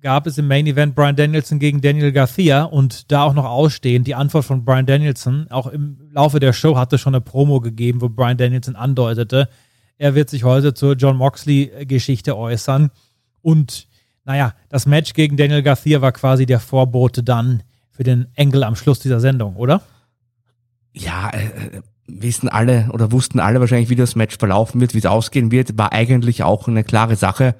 gab 0.00 0.26
es 0.26 0.38
im 0.38 0.48
Main 0.48 0.66
Event 0.66 0.94
Brian 0.94 1.16
Danielson 1.16 1.58
gegen 1.58 1.80
Daniel 1.80 2.12
Garcia 2.12 2.64
und 2.64 3.10
da 3.12 3.24
auch 3.24 3.34
noch 3.34 3.44
ausstehend 3.44 4.06
die 4.06 4.14
Antwort 4.14 4.44
von 4.44 4.64
Brian 4.64 4.86
Danielson. 4.86 5.46
Auch 5.50 5.66
im 5.66 5.98
Laufe 6.10 6.40
der 6.40 6.52
Show 6.52 6.76
hatte 6.76 6.98
schon 6.98 7.14
eine 7.14 7.20
Promo 7.20 7.60
gegeben, 7.60 8.00
wo 8.00 8.08
Brian 8.08 8.36
Danielson 8.36 8.76
andeutete, 8.76 9.48
er 9.98 10.14
wird 10.14 10.30
sich 10.30 10.42
heute 10.42 10.74
zur 10.74 10.96
John 10.96 11.16
Moxley-Geschichte 11.16 12.36
äußern. 12.36 12.90
Und 13.42 13.88
naja, 14.24 14.54
das 14.68 14.86
Match 14.86 15.14
gegen 15.14 15.36
Daniel 15.36 15.62
Garcia 15.62 16.00
war 16.00 16.12
quasi 16.12 16.46
der 16.46 16.60
Vorbote 16.60 17.22
dann 17.22 17.62
für 17.90 18.04
den 18.04 18.28
Engel 18.34 18.64
am 18.64 18.76
Schluss 18.76 19.00
dieser 19.00 19.20
Sendung, 19.20 19.56
oder? 19.56 19.82
Ja, 20.92 21.30
äh, 21.30 21.82
wissen 22.06 22.48
alle 22.48 22.88
oder 22.92 23.12
wussten 23.12 23.40
alle 23.40 23.60
wahrscheinlich, 23.60 23.90
wie 23.90 23.96
das 23.96 24.16
Match 24.16 24.36
verlaufen 24.38 24.80
wird, 24.80 24.94
wie 24.94 24.98
es 24.98 25.06
ausgehen 25.06 25.50
wird, 25.50 25.78
war 25.78 25.92
eigentlich 25.92 26.42
auch 26.42 26.68
eine 26.68 26.84
klare 26.84 27.16
Sache. 27.16 27.54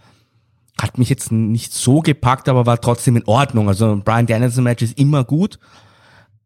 Hat 0.80 0.98
mich 0.98 1.08
jetzt 1.08 1.32
nicht 1.32 1.72
so 1.72 2.00
gepackt, 2.00 2.48
aber 2.48 2.66
war 2.66 2.80
trotzdem 2.80 3.16
in 3.16 3.26
Ordnung. 3.26 3.68
Also 3.68 3.92
ein 3.92 4.02
Brian 4.02 4.26
Danielson 4.26 4.64
Match 4.64 4.82
ist 4.82 4.98
immer 4.98 5.24
gut. 5.24 5.58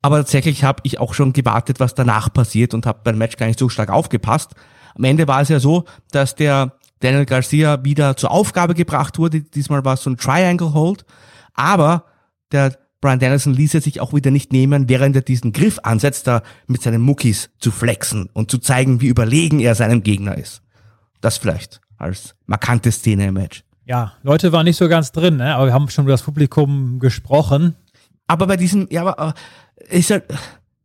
Aber 0.02 0.18
tatsächlich 0.18 0.62
habe 0.62 0.80
ich 0.84 1.00
auch 1.00 1.14
schon 1.14 1.32
gewartet, 1.32 1.80
was 1.80 1.94
danach 1.94 2.32
passiert 2.32 2.74
und 2.74 2.86
habe 2.86 3.00
beim 3.02 3.18
Match 3.18 3.36
gar 3.36 3.46
nicht 3.46 3.58
so 3.58 3.68
stark 3.68 3.90
aufgepasst. 3.90 4.54
Am 4.94 5.04
Ende 5.04 5.26
war 5.26 5.40
es 5.40 5.48
ja 5.48 5.58
so, 5.60 5.84
dass 6.10 6.34
der 6.34 6.72
Daniel 7.00 7.26
Garcia 7.26 7.84
wieder 7.84 8.16
zur 8.16 8.30
Aufgabe 8.30 8.74
gebracht 8.74 9.18
wurde. 9.18 9.42
Diesmal 9.42 9.84
war 9.84 9.94
es 9.94 10.02
so 10.02 10.10
ein 10.10 10.16
Triangle 10.16 10.72
Hold. 10.72 11.04
Aber 11.54 12.04
der 12.52 12.76
Brian 13.00 13.18
Danielson 13.18 13.54
ließ 13.54 13.74
er 13.74 13.80
sich 13.80 14.00
auch 14.00 14.12
wieder 14.14 14.30
nicht 14.30 14.52
nehmen, 14.52 14.88
während 14.88 15.14
er 15.14 15.22
diesen 15.22 15.52
Griff 15.52 15.78
ansetzt, 15.82 16.26
da 16.26 16.42
mit 16.66 16.82
seinen 16.82 17.02
Muckis 17.02 17.50
zu 17.58 17.70
flexen 17.70 18.28
und 18.32 18.50
zu 18.50 18.58
zeigen, 18.58 19.00
wie 19.00 19.08
überlegen 19.08 19.60
er 19.60 19.74
seinem 19.74 20.02
Gegner 20.02 20.36
ist. 20.36 20.62
Das 21.20 21.38
vielleicht 21.38 21.80
als 21.98 22.34
markante 22.46 22.90
Szene 22.92 23.28
im 23.28 23.34
Match. 23.34 23.64
Ja, 23.84 24.14
Leute 24.22 24.52
waren 24.52 24.64
nicht 24.64 24.76
so 24.76 24.88
ganz 24.88 25.12
drin, 25.12 25.36
ne? 25.36 25.54
aber 25.54 25.66
wir 25.66 25.72
haben 25.72 25.88
schon 25.88 26.04
über 26.06 26.12
das 26.12 26.22
Publikum 26.22 26.98
gesprochen. 26.98 27.76
Aber 28.26 28.46
bei 28.46 28.56
diesem, 28.56 28.88
ja, 28.90 29.02
aber 29.02 29.34
äh, 29.88 29.98
ist 29.98 30.10
halt, 30.10 30.24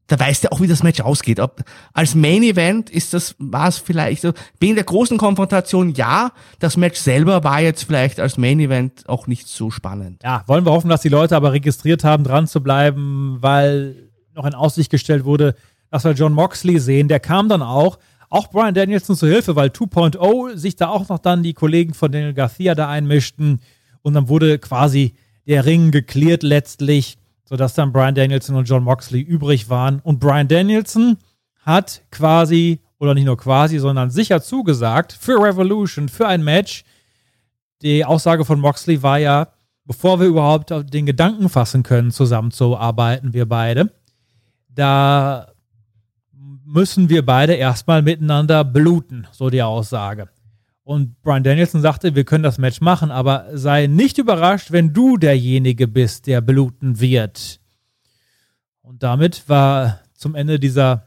da 0.08 0.20
weißt 0.20 0.44
du 0.44 0.52
auch, 0.52 0.60
wie 0.60 0.68
das 0.68 0.84
Match 0.84 1.00
ausgeht. 1.00 1.40
Ob, 1.40 1.64
als 1.94 2.16
Main 2.16 2.44
Event 2.44 2.90
ist 2.90 3.14
das, 3.14 3.36
war 3.40 3.70
es 3.70 3.78
vielleicht 3.78 4.28
wegen 4.60 4.76
der 4.76 4.84
großen 4.84 5.18
Konfrontation, 5.18 5.94
ja, 5.94 6.32
das 6.60 6.76
Match 6.76 7.00
selber 7.00 7.44
war 7.44 7.62
jetzt 7.62 7.84
vielleicht 7.84 8.20
als 8.20 8.38
Main 8.38 8.60
Event 8.60 9.08
auch 9.08 9.28
nicht 9.28 9.48
so 9.48 9.72
spannend. 9.72 10.22
Ja, 10.24 10.44
wollen 10.48 10.66
wir 10.66 10.72
hoffen, 10.72 10.90
dass 10.90 11.02
die 11.02 11.10
Leute 11.10 11.36
aber 11.36 11.54
registriert 11.54 12.04
haben, 12.04 12.24
dran 12.24 12.48
zu 12.48 12.62
bleiben, 12.62 13.38
weil 13.40 14.10
noch 14.34 14.46
in 14.46 14.54
Aussicht 14.54 14.90
gestellt 14.90 15.24
wurde, 15.24 15.56
dass 15.90 16.04
wir 16.04 16.12
John 16.12 16.34
Moxley 16.34 16.80
sehen. 16.80 17.08
Der 17.08 17.20
kam 17.20 17.50
dann 17.50 17.62
auch. 17.62 18.00
Auch 18.30 18.50
Brian 18.50 18.74
Danielson 18.74 19.18
zur 19.18 19.28
Hilfe, 19.28 19.58
weil 19.58 19.70
2.0 19.70 20.56
sich 20.56 20.78
da 20.78 20.88
auch 20.88 21.10
noch 21.10 21.20
dann 21.20 21.44
die 21.44 21.54
Kollegen 21.54 21.94
von 21.94 22.14
Daniel 22.14 22.34
Garcia 22.34 22.76
da 22.76 22.88
einmischten. 22.88 23.60
Und 24.02 24.14
dann 24.14 24.30
wurde 24.30 24.58
quasi 24.58 25.16
der 25.48 25.66
Ring 25.66 25.92
geklärt 25.92 26.42
letztlich 26.42 27.18
sodass 27.52 27.74
dann 27.74 27.92
Brian 27.92 28.16
Danielson 28.16 28.56
und 28.56 28.64
John 28.64 28.86
Moxley 28.86 29.20
übrig 29.20 29.70
waren. 29.70 30.00
Und 30.00 30.22
Brian 30.22 30.48
Danielson 30.48 31.18
hat 31.66 32.02
quasi, 32.10 32.80
oder 32.98 33.14
nicht 33.14 33.26
nur 33.26 33.36
quasi, 33.36 33.78
sondern 33.78 34.10
sicher 34.10 34.42
zugesagt, 34.42 35.12
für 35.12 35.34
Revolution, 35.34 36.08
für 36.08 36.30
ein 36.30 36.46
Match. 36.46 36.86
Die 37.82 38.06
Aussage 38.06 38.46
von 38.46 38.62
Moxley 38.62 39.04
war 39.04 39.20
ja, 39.20 39.50
bevor 39.84 40.22
wir 40.22 40.28
überhaupt 40.28 40.72
den 40.94 41.06
Gedanken 41.06 41.50
fassen 41.50 41.84
können, 41.84 42.12
zusammenzuarbeiten, 42.12 43.34
wir 43.34 43.50
beide, 43.50 43.92
da 44.70 45.52
müssen 46.64 47.10
wir 47.10 47.26
beide 47.26 47.56
erstmal 47.56 48.02
miteinander 48.02 48.64
bluten, 48.64 49.28
so 49.34 49.50
die 49.50 49.62
Aussage. 49.62 50.30
Und 50.84 51.22
Brian 51.22 51.44
Danielson 51.44 51.82
sagte, 51.82 52.16
wir 52.16 52.24
können 52.24 52.44
das 52.44 52.58
Match 52.58 52.82
machen, 52.82 53.12
aber 53.12 53.46
sei 53.54 53.88
nicht 53.88 54.18
überrascht, 54.18 54.72
wenn 54.72 54.94
du 54.94 55.18
derjenige 55.18 55.88
bist, 55.88 56.26
der 56.28 56.42
bluten 56.42 57.00
wird. 57.00 57.60
Und 58.82 59.04
damit 59.04 59.48
war 59.48 60.00
zum 60.16 60.34
Ende 60.36 60.60
dieser 60.60 61.06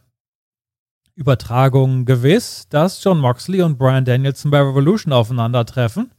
Übertragung 1.16 2.05
gewiss, 2.05 2.66
dass 2.68 3.03
John 3.03 3.18
Moxley 3.20 3.62
und 3.62 3.79
Brian 3.79 4.05
Danielson 4.05 4.51
bei 4.51 4.61
Revolution 4.61 5.12
aufeinandertreffen. 5.12 6.11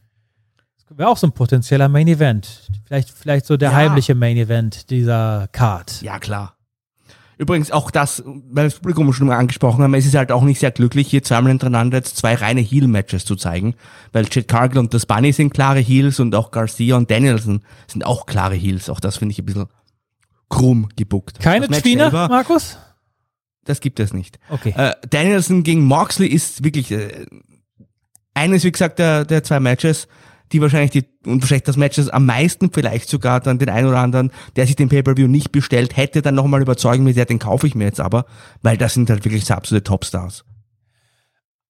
Das 0.87 0.97
wäre 0.97 1.09
auch 1.09 1.17
so 1.17 1.27
ein 1.27 1.33
potenzieller 1.33 1.89
Main 1.89 2.07
Event. 2.07 2.69
Vielleicht, 2.85 3.09
vielleicht 3.09 3.45
so 3.45 3.57
der 3.57 3.71
Ja. 3.71 3.75
heimliche 3.75 4.15
Main 4.15 4.37
Event 4.37 4.89
dieser 4.89 5.47
Card. 5.51 6.01
Ja, 6.01 6.19
klar. 6.19 6.54
Übrigens 7.37 7.71
auch 7.71 7.91
das, 7.91 8.23
weil 8.25 8.65
das 8.65 8.75
Publikum 8.75 9.11
schon 9.13 9.27
mal 9.27 9.37
angesprochen 9.37 9.83
haben, 9.83 9.93
es 9.93 10.05
ist 10.05 10.15
halt 10.15 10.31
auch 10.31 10.43
nicht 10.43 10.59
sehr 10.59 10.71
glücklich, 10.71 11.07
hier 11.07 11.23
zweimal 11.23 11.49
hintereinander 11.49 11.97
jetzt 11.97 12.17
zwei 12.17 12.35
reine 12.35 12.61
Heel-Matches 12.61 13.25
zu 13.25 13.35
zeigen, 13.35 13.75
weil 14.13 14.25
Chad 14.25 14.47
Cargill 14.47 14.79
und 14.79 14.93
das 14.93 15.05
Bunny 15.05 15.33
sind 15.33 15.53
klare 15.53 15.79
Heels 15.79 16.19
und 16.19 16.33
auch 16.35 16.51
Garcia 16.51 16.95
und 16.95 17.11
Danielson 17.11 17.61
sind 17.87 18.05
auch 18.05 18.25
klare 18.25 18.55
Heels. 18.55 18.89
Auch 18.89 18.99
das 18.99 19.17
finde 19.17 19.33
ich 19.33 19.39
ein 19.39 19.45
bisschen 19.45 19.67
krumm 20.49 20.89
gebuckt. 20.95 21.39
Keine 21.39 21.67
selber, 21.73 22.29
Markus? 22.29 22.77
Das 23.65 23.81
gibt 23.81 23.99
es 23.99 24.13
nicht. 24.13 24.39
Okay. 24.49 24.73
Äh, 24.77 24.93
Danielson 25.09 25.63
gegen 25.63 25.83
Moxley 25.83 26.27
ist 26.27 26.63
wirklich 26.63 26.91
äh, 26.91 27.25
eines, 28.33 28.63
wie 28.63 28.71
gesagt, 28.71 28.99
der, 28.99 29.25
der 29.25 29.43
zwei 29.43 29.59
Matches, 29.59 30.07
die 30.51 30.61
wahrscheinlich 30.61 30.91
die, 30.91 31.05
und 31.25 31.41
wahrscheinlich 31.41 31.63
das 31.63 31.77
Match, 31.77 31.95
das 31.95 32.09
am 32.09 32.25
meisten 32.25 32.71
vielleicht 32.71 33.09
sogar 33.09 33.39
dann 33.39 33.59
den 33.59 33.69
einen 33.69 33.87
oder 33.87 33.99
anderen, 33.99 34.31
der 34.55 34.67
sich 34.67 34.75
den 34.75 34.89
Pay-Per-View 34.89 35.27
nicht 35.27 35.51
bestellt, 35.51 35.97
hätte 35.97 36.21
dann 36.21 36.35
nochmal 36.35 36.61
überzeugen 36.61 37.03
mit, 37.03 37.15
ja, 37.15 37.25
den 37.25 37.39
kaufe 37.39 37.67
ich 37.67 37.75
mir 37.75 37.85
jetzt 37.85 37.99
aber, 37.99 38.25
weil 38.61 38.77
das 38.77 38.93
sind 38.93 39.09
halt 39.09 39.25
wirklich 39.25 39.45
so 39.45 39.53
absolute 39.53 39.83
Topstars. 39.83 40.45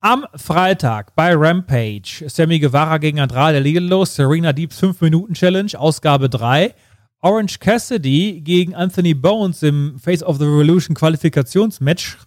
Am 0.02 0.26
Freitag 0.36 1.16
bei 1.16 1.34
Rampage 1.34 2.26
Sammy 2.28 2.60
Guevara 2.60 3.00
gegen 3.00 3.20
Andrade 3.20 3.60
Lidlo, 3.60 4.06
Serena 4.06 4.54
Deeps 4.54 4.82
5-Minuten-Challenge, 4.84 5.72
Ausgabe 5.80 6.30
3. 6.30 6.76
Orange 7.22 7.60
Cassidy 7.60 8.42
gegen 8.42 8.76
Anthony 8.76 9.16
Bones 9.16 9.64
im 9.64 9.98
Face 9.98 10.22
of 10.22 10.38
the 10.38 10.46
Revolution 10.46 10.96
Qualifikationsmatch. 10.96 12.18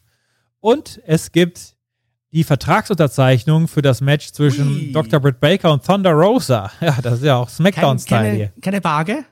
Und 0.59 1.01
es 1.07 1.31
gibt 1.31 1.77
die 2.33 2.45
Vertragsunterzeichnung 2.45 3.69
für 3.69 3.83
das 3.83 4.01
Match 4.01 4.33
zwischen 4.33 4.69
Ui. 4.69 4.93
Dr. 4.93 5.21
Britt 5.21 5.41
Baker 5.41 5.73
und 5.73 5.85
Thunder 5.85 6.13
Rosa. 6.13 6.71
Ja, 6.81 6.97
das 7.03 7.15
ist 7.15 7.25
ja 7.25 7.37
auch 7.37 7.49
Smackdown-Style 7.49 8.31
hier. 8.33 8.53
keine, 8.61 8.83
Waage. 8.85 9.25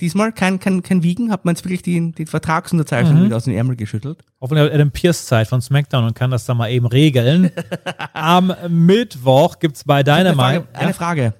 Diesmal 0.00 0.30
kein, 0.32 0.58
kein, 0.60 0.82
kein 0.82 1.02
Wiegen, 1.02 1.30
hat 1.32 1.44
man 1.46 1.54
jetzt 1.54 1.64
wirklich 1.64 1.82
die, 1.82 2.12
die 2.12 2.26
Vertragsunterzeichnung 2.26 3.18
Mhm. 3.20 3.24
wieder 3.26 3.36
aus 3.36 3.44
dem 3.44 3.54
Ärmel 3.54 3.76
geschüttelt. 3.76 4.18
Hoffentlich 4.40 4.66
hat 4.66 4.74
Adam 4.74 4.90
Pierce 4.90 5.24
Zeit 5.26 5.48
von 5.48 5.60
SmackDown 5.62 6.04
und 6.04 6.14
kann 6.14 6.30
das 6.30 6.44
dann 6.44 6.58
mal 6.58 6.70
eben 6.70 6.86
regeln. 6.86 7.50
Am 8.12 8.52
Mittwoch 8.68 9.58
gibt's 9.58 9.84
bei 9.84 9.96
Eine 10.04 10.04
Dynamite. 10.04 10.36
Frage, 10.36 10.66
eine 10.74 10.94
Frage. 10.94 11.34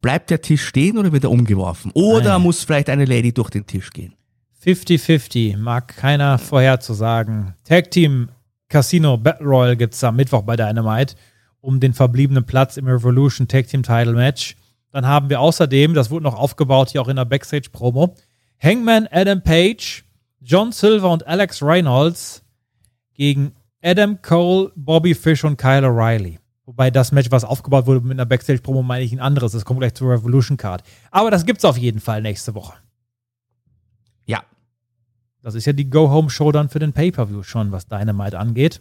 Bleibt 0.00 0.30
der 0.30 0.40
Tisch 0.40 0.64
stehen 0.66 0.96
oder 0.98 1.12
wird 1.12 1.24
er 1.24 1.30
umgeworfen? 1.30 1.90
Oder 1.94 2.32
Nein. 2.32 2.42
muss 2.42 2.64
vielleicht 2.64 2.88
eine 2.88 3.04
Lady 3.04 3.32
durch 3.32 3.50
den 3.50 3.66
Tisch 3.66 3.90
gehen? 3.90 4.14
50-50, 4.64 5.56
mag 5.58 5.94
keiner 5.96 6.38
vorherzusagen. 6.38 7.54
Tag 7.68 7.90
Team 7.90 8.28
Casino 8.72 9.18
Battle 9.18 9.46
Royal 9.46 9.76
gibt's 9.76 10.02
am 10.02 10.16
Mittwoch 10.16 10.42
bei 10.42 10.56
Dynamite 10.56 11.14
um 11.60 11.78
den 11.78 11.92
verbliebenen 11.92 12.44
Platz 12.44 12.78
im 12.78 12.86
Revolution 12.86 13.46
Tag 13.46 13.66
Team 13.68 13.82
Title 13.82 14.14
Match. 14.14 14.56
Dann 14.90 15.06
haben 15.06 15.28
wir 15.28 15.40
außerdem, 15.40 15.92
das 15.92 16.10
wurde 16.10 16.24
noch 16.24 16.34
aufgebaut 16.34 16.88
hier 16.88 17.02
auch 17.02 17.08
in 17.08 17.16
der 17.16 17.26
Backstage 17.26 17.68
Promo, 17.70 18.14
Hangman 18.58 19.06
Adam 19.10 19.42
Page, 19.42 20.04
John 20.40 20.72
Silver 20.72 21.10
und 21.10 21.26
Alex 21.26 21.62
Reynolds 21.62 22.42
gegen 23.12 23.52
Adam 23.82 24.22
Cole, 24.22 24.72
Bobby 24.74 25.14
Fish 25.14 25.44
und 25.44 25.58
Kyle 25.58 25.86
O'Reilly. 25.86 26.38
Wobei 26.64 26.90
das 26.90 27.12
Match, 27.12 27.30
was 27.30 27.44
aufgebaut 27.44 27.86
wurde 27.86 28.00
mit 28.00 28.12
einer 28.12 28.24
Backstage-Promo, 28.24 28.82
meine 28.82 29.04
ich 29.04 29.12
ein 29.12 29.20
anderes. 29.20 29.52
Das 29.52 29.66
kommt 29.66 29.80
gleich 29.80 29.92
zur 29.92 30.10
Revolution 30.10 30.56
Card. 30.56 30.82
Aber 31.10 31.30
das 31.30 31.44
gibt's 31.44 31.66
auf 31.66 31.76
jeden 31.76 32.00
Fall 32.00 32.22
nächste 32.22 32.54
Woche. 32.54 32.72
Das 35.42 35.54
ist 35.54 35.66
ja 35.66 35.72
die 35.72 35.90
Go-Home-Show 35.90 36.52
dann 36.52 36.68
für 36.68 36.78
den 36.78 36.92
Pay-Per-View 36.92 37.42
schon, 37.42 37.72
was 37.72 37.88
Dynamite 37.88 38.38
angeht. 38.38 38.80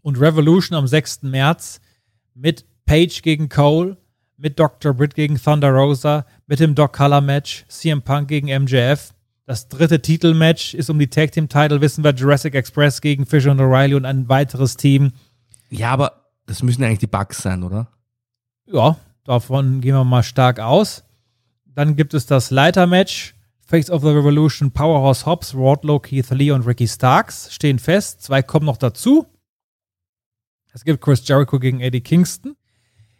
Und 0.00 0.20
Revolution 0.20 0.76
am 0.78 0.86
6. 0.86 1.22
März 1.22 1.80
mit 2.34 2.64
Page 2.86 3.22
gegen 3.22 3.48
Cole, 3.48 3.96
mit 4.36 4.58
Dr. 4.58 4.94
Britt 4.94 5.14
gegen 5.14 5.40
Thunder 5.40 5.70
Rosa, 5.70 6.26
mit 6.46 6.60
dem 6.60 6.74
Doc 6.74 6.92
Color 6.92 7.20
Match, 7.20 7.64
CM 7.68 8.02
Punk 8.02 8.28
gegen 8.28 8.48
MJF. 8.48 9.14
Das 9.44 9.68
dritte 9.68 10.00
Titelmatch 10.00 10.74
ist 10.74 10.90
um 10.90 10.98
die 10.98 11.08
Tag 11.08 11.32
Team 11.32 11.48
Title, 11.48 11.80
wissen 11.80 12.04
wir, 12.04 12.14
Jurassic 12.14 12.54
Express 12.54 13.00
gegen 13.00 13.26
Fisher 13.26 13.50
und 13.50 13.60
O'Reilly 13.60 13.96
und 13.96 14.04
ein 14.04 14.28
weiteres 14.28 14.76
Team. 14.76 15.12
Ja, 15.68 15.90
aber 15.90 16.22
das 16.46 16.62
müssen 16.62 16.84
eigentlich 16.84 17.00
die 17.00 17.06
Bugs 17.06 17.42
sein, 17.42 17.62
oder? 17.62 17.88
Ja, 18.66 18.96
davon 19.24 19.80
gehen 19.80 19.94
wir 19.94 20.04
mal 20.04 20.22
stark 20.22 20.60
aus. 20.60 21.04
Dann 21.66 21.96
gibt 21.96 22.14
es 22.14 22.26
das 22.26 22.50
Leitermatch. 22.50 23.34
Face 23.72 23.88
of 23.88 24.02
the 24.02 24.10
Revolution, 24.10 24.70
Powerhouse 24.70 25.24
Hobbs, 25.24 25.54
Wardlow, 25.54 25.98
Keith 25.98 26.30
Lee 26.30 26.50
und 26.50 26.66
Ricky 26.66 26.86
Starks 26.86 27.54
stehen 27.54 27.78
fest. 27.78 28.20
Zwei 28.20 28.42
kommen 28.42 28.66
noch 28.66 28.76
dazu. 28.76 29.24
Es 30.74 30.84
gibt 30.84 31.00
Chris 31.00 31.26
Jericho 31.26 31.58
gegen 31.58 31.80
Eddie 31.80 32.02
Kingston. 32.02 32.54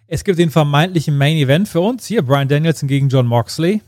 Es 0.06 0.24
gibt 0.24 0.38
den 0.38 0.50
vermeintlichen 0.50 1.16
Main 1.16 1.38
Event 1.38 1.68
für 1.68 1.80
uns. 1.80 2.04
Hier 2.04 2.20
Brian 2.20 2.48
Danielson 2.48 2.86
gegen 2.86 3.08
John 3.08 3.26
Moxley. 3.26 3.80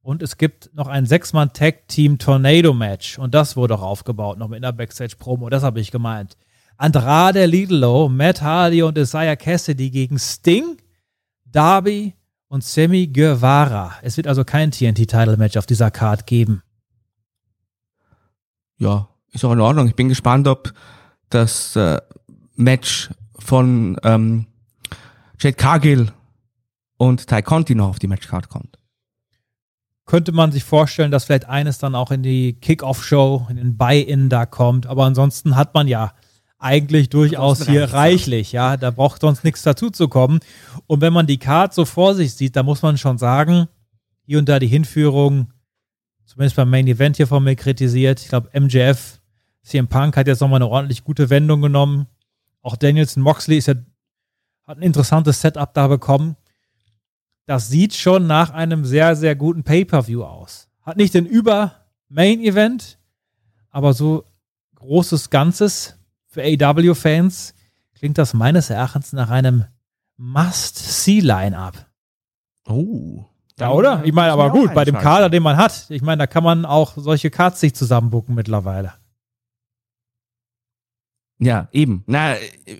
Und 0.00 0.22
es 0.22 0.36
gibt 0.36 0.72
noch 0.74 0.86
ein 0.86 1.06
Sechs-Mann-Tag-Team 1.06 2.18
Tornado-Match. 2.18 3.18
Und 3.18 3.34
das 3.34 3.56
wurde 3.56 3.74
auch 3.74 3.82
aufgebaut, 3.82 4.38
noch 4.38 4.46
mit 4.46 4.58
einer 4.58 4.72
Backstage-Promo. 4.72 5.50
Das 5.50 5.64
habe 5.64 5.80
ich 5.80 5.90
gemeint. 5.90 6.36
Andrade 6.76 7.46
Lidlo, 7.46 8.08
Matt 8.08 8.42
Hardy 8.42 8.84
und 8.84 8.96
Isaiah 8.96 9.34
Cassidy 9.34 9.90
gegen 9.90 10.20
Sting, 10.20 10.76
Darby 11.46 12.14
und 12.48 12.64
Sammy 12.64 13.06
Guevara. 13.08 13.94
Es 14.02 14.16
wird 14.16 14.26
also 14.26 14.44
kein 14.44 14.70
TNT-Title-Match 14.70 15.56
auf 15.56 15.66
dieser 15.66 15.90
Card 15.90 16.26
geben. 16.26 16.62
Ja, 18.78 19.08
ist 19.32 19.44
auch 19.44 19.52
in 19.52 19.60
Ordnung. 19.60 19.86
Ich 19.88 19.94
bin 19.96 20.08
gespannt, 20.08 20.46
ob 20.46 20.72
das 21.30 21.76
äh, 21.76 22.00
Match 22.54 23.10
von 23.38 23.98
ähm, 24.02 24.46
Jade 25.38 25.56
Cargill 25.56 26.12
und 26.96 27.26
Ty 27.26 27.42
Conti 27.42 27.74
noch 27.74 27.88
auf 27.88 27.98
die 27.98 28.06
Matchcard 28.06 28.48
kommt. 28.48 28.78
Könnte 30.06 30.32
man 30.32 30.52
sich 30.52 30.62
vorstellen, 30.62 31.10
dass 31.10 31.24
vielleicht 31.24 31.48
eines 31.48 31.78
dann 31.78 31.94
auch 31.94 32.10
in 32.12 32.22
die 32.22 32.54
Kickoff-Show, 32.54 33.46
in 33.50 33.56
den 33.56 33.76
Buy-In 33.76 34.28
da 34.28 34.46
kommt. 34.46 34.86
Aber 34.86 35.04
ansonsten 35.04 35.56
hat 35.56 35.74
man 35.74 35.88
ja 35.88 36.12
eigentlich 36.58 37.10
durchaus 37.10 37.66
hier 37.66 37.92
reichlich, 37.92 38.52
ja. 38.52 38.76
Da 38.76 38.90
braucht 38.90 39.20
sonst 39.20 39.44
nichts 39.44 39.62
dazu 39.62 39.90
zu 39.90 40.08
kommen. 40.08 40.40
Und 40.86 41.00
wenn 41.00 41.12
man 41.12 41.26
die 41.26 41.38
Card 41.38 41.74
so 41.74 41.84
vor 41.84 42.14
sich 42.14 42.34
sieht, 42.34 42.56
da 42.56 42.62
muss 42.62 42.82
man 42.82 42.98
schon 42.98 43.18
sagen, 43.18 43.68
hier 44.24 44.38
und 44.38 44.48
da 44.48 44.58
die 44.58 44.66
Hinführung, 44.66 45.52
zumindest 46.24 46.56
beim 46.56 46.70
Main 46.70 46.86
Event 46.86 47.16
hier 47.16 47.26
von 47.26 47.44
mir 47.44 47.56
kritisiert. 47.56 48.20
Ich 48.20 48.28
glaube, 48.28 48.50
MJF, 48.58 49.20
CM 49.62 49.88
Punk 49.88 50.16
hat 50.16 50.26
jetzt 50.26 50.40
nochmal 50.40 50.58
eine 50.58 50.68
ordentlich 50.68 51.04
gute 51.04 51.30
Wendung 51.30 51.60
genommen. 51.60 52.06
Auch 52.62 52.76
Danielson 52.76 53.22
Moxley 53.22 53.58
ist 53.58 53.68
ja, 53.68 53.74
hat 54.64 54.78
ein 54.78 54.82
interessantes 54.82 55.40
Setup 55.40 55.72
da 55.74 55.86
bekommen. 55.88 56.36
Das 57.46 57.68
sieht 57.68 57.94
schon 57.94 58.26
nach 58.26 58.50
einem 58.50 58.84
sehr, 58.84 59.14
sehr 59.14 59.36
guten 59.36 59.62
Pay-Per-View 59.62 60.24
aus. 60.24 60.68
Hat 60.82 60.96
nicht 60.96 61.14
den 61.14 61.26
Über-Main-Event, 61.26 62.98
aber 63.70 63.92
so 63.92 64.24
großes 64.74 65.30
Ganzes 65.30 65.95
für 66.36 66.66
AW-Fans 66.66 67.54
klingt 67.94 68.18
das 68.18 68.34
meines 68.34 68.68
Erachtens 68.68 69.12
nach 69.14 69.30
einem 69.30 69.64
Must-See-Line-Up. 70.18 71.86
Oh. 72.68 73.24
Ja, 73.58 73.70
oder? 73.70 74.02
Ich 74.04 74.12
meine, 74.12 74.32
aber 74.32 74.50
gut, 74.50 74.74
bei 74.74 74.84
dem 74.84 74.98
Kader, 74.98 75.30
den 75.30 75.42
man 75.42 75.56
hat, 75.56 75.86
ich 75.88 76.02
meine, 76.02 76.18
da 76.18 76.26
kann 76.26 76.44
man 76.44 76.66
auch 76.66 76.92
solche 76.96 77.30
Cards 77.30 77.60
sich 77.60 77.74
zusammenbucken 77.74 78.34
mittlerweile. 78.34 78.92
Ja, 81.38 81.68
eben. 81.72 82.04
Na, 82.06 82.34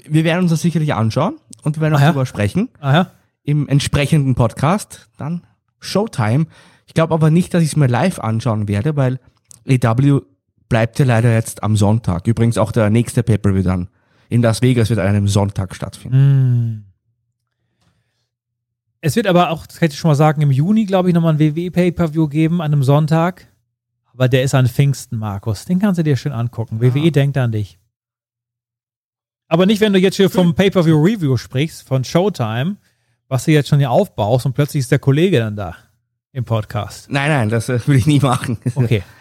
wir 0.06 0.24
werden 0.24 0.42
uns 0.42 0.50
das 0.50 0.60
sicherlich 0.60 0.92
anschauen 0.92 1.38
und 1.62 1.76
wir 1.76 1.82
werden 1.82 1.94
auch 1.94 1.98
Ah 1.98 2.02
ja? 2.02 2.08
darüber 2.08 2.26
sprechen. 2.26 2.68
Ah 2.80 2.92
ja? 2.92 3.10
Im 3.42 3.68
entsprechenden 3.68 4.34
Podcast. 4.34 5.08
Dann 5.16 5.46
Showtime. 5.78 6.46
Ich 6.86 6.92
glaube 6.92 7.14
aber 7.14 7.30
nicht, 7.30 7.54
dass 7.54 7.62
ich 7.62 7.70
es 7.70 7.76
mir 7.76 7.86
live 7.86 8.18
anschauen 8.18 8.68
werde, 8.68 8.96
weil 8.96 9.18
AW 9.66 10.20
bleibt 10.68 10.98
ja 10.98 11.04
leider 11.04 11.32
jetzt 11.32 11.62
am 11.62 11.76
Sonntag. 11.76 12.26
Übrigens 12.26 12.58
auch 12.58 12.72
der 12.72 12.90
nächste 12.90 13.22
Pay-Per-View 13.22 13.62
dann 13.62 13.88
in 14.28 14.42
Las 14.42 14.62
Vegas 14.62 14.90
wird 14.90 14.98
an 14.98 15.06
einem 15.06 15.28
Sonntag 15.28 15.74
stattfinden. 15.74 16.16
Hm. 16.16 16.84
Es 19.00 19.14
wird 19.14 19.26
aber 19.26 19.50
auch, 19.50 19.66
das 19.66 19.78
kann 19.78 19.88
ich 19.88 19.96
schon 19.96 20.08
mal 20.08 20.16
sagen, 20.16 20.42
im 20.42 20.50
Juni, 20.50 20.84
glaube 20.84 21.08
ich, 21.08 21.14
nochmal 21.14 21.34
ein 21.34 21.38
WWE-Pay-Per-View 21.38 22.28
geben 22.28 22.60
an 22.60 22.72
einem 22.72 22.82
Sonntag. 22.82 23.46
Aber 24.12 24.28
der 24.28 24.42
ist 24.42 24.54
an 24.54 24.66
Pfingsten, 24.66 25.18
Markus. 25.18 25.64
Den 25.66 25.78
kannst 25.78 25.98
du 25.98 26.02
dir 26.02 26.16
schön 26.16 26.32
angucken. 26.32 26.80
WWE 26.80 27.12
denkt 27.12 27.36
an 27.36 27.52
dich. 27.52 27.78
Aber 29.48 29.66
nicht, 29.66 29.80
wenn 29.80 29.92
du 29.92 30.00
jetzt 30.00 30.16
hier 30.16 30.28
vom 30.28 30.54
Pay-Per-View-Review 30.54 31.36
sprichst, 31.36 31.86
von 31.86 32.02
Showtime, 32.02 32.76
was 33.28 33.44
du 33.44 33.52
jetzt 33.52 33.68
schon 33.68 33.78
hier 33.78 33.90
aufbaust 33.90 34.46
und 34.46 34.54
plötzlich 34.54 34.80
ist 34.80 34.90
der 34.90 34.98
Kollege 34.98 35.38
dann 35.38 35.54
da 35.54 35.76
im 36.32 36.44
Podcast. 36.44 37.10
Nein, 37.10 37.28
nein, 37.28 37.48
das 37.48 37.68
äh, 37.68 37.78
will 37.86 37.96
ich 37.96 38.06
nie 38.06 38.20
machen. 38.20 38.58
Okay. 38.74 39.02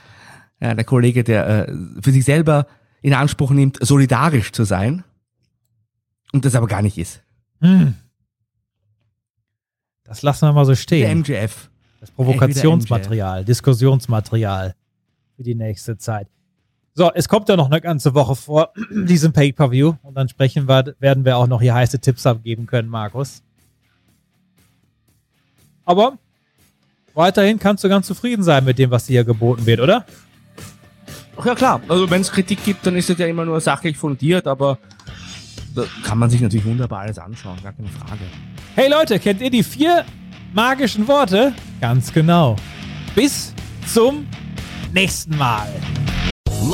Ja, 0.62 0.74
der 0.74 0.86
Kollege, 0.86 1.24
der 1.24 1.68
äh, 1.68 1.74
für 2.02 2.12
sich 2.12 2.26
selber 2.26 2.68
in 3.02 3.14
Anspruch 3.14 3.52
nimmt, 3.52 3.78
solidarisch 3.82 4.52
zu 4.52 4.64
sein 4.64 5.04
und 6.32 6.46
das 6.46 6.56
aber 6.56 6.68
gar 6.68 6.82
nicht 6.82 6.98
ist. 6.98 7.22
Hm. 7.62 7.96
Das 10.04 10.22
lassen 10.22 10.48
wir 10.48 10.54
mal 10.54 10.66
so 10.66 10.72
Der 10.72 10.78
stehen. 10.78 11.20
MJF. 11.20 11.70
Das 12.00 12.12
Provokationsmaterial, 12.12 13.44
Diskussionsmaterial 13.44 14.76
für 15.36 15.44
die 15.44 15.56
nächste 15.56 15.98
Zeit. 15.98 16.28
So, 16.94 17.12
es 17.14 17.28
kommt 17.28 17.50
ja 17.50 17.58
noch 17.58 17.70
eine 17.70 17.82
ganze 17.82 18.14
Woche 18.14 18.36
vor 18.36 18.72
diesem 18.92 19.34
Pay-Per-View 19.34 19.96
und 20.04 20.16
dann 20.16 20.30
sprechen 20.30 20.68
wir, 20.68 20.96
werden 21.00 21.26
wir 21.26 21.38
auch 21.38 21.48
noch 21.48 21.62
hier 21.62 21.74
heiße 21.74 22.00
Tipps 22.00 22.26
abgeben 22.26 22.68
können, 22.68 22.88
Markus. 22.88 23.42
Aber 25.84 26.18
weiterhin 27.14 27.60
kannst 27.60 27.84
du 27.84 27.90
ganz 27.90 28.08
zufrieden 28.08 28.44
sein 28.44 28.64
mit 28.64 28.80
dem, 28.80 28.92
was 28.92 29.08
dir 29.08 29.14
hier 29.14 29.24
geboten 29.26 29.66
wird, 29.66 29.80
oder? 29.80 30.06
Ach 31.38 31.46
ja 31.46 31.56
klar, 31.56 31.82
also 31.88 32.10
wenn 32.10 32.22
es 32.22 32.32
Kritik 32.32 32.64
gibt, 32.64 32.86
dann 32.86 32.96
ist 32.96 33.10
es 33.10 33.18
ja 33.18 33.28
immer 33.28 33.46
nur 33.46 33.60
sachlich 33.60 33.98
fundiert, 33.98 34.48
aber 34.48 34.78
da 35.76 35.84
kann 36.04 36.18
man 36.18 36.30
sich 36.30 36.42
natürlich 36.42 36.66
wunderbar 36.66 37.02
alles 37.02 37.20
anschauen, 37.20 37.58
gar 37.62 37.74
keine 37.74 37.90
Frage. 37.90 38.22
Hey 38.76 38.90
Leute, 38.90 39.20
kennt 39.20 39.42
ihr 39.42 39.50
die 39.50 39.64
vier 39.64 40.06
magischen 40.54 41.08
Worte? 41.08 41.54
Ganz 41.82 42.12
genau. 42.12 42.56
Bis 43.14 43.54
zum 43.86 44.26
nächsten 44.94 45.38
Mal. 45.38 45.68